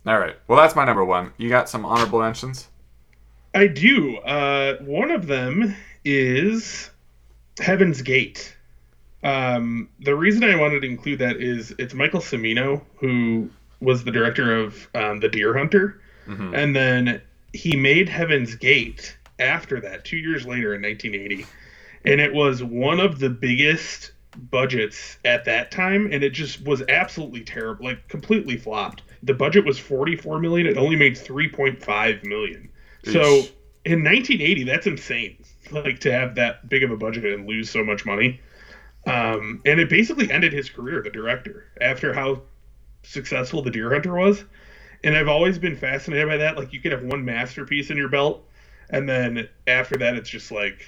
All 0.07 0.18
right. 0.18 0.36
Well, 0.49 0.59
that's 0.59 0.76
my 0.76 0.84
number 0.84 1.05
one. 1.05 1.32
You 1.36 1.49
got 1.49 1.68
some 1.68 1.84
honorable 1.84 2.20
mentions? 2.20 2.68
I 3.55 3.66
do. 3.66 4.18
Uh, 4.18 4.76
one 4.82 5.11
of 5.11 5.26
them 5.26 5.74
is 6.05 6.90
Heaven's 7.59 8.03
Gate. 8.03 8.55
Um, 9.24 9.88
the 10.01 10.14
reason 10.14 10.44
I 10.44 10.55
wanted 10.57 10.80
to 10.80 10.86
include 10.86 11.18
that 11.20 11.36
is 11.36 11.74
it's 11.78 11.94
Michael 11.94 12.20
Cimino 12.20 12.82
who 12.99 13.51
was 13.80 14.05
the 14.05 14.11
director 14.11 14.57
of 14.57 14.88
um, 14.94 15.20
The 15.20 15.28
Deer 15.28 15.57
Hunter, 15.57 16.01
Mhm. 16.28 16.57
and 16.57 16.74
then 16.76 17.20
he 17.57 17.76
made 17.76 18.09
Heaven's 18.09 18.54
Gate 18.54 19.16
after 19.38 19.80
that, 19.80 20.04
two 20.04 20.16
years 20.16 20.46
later 20.46 20.74
in 20.74 20.82
1980, 20.82 21.46
and 22.04 22.20
it 22.20 22.32
was 22.32 22.62
one 22.62 23.00
of 23.00 23.18
the 23.18 23.30
biggest 23.30 24.12
budgets 24.50 25.18
at 25.24 25.44
that 25.46 25.70
time, 25.70 26.09
and 26.12 26.22
it 26.22 26.30
just 26.30 26.62
was 26.64 26.82
absolutely 26.88 27.40
terrible, 27.40 27.86
like 27.86 28.07
completely 28.09 28.57
flopped. 28.57 29.02
The 29.22 29.34
budget 29.34 29.64
was 29.64 29.78
44 29.78 30.38
million; 30.38 30.66
it 30.66 30.76
only 30.76 30.96
made 30.96 31.16
3.5 31.16 32.24
million. 32.24 32.68
So 33.04 33.44
in 33.84 34.02
1980, 34.02 34.64
that's 34.64 34.86
insane. 34.86 35.36
Like 35.70 36.00
to 36.00 36.12
have 36.12 36.34
that 36.36 36.68
big 36.68 36.82
of 36.82 36.90
a 36.90 36.96
budget 36.96 37.24
and 37.24 37.46
lose 37.46 37.70
so 37.70 37.84
much 37.84 38.04
money. 38.04 38.40
Um, 39.07 39.62
and 39.64 39.78
it 39.78 39.88
basically 39.88 40.30
ended 40.30 40.52
his 40.52 40.68
career, 40.68 41.00
the 41.02 41.11
director, 41.11 41.66
after 41.80 42.12
how 42.12 42.42
successful 43.04 43.62
the 43.62 43.70
Deer 43.70 43.92
Hunter 43.92 44.14
was. 44.14 44.44
And 45.07 45.16
I've 45.16 45.28
always 45.28 45.57
been 45.57 45.76
fascinated 45.76 46.26
by 46.26 46.36
that. 46.36 46.57
Like 46.57 46.72
you 46.72 46.80
could 46.80 46.90
have 46.90 47.04
one 47.04 47.24
masterpiece 47.24 47.90
in 47.90 47.96
your 47.96 48.09
belt, 48.09 48.44
and 48.90 49.09
then 49.09 49.48
after 49.68 49.96
that, 49.98 50.16
it's 50.16 50.28
just 50.28 50.50
like 50.50 50.84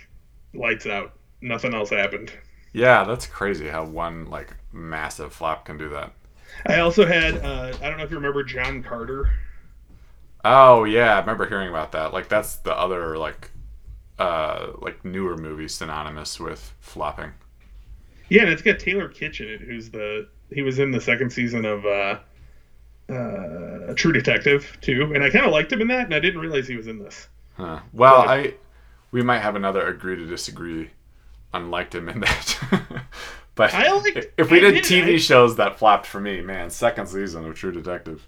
lights 0.53 0.87
out. 0.87 1.13
Nothing 1.41 1.73
else 1.73 1.91
happened. 1.91 2.33
Yeah, 2.73 3.05
that's 3.05 3.27
crazy 3.27 3.69
how 3.69 3.85
one 3.85 4.29
like 4.29 4.57
massive 4.73 5.33
flop 5.33 5.67
can 5.67 5.79
do 5.79 5.89
that. 5.91 6.13
I 6.67 6.81
also 6.81 7.07
had 7.07 7.37
uh, 7.45 7.73
I 7.81 7.89
don't 7.89 7.97
know 7.97 8.03
if 8.03 8.11
you 8.11 8.17
remember 8.17 8.43
John 8.43 8.83
Carter. 8.83 9.31
Oh 10.45 10.83
yeah, 10.83 11.15
I 11.15 11.21
remember 11.21 11.49
hearing 11.49 11.69
about 11.69 11.93
that. 11.93 12.13
Like 12.13 12.29
that's 12.29 12.57
the 12.57 12.77
other 12.77 13.17
like 13.17 13.53
uh 14.19 14.73
like 14.81 15.05
newer 15.05 15.37
movie 15.37 15.69
synonymous 15.69 16.41
with 16.41 16.75
flopping. 16.81 17.35
Yeah, 18.29 18.43
and 18.43 18.51
it's 18.51 18.63
got 18.63 18.81
Taylor 18.81 19.09
Kitsch 19.09 19.41
in 19.41 19.49
it, 19.49 19.61
who's 19.61 19.91
the 19.91 20.29
he 20.51 20.63
was 20.63 20.81
in 20.81 20.91
the 20.91 21.01
second 21.01 21.31
season 21.31 21.65
of 21.65 21.87
uh, 21.87 22.19
uh, 23.09 23.95
True 23.95 24.13
Detective 24.13 24.77
too, 24.81 25.13
and 25.15 25.23
I 25.25 25.31
kind 25.31 25.45
of 25.47 25.53
liked 25.53 25.73
him 25.73 25.81
in 25.81 25.89
that, 25.89 26.05
and 26.05 26.15
I 26.15 26.21
didn't 26.21 26.41
realize 26.41 26.69
he 26.69 26.77
was 26.77 26.87
in 26.87 26.99
this. 26.99 27.29
Huh. 27.57 27.81
Well, 27.93 28.23
Yeah. 28.25 28.31
I 28.31 28.55
we 29.11 29.23
might 29.23 29.39
have 29.41 29.57
another 29.57 29.87
agree 29.87 30.17
to 30.17 30.27
disagree 30.27 30.91
unliked 31.55 31.95
him 31.95 32.09
in 32.11 32.21
that. 32.21 32.59
but 33.55 33.73
I 33.75 33.91
liked- 33.93 34.27
if 34.37 34.51
we 34.51 34.59
I 34.59 34.71
did 34.71 34.85
did, 34.85 34.85
TV 34.85 35.15
I- 35.15 35.19
shows 35.19 35.57
that 35.57 35.79
flopped 35.79 36.07
for 36.07 36.21
me, 36.21 36.41
man, 36.43 36.71
second 36.71 37.07
season 37.09 37.47
of 37.47 37.55
True 37.57 37.73
Detective. 37.73 38.27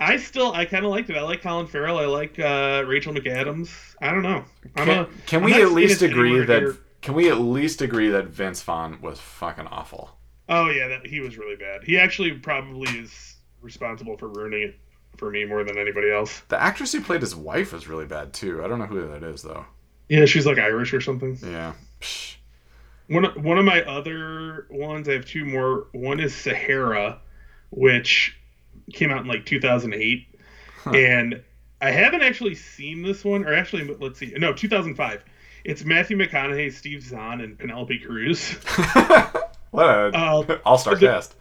I 0.00 0.16
still 0.16 0.52
I 0.52 0.64
kind 0.64 0.84
of 0.84 0.90
liked 0.92 1.10
it. 1.10 1.16
I 1.16 1.22
like 1.22 1.42
Colin 1.42 1.66
Farrell. 1.66 1.98
I 1.98 2.06
like 2.06 2.38
uh, 2.38 2.84
Rachel 2.86 3.12
McAdams. 3.12 3.96
I 4.00 4.12
don't 4.12 4.22
know. 4.22 4.44
Can, 4.76 4.88
a, 4.88 5.06
can 5.26 5.42
we 5.42 5.60
at 5.60 5.72
least 5.72 6.02
agree 6.02 6.38
that 6.44 6.62
near- 6.62 6.76
can 7.02 7.14
we 7.14 7.28
at 7.30 7.38
least 7.38 7.82
agree 7.82 8.08
that 8.10 8.26
Vince 8.28 8.62
Vaughn 8.62 9.00
was 9.02 9.18
fucking 9.20 9.66
awful? 9.66 10.16
Oh 10.48 10.70
yeah, 10.70 10.86
that 10.88 11.06
he 11.06 11.20
was 11.20 11.36
really 11.36 11.56
bad. 11.56 11.82
He 11.84 11.98
actually 11.98 12.32
probably 12.32 12.88
is 12.98 13.34
responsible 13.60 14.16
for 14.16 14.28
ruining 14.28 14.62
it 14.62 14.78
for 15.16 15.30
me 15.30 15.44
more 15.44 15.64
than 15.64 15.78
anybody 15.78 16.10
else. 16.10 16.40
The 16.48 16.60
actress 16.60 16.92
who 16.92 17.00
played 17.00 17.20
his 17.22 17.34
wife 17.34 17.72
was 17.72 17.88
really 17.88 18.06
bad 18.06 18.32
too. 18.32 18.62
I 18.64 18.68
don't 18.68 18.78
know 18.78 18.86
who 18.86 19.06
that 19.08 19.22
is 19.22 19.42
though. 19.42 19.64
Yeah, 20.08 20.24
she's 20.26 20.46
like 20.46 20.58
Irish 20.58 20.94
or 20.94 21.00
something. 21.00 21.38
Yeah. 21.42 21.74
Psh. 22.00 22.36
One 23.08 23.24
of, 23.24 23.42
one 23.42 23.58
of 23.58 23.64
my 23.64 23.82
other 23.82 24.66
ones, 24.70 25.08
I 25.08 25.12
have 25.14 25.24
two 25.24 25.44
more. 25.44 25.86
One 25.92 26.20
is 26.20 26.34
Sahara, 26.34 27.20
which 27.70 28.36
came 28.92 29.10
out 29.10 29.22
in 29.22 29.26
like 29.26 29.46
2008, 29.46 30.26
Huh. 30.84 30.90
and 30.90 31.42
I 31.80 31.90
haven't 31.90 32.22
actually 32.22 32.54
seen 32.54 33.02
this 33.02 33.24
one, 33.24 33.44
or 33.44 33.54
actually, 33.54 33.84
let's 33.98 34.18
see, 34.18 34.32
no, 34.36 34.52
2005. 34.52 35.24
It's 35.64 35.84
Matthew 35.84 36.16
McConaughey, 36.16 36.72
Steve 36.72 37.02
Zahn, 37.02 37.40
and 37.40 37.58
Penelope 37.58 37.98
Cruz. 38.00 38.52
what 39.70 39.86
a 39.88 40.10
Uh, 40.16 40.58
all-star 40.64 40.94
the- 40.96 41.06
cast. 41.06 41.34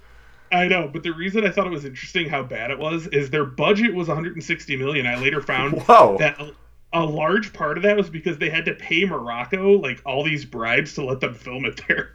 I 0.51 0.67
know, 0.67 0.89
but 0.91 1.03
the 1.03 1.11
reason 1.11 1.45
I 1.45 1.51
thought 1.51 1.67
it 1.67 1.71
was 1.71 1.85
interesting 1.85 2.29
how 2.29 2.43
bad 2.43 2.71
it 2.71 2.79
was 2.79 3.07
is 3.07 3.29
their 3.29 3.45
budget 3.45 3.93
was 3.93 4.07
160 4.07 4.75
million. 4.77 5.05
I 5.05 5.19
later 5.19 5.41
found 5.41 5.81
Whoa. 5.87 6.17
that 6.19 6.39
a, 6.39 6.53
a 6.93 7.05
large 7.05 7.53
part 7.53 7.77
of 7.77 7.83
that 7.83 7.97
was 7.97 8.09
because 8.09 8.37
they 8.37 8.49
had 8.49 8.65
to 8.65 8.73
pay 8.73 9.05
Morocco 9.05 9.73
like 9.73 10.01
all 10.05 10.23
these 10.23 10.45
bribes 10.45 10.93
to 10.95 11.05
let 11.05 11.19
them 11.19 11.33
film 11.33 11.65
it 11.65 11.81
there. 11.87 12.13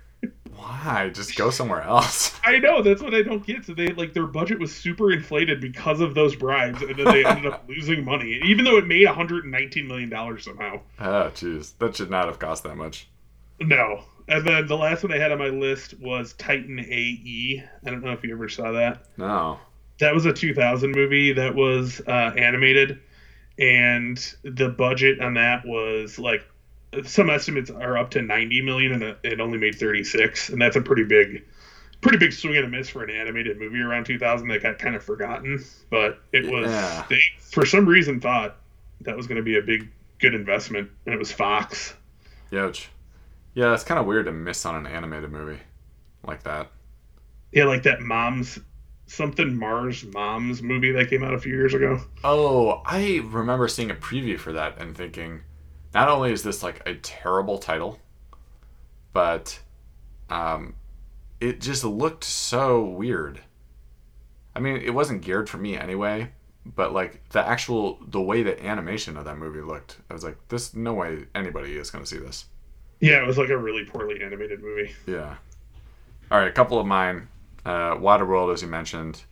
Why? 0.55 1.11
Just 1.13 1.37
go 1.37 1.51
somewhere 1.51 1.83
else. 1.83 2.39
I 2.45 2.59
know 2.59 2.83
that's 2.83 3.03
what 3.03 3.15
I 3.15 3.23
don't 3.23 3.45
get. 3.45 3.65
So 3.65 3.75
they 3.75 3.89
like 3.89 4.15
their 4.15 4.27
budget 4.27 4.61
was 4.61 4.75
super 4.75 5.13
inflated 5.13 5.61
because 5.61 6.01
of 6.01 6.15
those 6.15 6.37
bribes, 6.37 6.83
and 6.83 6.97
then 6.97 7.07
they 7.07 7.25
ended 7.25 7.47
up 7.53 7.65
losing 7.69 8.05
money, 8.05 8.41
even 8.45 8.65
though 8.65 8.77
it 8.77 8.87
made 8.87 9.07
119 9.07 9.87
million 9.89 10.09
dollars 10.09 10.45
somehow. 10.45 10.81
Oh, 11.01 11.31
jeez. 11.35 11.73
That 11.79 11.97
should 11.97 12.11
not 12.11 12.27
have 12.27 12.39
cost 12.39 12.63
that 12.63 12.77
much. 12.77 13.09
No. 13.61 14.05
And 14.33 14.47
then 14.47 14.67
the 14.67 14.77
last 14.77 15.03
one 15.03 15.13
I 15.13 15.19
had 15.19 15.31
on 15.31 15.39
my 15.39 15.49
list 15.49 15.99
was 16.01 16.33
Titan 16.33 16.81
AE. 16.81 17.63
I 17.85 17.91
don't 17.91 18.03
know 18.03 18.13
if 18.13 18.25
you 18.25 18.33
ever 18.33 18.49
saw 18.49 18.73
that. 18.73 19.05
No. 19.19 19.59
That 20.01 20.15
was 20.15 20.25
a 20.25 20.33
2000 20.33 20.91
movie 20.93 21.33
that 21.35 21.55
was 21.55 22.01
uh, 22.07 22.33
animated, 22.37 22.99
and 23.59 24.17
the 24.43 24.71
budget 24.71 25.21
on 25.21 25.35
that 25.35 25.67
was 25.67 26.19
like 26.19 26.45
some 27.05 27.29
estimates 27.29 27.71
are 27.71 27.99
up 27.99 28.11
to 28.13 28.23
90 28.23 28.63
million, 28.63 29.03
and 29.03 29.17
it 29.23 29.39
only 29.39 29.59
made 29.59 29.75
36, 29.75 30.49
and 30.49 30.61
that's 30.61 30.77
a 30.77 30.81
pretty 30.81 31.05
big, 31.05 31.45
pretty 32.01 32.17
big 32.19 32.33
swing 32.33 32.57
and 32.57 32.65
a 32.65 32.69
miss 32.69 32.89
for 32.89 33.05
an 33.05 33.11
animated 33.11 33.59
movie 33.59 33.81
around 33.81 34.05
2000 34.05 34.49
that 34.49 34.63
got 34.63 34.79
kind 34.79 34.97
of 34.97 35.03
forgotten. 35.05 35.63
But 35.91 36.21
it 36.33 36.47
was 36.47 36.71
Yeah. 36.71 37.05
they 37.11 37.21
for 37.39 37.67
some 37.67 37.87
reason 37.87 38.19
thought 38.19 38.57
that 39.03 39.15
was 39.15 39.27
going 39.27 39.37
to 39.37 39.43
be 39.43 39.59
a 39.59 39.63
big 39.63 39.91
good 40.21 40.35
investment, 40.35 40.91
and 41.05 41.15
it 41.15 41.19
was 41.19 41.31
Fox. 41.31 41.95
Yoch. 42.51 42.87
Yeah, 43.55 43.75
it's 43.75 43.85
kind 43.85 44.01
of 44.01 44.07
weird 44.07 44.27
to 44.27 44.33
miss 44.33 44.65
on 44.65 44.75
an 44.75 44.87
animated 44.87 45.31
movie 45.31 45.61
like 46.27 46.43
that. 46.45 46.71
Yeah, 47.53 47.65
like 47.65 47.83
that 47.83 48.01
Moms 48.01 48.59
something 49.07 49.55
Mars 49.55 50.05
Moms 50.05 50.63
movie 50.63 50.93
that 50.93 51.11
came 51.11 51.23
out 51.23 51.35
a 51.35 51.39
few 51.39 51.55
years 51.55 51.75
ago. 51.75 52.01
Oh, 52.25 52.83
I 52.87 53.21
remember 53.25 53.69
seeing 53.69 53.91
a 53.91 53.95
preview 53.95 54.39
for 54.39 54.53
that 54.53 54.81
and 54.81 54.97
thinking, 54.97 55.43
not 55.93 56.09
only 56.09 56.33
is 56.33 56.43
this 56.43 56.63
like 56.63 56.83
a 56.87 56.95
terrible 56.95 57.59
title, 57.59 57.99
but 59.13 59.61
um, 60.31 60.75
it 61.41 61.61
just 61.61 61.85
looked 61.85 62.25
so 62.25 62.83
weird. 62.83 63.41
I 64.57 64.61
mean, 64.61 64.77
it 64.77 64.95
wasn't 64.95 65.23
geared 65.23 65.49
for 65.51 65.59
me 65.59 65.77
anyway, 65.77 66.33
but 66.65 66.93
like 66.93 67.29
the 67.31 67.47
actual 67.47 67.99
the 68.07 68.21
way 68.21 68.43
the 68.43 68.65
animation 68.65 69.17
of 69.17 69.27
that 69.27 69.39
movie 69.39 69.61
looked, 69.61 69.99
I 70.09 70.15
was 70.15 70.25
like, 70.25 70.37
this 70.49 70.75
no 70.75 70.95
way 70.95 71.27
anybody 71.35 71.77
is 71.77 71.91
going 71.91 72.05
to 72.05 72.09
see 72.09 72.19
this. 72.19 72.47
Yeah, 73.03 73.21
it 73.21 73.27
was 73.27 73.37
like 73.37 73.51
a 73.51 73.59
really 73.59 73.85
poorly 73.85 74.23
animated 74.23 74.63
movie. 74.63 74.95
Yeah. 75.07 75.35
All 76.31 76.39
right, 76.39 76.47
a 76.47 76.53
couple 76.53 76.79
of 76.79 76.87
mine. 76.87 77.27
Uh, 77.67 77.97
Waterworld, 77.97 78.53
as 78.55 78.63
you 78.63 78.69
mentioned. 78.69 79.25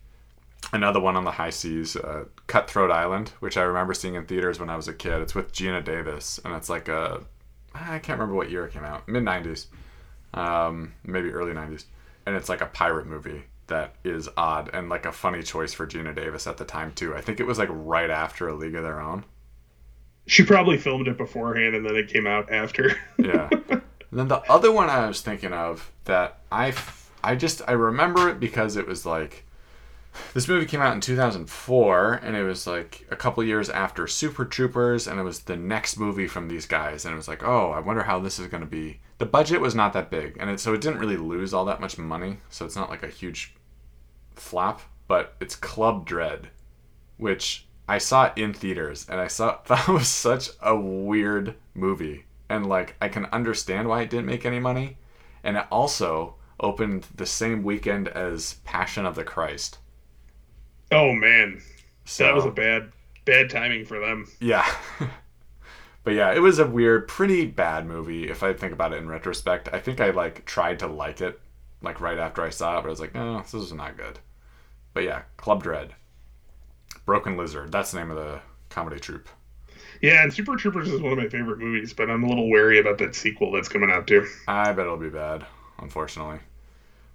Another 0.72 0.98
one 0.98 1.16
on 1.16 1.24
the 1.24 1.30
high 1.30 1.50
seas, 1.50 1.94
uh, 1.94 2.24
Cutthroat 2.48 2.90
Island, 2.90 3.28
which 3.38 3.56
I 3.56 3.62
remember 3.62 3.94
seeing 3.94 4.16
in 4.16 4.26
theaters 4.26 4.58
when 4.58 4.68
I 4.70 4.76
was 4.76 4.88
a 4.88 4.92
kid. 4.92 5.22
It's 5.22 5.36
with 5.36 5.52
Geena 5.52 5.84
Davis, 5.84 6.40
and 6.44 6.52
it's 6.54 6.68
like 6.68 6.88
a 6.88 7.20
I 7.72 8.00
can't 8.00 8.18
remember 8.18 8.34
what 8.34 8.50
year 8.50 8.66
it 8.66 8.72
came 8.72 8.84
out, 8.84 9.08
mid 9.08 9.22
'90s, 9.22 9.66
um, 10.34 10.92
maybe 11.04 11.30
early 11.30 11.52
'90s, 11.52 11.84
and 12.26 12.34
it's 12.36 12.48
like 12.48 12.60
a 12.60 12.66
pirate 12.66 13.06
movie 13.06 13.44
that 13.68 13.94
is 14.04 14.28
odd 14.36 14.68
and 14.72 14.88
like 14.88 15.06
a 15.06 15.12
funny 15.12 15.42
choice 15.42 15.72
for 15.72 15.86
Geena 15.86 16.14
Davis 16.14 16.46
at 16.48 16.56
the 16.56 16.64
time 16.64 16.92
too. 16.92 17.14
I 17.16 17.20
think 17.20 17.38
it 17.40 17.46
was 17.46 17.58
like 17.58 17.68
right 17.70 18.10
after 18.10 18.48
A 18.48 18.54
League 18.54 18.74
of 18.74 18.82
Their 18.82 19.00
Own. 19.00 19.24
She 20.30 20.44
probably 20.44 20.78
filmed 20.78 21.08
it 21.08 21.18
beforehand 21.18 21.74
and 21.74 21.84
then 21.84 21.96
it 21.96 22.06
came 22.06 22.24
out 22.24 22.52
after. 22.52 22.96
Yeah. 23.18 23.48
and 23.68 23.82
then 24.12 24.28
the 24.28 24.38
other 24.48 24.70
one 24.70 24.88
I 24.88 25.08
was 25.08 25.22
thinking 25.22 25.52
of 25.52 25.90
that 26.04 26.38
I, 26.52 26.72
I 27.24 27.34
just 27.34 27.62
I 27.66 27.72
remember 27.72 28.28
it 28.28 28.38
because 28.38 28.76
it 28.76 28.86
was 28.86 29.04
like 29.04 29.44
this 30.32 30.46
movie 30.46 30.66
came 30.66 30.80
out 30.80 30.94
in 30.94 31.00
2004 31.00 32.20
and 32.22 32.36
it 32.36 32.44
was 32.44 32.64
like 32.64 33.04
a 33.10 33.16
couple 33.16 33.42
years 33.42 33.68
after 33.70 34.06
Super 34.06 34.44
Troopers 34.44 35.08
and 35.08 35.18
it 35.18 35.24
was 35.24 35.40
the 35.40 35.56
next 35.56 35.98
movie 35.98 36.28
from 36.28 36.46
these 36.46 36.64
guys 36.64 37.04
and 37.04 37.12
it 37.12 37.16
was 37.16 37.26
like, 37.26 37.42
"Oh, 37.42 37.72
I 37.72 37.80
wonder 37.80 38.04
how 38.04 38.20
this 38.20 38.38
is 38.38 38.46
going 38.46 38.62
to 38.62 38.70
be." 38.70 39.00
The 39.18 39.26
budget 39.26 39.60
was 39.60 39.74
not 39.74 39.92
that 39.94 40.12
big 40.12 40.36
and 40.38 40.48
it, 40.48 40.60
so 40.60 40.72
it 40.74 40.80
didn't 40.80 41.00
really 41.00 41.16
lose 41.16 41.52
all 41.52 41.64
that 41.64 41.80
much 41.80 41.98
money, 41.98 42.36
so 42.50 42.64
it's 42.64 42.76
not 42.76 42.88
like 42.88 43.02
a 43.02 43.08
huge 43.08 43.56
flop, 44.36 44.80
but 45.08 45.34
it's 45.40 45.56
Club 45.56 46.06
Dread, 46.06 46.50
which 47.16 47.66
I 47.90 47.98
saw 47.98 48.24
it 48.26 48.38
in 48.38 48.54
theaters 48.54 49.06
and 49.08 49.20
I 49.20 49.26
saw 49.28 49.58
that 49.68 49.88
was 49.88 50.08
such 50.08 50.50
a 50.62 50.74
weird 50.76 51.56
movie 51.74 52.24
and 52.48 52.66
like 52.66 52.96
I 53.02 53.08
can 53.10 53.26
understand 53.26 53.88
why 53.88 54.02
it 54.02 54.10
didn't 54.10 54.26
make 54.26 54.46
any 54.46 54.60
money 54.60 54.98
and 55.44 55.58
it 55.58 55.66
also 55.70 56.36
opened 56.60 57.08
the 57.14 57.26
same 57.26 57.62
weekend 57.62 58.08
as 58.08 58.54
Passion 58.64 59.06
of 59.06 59.14
the 59.14 59.24
Christ. 59.24 59.78
Oh 60.92 61.12
man, 61.12 61.62
So 62.04 62.24
that 62.24 62.34
was 62.34 62.44
a 62.44 62.50
bad 62.50 62.92
bad 63.24 63.50
timing 63.50 63.84
for 63.84 63.98
them. 63.98 64.26
yeah. 64.40 64.66
but 66.04 66.14
yeah, 66.14 66.32
it 66.32 66.40
was 66.40 66.58
a 66.58 66.66
weird, 66.66 67.08
pretty 67.08 67.46
bad 67.46 67.86
movie 67.86 68.28
if 68.28 68.42
I 68.42 68.52
think 68.52 68.72
about 68.72 68.92
it 68.92 68.96
in 68.98 69.08
retrospect. 69.08 69.68
I 69.72 69.80
think 69.80 70.00
I 70.00 70.10
like 70.10 70.44
tried 70.46 70.78
to 70.80 70.86
like 70.86 71.20
it 71.20 71.40
like 71.82 72.00
right 72.00 72.18
after 72.18 72.42
I 72.42 72.50
saw 72.50 72.78
it, 72.78 72.82
but 72.82 72.88
I 72.88 72.90
was 72.90 73.00
like, 73.00 73.14
"No, 73.14 73.40
this 73.40 73.54
is 73.54 73.72
not 73.72 73.96
good." 73.96 74.18
But 74.94 75.04
yeah, 75.04 75.22
Club 75.38 75.62
Dread. 75.62 75.94
Broken 77.06 77.36
Lizard, 77.36 77.72
that's 77.72 77.90
the 77.92 77.98
name 77.98 78.10
of 78.10 78.16
the 78.16 78.40
comedy 78.68 79.00
troupe. 79.00 79.28
Yeah, 80.00 80.22
and 80.22 80.32
Super 80.32 80.56
Troopers 80.56 80.88
is 80.88 81.00
one 81.00 81.12
of 81.12 81.18
my 81.18 81.28
favorite 81.28 81.58
movies, 81.58 81.92
but 81.92 82.08
I'm 82.08 82.24
a 82.24 82.28
little 82.28 82.48
wary 82.48 82.78
about 82.78 82.98
that 82.98 83.14
sequel 83.14 83.52
that's 83.52 83.68
coming 83.68 83.90
out 83.90 84.06
too. 84.06 84.26
I 84.48 84.72
bet 84.72 84.86
it'll 84.86 84.96
be 84.96 85.10
bad, 85.10 85.44
unfortunately. 85.78 86.38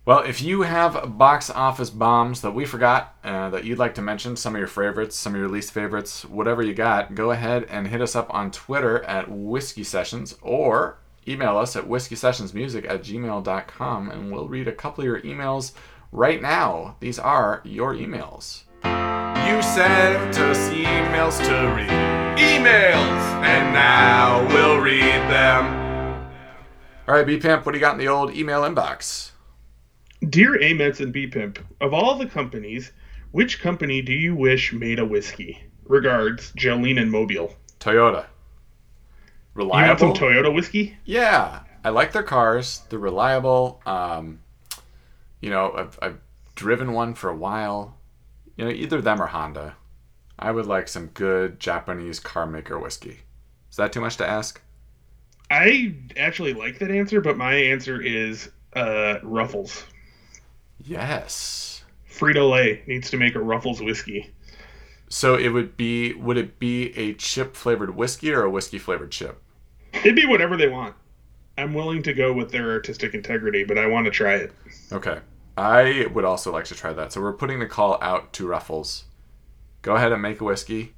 Well, 0.06 0.20
if 0.20 0.40
you 0.40 0.62
have 0.62 1.18
box 1.18 1.50
office 1.50 1.90
bombs 1.90 2.42
that 2.42 2.52
we 2.52 2.66
forgot 2.66 3.16
uh, 3.24 3.50
that 3.50 3.64
you'd 3.64 3.80
like 3.80 3.96
to 3.96 4.04
mention, 4.04 4.36
some 4.36 4.54
of 4.54 4.60
your 4.60 4.68
favorites, 4.68 5.16
some 5.16 5.34
of 5.34 5.40
your 5.40 5.50
least 5.50 5.72
favorites, 5.72 6.24
whatever 6.26 6.62
you 6.62 6.76
got, 6.76 7.16
go 7.16 7.32
ahead 7.32 7.66
and 7.72 7.88
hit 7.88 8.02
us 8.02 8.16
up 8.16 8.32
on 8.32 8.52
Twitter 8.52 9.04
at 9.06 9.32
Whiskey 9.32 9.84
Sessions 9.84 10.36
or 10.44 11.00
email 11.28 11.58
us 11.58 11.76
at 11.76 11.88
whiskey.sessionsmusic 11.88 12.88
at 12.88 13.02
gmail.com 13.02 14.12
and 14.12 14.32
we'll 14.32 14.48
read 14.48 14.68
a 14.68 14.72
couple 14.72 15.02
of 15.02 15.06
your 15.08 15.22
emails 15.22 15.72
right 16.12 16.40
now. 16.40 16.98
These 17.00 17.18
are 17.18 17.62
your 17.64 17.96
emails. 17.96 18.62
You 19.46 19.62
sent 19.62 20.40
us 20.40 20.70
emails 20.70 21.38
to 21.46 21.76
read. 21.76 21.88
Emails! 22.40 23.22
And 23.44 23.74
now 23.74 24.46
we'll 24.48 24.80
read 24.80 25.22
them. 25.30 26.28
All 27.08 27.14
right, 27.14 27.28
B 27.28 27.38
Pimp, 27.38 27.64
what 27.64 27.74
do 27.74 27.78
you 27.78 27.82
got 27.82 27.94
in 27.94 28.00
the 28.00 28.08
old 28.08 28.36
email 28.36 28.62
inbox? 28.62 29.30
Dear 30.28 30.58
Amets 30.58 31.00
and 31.00 31.14
B 31.14 31.28
Pimp, 31.28 31.60
of 31.80 31.94
all 31.94 32.16
the 32.16 32.26
companies, 32.26 32.92
which 33.32 33.62
company 33.62 34.02
do 34.02 34.14
you 34.14 34.36
wish 34.36 34.74
made 34.74 34.98
a 34.98 35.06
whiskey? 35.06 35.64
Regards, 35.84 36.52
Jolene 36.54 37.00
and 37.00 37.12
Mobile. 37.12 37.56
Toyota. 37.80 38.26
Reliable. 39.54 39.80
You 39.80 39.88
want 39.88 40.18
some 40.18 40.28
Toyota 40.28 40.52
whiskey? 40.52 40.98
yeah, 41.06 41.60
I 41.84 41.90
like 41.90 42.14
their 42.14 42.24
cars. 42.24 42.82
They're 42.90 42.98
reliable. 42.98 43.80
Um, 43.86 44.40
you 45.40 45.52
know, 45.52 45.72
I've, 45.78 46.00
I've 46.02 46.20
driven 46.56 46.94
one 46.94 47.14
for 47.14 47.30
a 47.30 47.36
while. 47.36 47.95
You 48.56 48.66
know, 48.66 48.72
either 48.72 49.02
them 49.02 49.22
or 49.22 49.28
Honda. 49.28 49.76
I 50.38 50.52
would 50.52 50.66
like 50.66 50.88
some 50.88 51.08
good 51.08 51.60
Japanese 51.60 52.20
car 52.20 52.46
maker 52.46 52.78
whiskey. 52.80 53.22
Is 53.70 53.78
that 53.78 53.94
too 53.94 54.02
much 54.02 54.18
to 54.18 54.28
ask? 54.28 54.62
I 55.50 55.96
actually 56.18 56.54
like 56.54 56.80
that 56.80 56.92
answer, 56.92 57.22
but 57.22 57.38
my 57.38 57.54
answer 57.54 58.02
is 58.02 58.50
uh, 58.76 59.20
Ruffles. 59.24 59.86
Yes. 60.80 61.84
Frito 62.10 62.50
Lay 62.52 62.84
needs 62.88 63.10
to 63.12 63.18
make 63.18 63.36
a 63.36 63.40
Ruffles 63.40 63.82
whiskey. 63.82 64.34
So 65.10 65.36
it 65.36 65.50
would 65.50 65.78
be 65.78 66.14
would 66.14 66.38
it 66.38 66.60
be 66.60 66.98
a 66.98 67.14
chip 67.14 67.56
flavored 67.56 67.96
whiskey 67.96 68.34
or 68.34 68.44
a 68.44 68.50
whiskey 68.50 68.80
flavored 68.80 69.12
chip? 69.12 69.42
It'd 69.94 70.16
be 70.16 70.26
whatever 70.26 70.58
they 70.58 70.68
want. 70.68 70.96
I'm 71.58 71.74
willing 71.74 72.04
to 72.04 72.14
go 72.14 72.34
with 72.34 72.52
their 72.52 72.72
artistic 72.72 73.14
integrity, 73.14 73.64
but 73.64 73.78
I 73.78 73.86
want 73.88 74.06
to 74.06 74.12
try 74.12 74.36
it. 74.36 74.54
Okay. 74.92 75.20
I 75.58 76.08
would 76.14 76.26
also 76.26 76.52
like 76.52 76.66
to 76.66 76.76
try 76.76 76.94
that. 76.94 77.14
So 77.14 77.22
we're 77.22 77.34
putting 77.34 77.60
the 77.60 77.66
call 77.66 77.98
out 78.02 78.34
to 78.34 78.48
Ruffles. 78.48 79.06
Go 79.82 79.96
ahead 79.96 80.12
and 80.12 80.22
make 80.22 80.42
a 80.42 80.44
whiskey. 80.44 80.94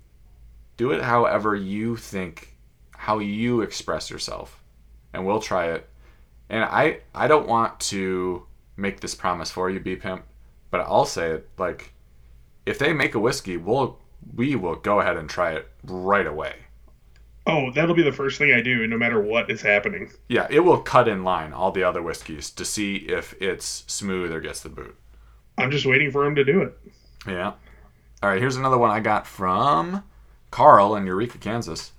Do 0.77 0.91
it 0.91 1.03
however 1.03 1.55
you 1.55 1.95
think, 1.95 2.55
how 2.91 3.19
you 3.19 3.61
express 3.61 4.09
yourself, 4.09 4.63
and 5.13 5.25
we'll 5.25 5.41
try 5.41 5.71
it. 5.71 5.89
And 6.49 6.63
I, 6.63 6.99
I 7.13 7.27
don't 7.27 7.47
want 7.47 7.79
to 7.81 8.45
make 8.77 8.99
this 8.99 9.15
promise 9.15 9.51
for 9.51 9.69
you, 9.69 9.79
B 9.79 9.95
Pimp, 9.95 10.23
but 10.69 10.81
I'll 10.81 11.05
say 11.05 11.31
it 11.31 11.49
like, 11.57 11.93
if 12.65 12.79
they 12.79 12.93
make 12.93 13.15
a 13.15 13.19
whiskey, 13.19 13.57
we'll 13.57 13.99
we 14.35 14.55
will 14.55 14.75
go 14.75 14.99
ahead 14.99 15.17
and 15.17 15.29
try 15.29 15.53
it 15.53 15.67
right 15.83 16.27
away. 16.27 16.55
Oh, 17.49 17.71
that'll 17.71 17.95
be 17.95 18.03
the 18.03 18.11
first 18.11 18.37
thing 18.37 18.51
I 18.51 18.59
do, 18.59 18.85
no 18.87 18.97
matter 18.97 19.21
what 19.21 19.49
is 19.49 19.61
happening. 19.61 20.11
Yeah, 20.27 20.47
it 20.49 20.59
will 20.59 20.81
cut 20.81 21.07
in 21.07 21.23
line 21.23 21.53
all 21.53 21.71
the 21.71 21.83
other 21.83 22.01
whiskeys 22.01 22.51
to 22.51 22.65
see 22.65 22.97
if 22.97 23.33
it's 23.41 23.85
smooth 23.87 24.33
or 24.33 24.41
gets 24.41 24.59
the 24.59 24.69
boot. 24.69 24.97
I'm 25.57 25.71
just 25.71 25.85
waiting 25.85 26.11
for 26.11 26.25
him 26.25 26.35
to 26.35 26.43
do 26.43 26.61
it. 26.61 26.77
Yeah. 27.25 27.53
All 28.21 28.29
right, 28.29 28.41
here's 28.41 28.57
another 28.57 28.77
one 28.77 28.91
I 28.91 28.99
got 28.99 29.25
from 29.25 30.03
Carl 30.51 30.93
in 30.93 31.07
Eureka, 31.07 31.37
Kansas. 31.37 31.93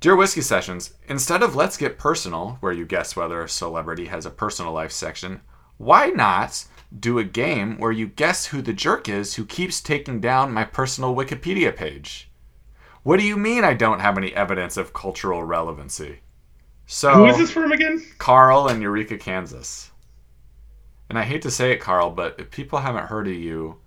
Dear 0.00 0.16
Whiskey 0.16 0.40
Sessions, 0.40 0.94
instead 1.06 1.42
of 1.42 1.54
Let's 1.54 1.76
Get 1.76 1.98
Personal, 1.98 2.56
where 2.60 2.72
you 2.72 2.86
guess 2.86 3.14
whether 3.14 3.42
a 3.42 3.48
celebrity 3.48 4.06
has 4.06 4.24
a 4.24 4.30
personal 4.30 4.72
life 4.72 4.92
section, 4.92 5.42
why 5.76 6.06
not 6.08 6.64
do 6.98 7.18
a 7.18 7.24
game 7.24 7.76
where 7.78 7.92
you 7.92 8.06
guess 8.06 8.46
who 8.46 8.62
the 8.62 8.72
jerk 8.72 9.06
is 9.06 9.34
who 9.34 9.44
keeps 9.44 9.82
taking 9.82 10.18
down 10.18 10.52
my 10.52 10.64
personal 10.64 11.14
Wikipedia 11.14 11.76
page? 11.76 12.29
What 13.02 13.18
do 13.18 13.26
you 13.26 13.36
mean 13.36 13.64
I 13.64 13.74
don't 13.74 14.00
have 14.00 14.18
any 14.18 14.34
evidence 14.34 14.76
of 14.76 14.92
cultural 14.92 15.42
relevancy? 15.42 16.20
So, 16.86 17.12
Who 17.14 17.26
is 17.26 17.38
this 17.38 17.50
from 17.50 17.72
again? 17.72 18.04
Carl 18.18 18.68
in 18.68 18.82
Eureka, 18.82 19.16
Kansas. 19.16 19.90
And 21.08 21.18
I 21.18 21.22
hate 21.22 21.42
to 21.42 21.50
say 21.50 21.72
it, 21.72 21.80
Carl, 21.80 22.10
but 22.10 22.36
if 22.38 22.50
people 22.50 22.80
haven't 22.80 23.06
heard 23.06 23.26
of 23.26 23.34
you, 23.34 23.78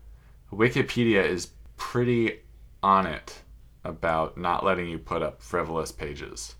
Wikipedia 0.51 1.23
is 1.23 1.49
pretty 1.77 2.39
on 2.81 3.05
it 3.05 3.41
about 3.83 4.37
not 4.37 4.65
letting 4.65 4.89
you 4.89 4.97
put 4.97 5.21
up 5.21 5.41
frivolous 5.41 5.91
pages. 5.91 6.55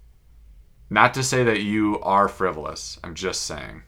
Not 0.90 1.14
to 1.16 1.24
say 1.24 1.44
that 1.44 1.62
you 1.62 2.00
are 2.02 2.28
frivolous, 2.28 3.00
I'm 3.04 3.16
just 3.16 3.42
saying. 3.42 3.84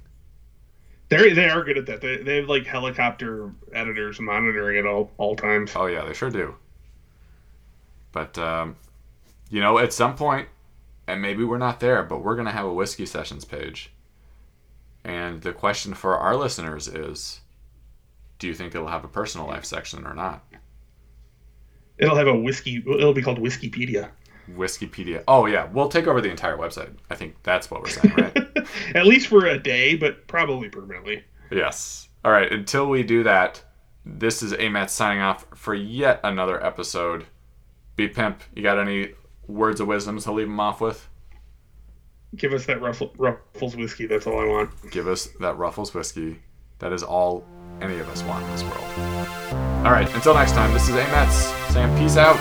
They 1.10 1.34
they 1.34 1.50
are 1.50 1.64
good 1.64 1.78
at 1.78 1.86
that. 1.86 2.02
They, 2.02 2.18
they 2.18 2.38
have 2.38 2.50
like 2.50 2.66
helicopter 2.66 3.52
editors 3.74 4.20
monitoring 4.20 4.78
it 4.78 4.88
all 4.88 5.12
all 5.18 5.36
times. 5.36 5.72
Oh, 5.76 5.86
yeah, 5.86 6.04
they 6.04 6.14
sure 6.14 6.32
do. 6.32 6.56
But, 8.16 8.38
um, 8.38 8.78
you 9.50 9.60
know, 9.60 9.78
at 9.78 9.92
some 9.92 10.16
point, 10.16 10.48
and 11.06 11.22
maybe 11.22 11.44
we're 11.44 11.58
not 11.58 11.82
there, 11.82 12.02
but 12.02 12.24
we're 12.24 12.36
going 12.36 12.46
to 12.46 12.54
have 12.54 12.66
a 12.66 12.74
Whiskey 12.74 13.06
Sessions 13.06 13.44
page. 13.44 13.92
And 15.04 15.42
the 15.42 15.52
question 15.52 15.94
for 15.94 16.18
our 16.18 16.38
listeners 16.38 16.88
is 16.88 17.42
do 18.40 18.48
you 18.48 18.54
think 18.54 18.74
it'll 18.74 18.88
have 18.88 19.04
a 19.04 19.10
personal 19.10 19.48
life 19.48 19.66
section 19.66 20.08
or 20.08 20.14
not? 20.14 20.46
It'll 21.98 22.16
have 22.16 22.28
a 22.28 22.36
whiskey. 22.36 22.78
It'll 22.78 23.14
be 23.14 23.22
called 23.22 23.40
Whiskeypedia. 23.40 24.10
Wikipedia. 24.50 25.24
Oh 25.28 25.46
yeah, 25.46 25.68
we'll 25.72 25.90
take 25.90 26.08
over 26.08 26.22
the 26.22 26.30
entire 26.30 26.58
website. 26.58 26.92
I 27.10 27.16
think 27.16 27.36
that's 27.44 27.70
what 27.70 27.82
we're 27.82 27.90
saying, 27.90 28.16
right? 28.16 28.68
At 28.96 29.06
least 29.06 29.28
for 29.28 29.46
a 29.46 29.60
day, 29.60 29.96
but 29.96 30.28
probably 30.28 30.70
permanently. 30.70 31.24
yes. 31.52 32.08
All 32.24 32.32
right. 32.32 32.52
Until 32.52 32.90
we 32.90 33.04
do 33.04 33.24
that, 33.24 33.62
this 34.06 34.42
is 34.42 34.54
Amat 34.54 34.90
signing 34.90 35.22
off 35.22 35.46
for 35.54 35.74
yet 35.74 36.20
another 36.24 36.64
episode. 36.64 37.26
Be 37.96 38.08
pimp. 38.08 38.42
You 38.56 38.64
got 38.64 38.78
any 38.78 39.14
words 39.48 39.80
of 39.80 39.88
wisdom 39.88 40.20
to 40.20 40.32
leave 40.32 40.48
them 40.48 40.60
off 40.60 40.82
with? 40.82 41.08
Give 42.36 42.54
us 42.54 42.66
that 42.66 42.82
Ruffle, 42.82 43.14
Ruffles 43.18 43.76
whiskey. 43.76 44.08
That's 44.08 44.28
all 44.28 44.40
I 44.40 44.46
want. 44.46 44.70
Give 44.92 45.08
us 45.08 45.30
that 45.40 45.58
Ruffles 45.58 45.94
whiskey. 45.94 46.40
That 46.80 46.92
is 46.92 47.04
all 47.04 47.46
any 47.82 47.98
of 48.00 48.10
us 48.10 48.24
want 48.24 48.44
in 48.46 48.52
this 48.52 48.64
world. 48.64 48.84
All 49.86 49.92
right. 49.92 50.10
Until 50.14 50.34
next 50.34 50.52
time, 50.52 50.74
this 50.74 50.84
is 50.90 50.96
Amats 50.96 51.46
saying 51.74 51.98
peace 51.98 52.18
out. 52.18 52.36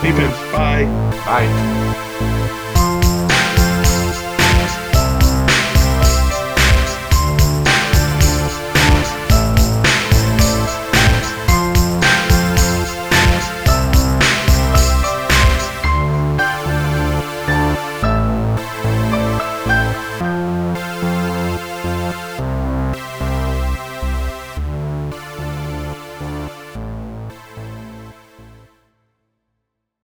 Hey, 0.00 0.12
Pimps. 0.12 0.52
Bye. 0.52 0.84
Bye. 1.26 1.93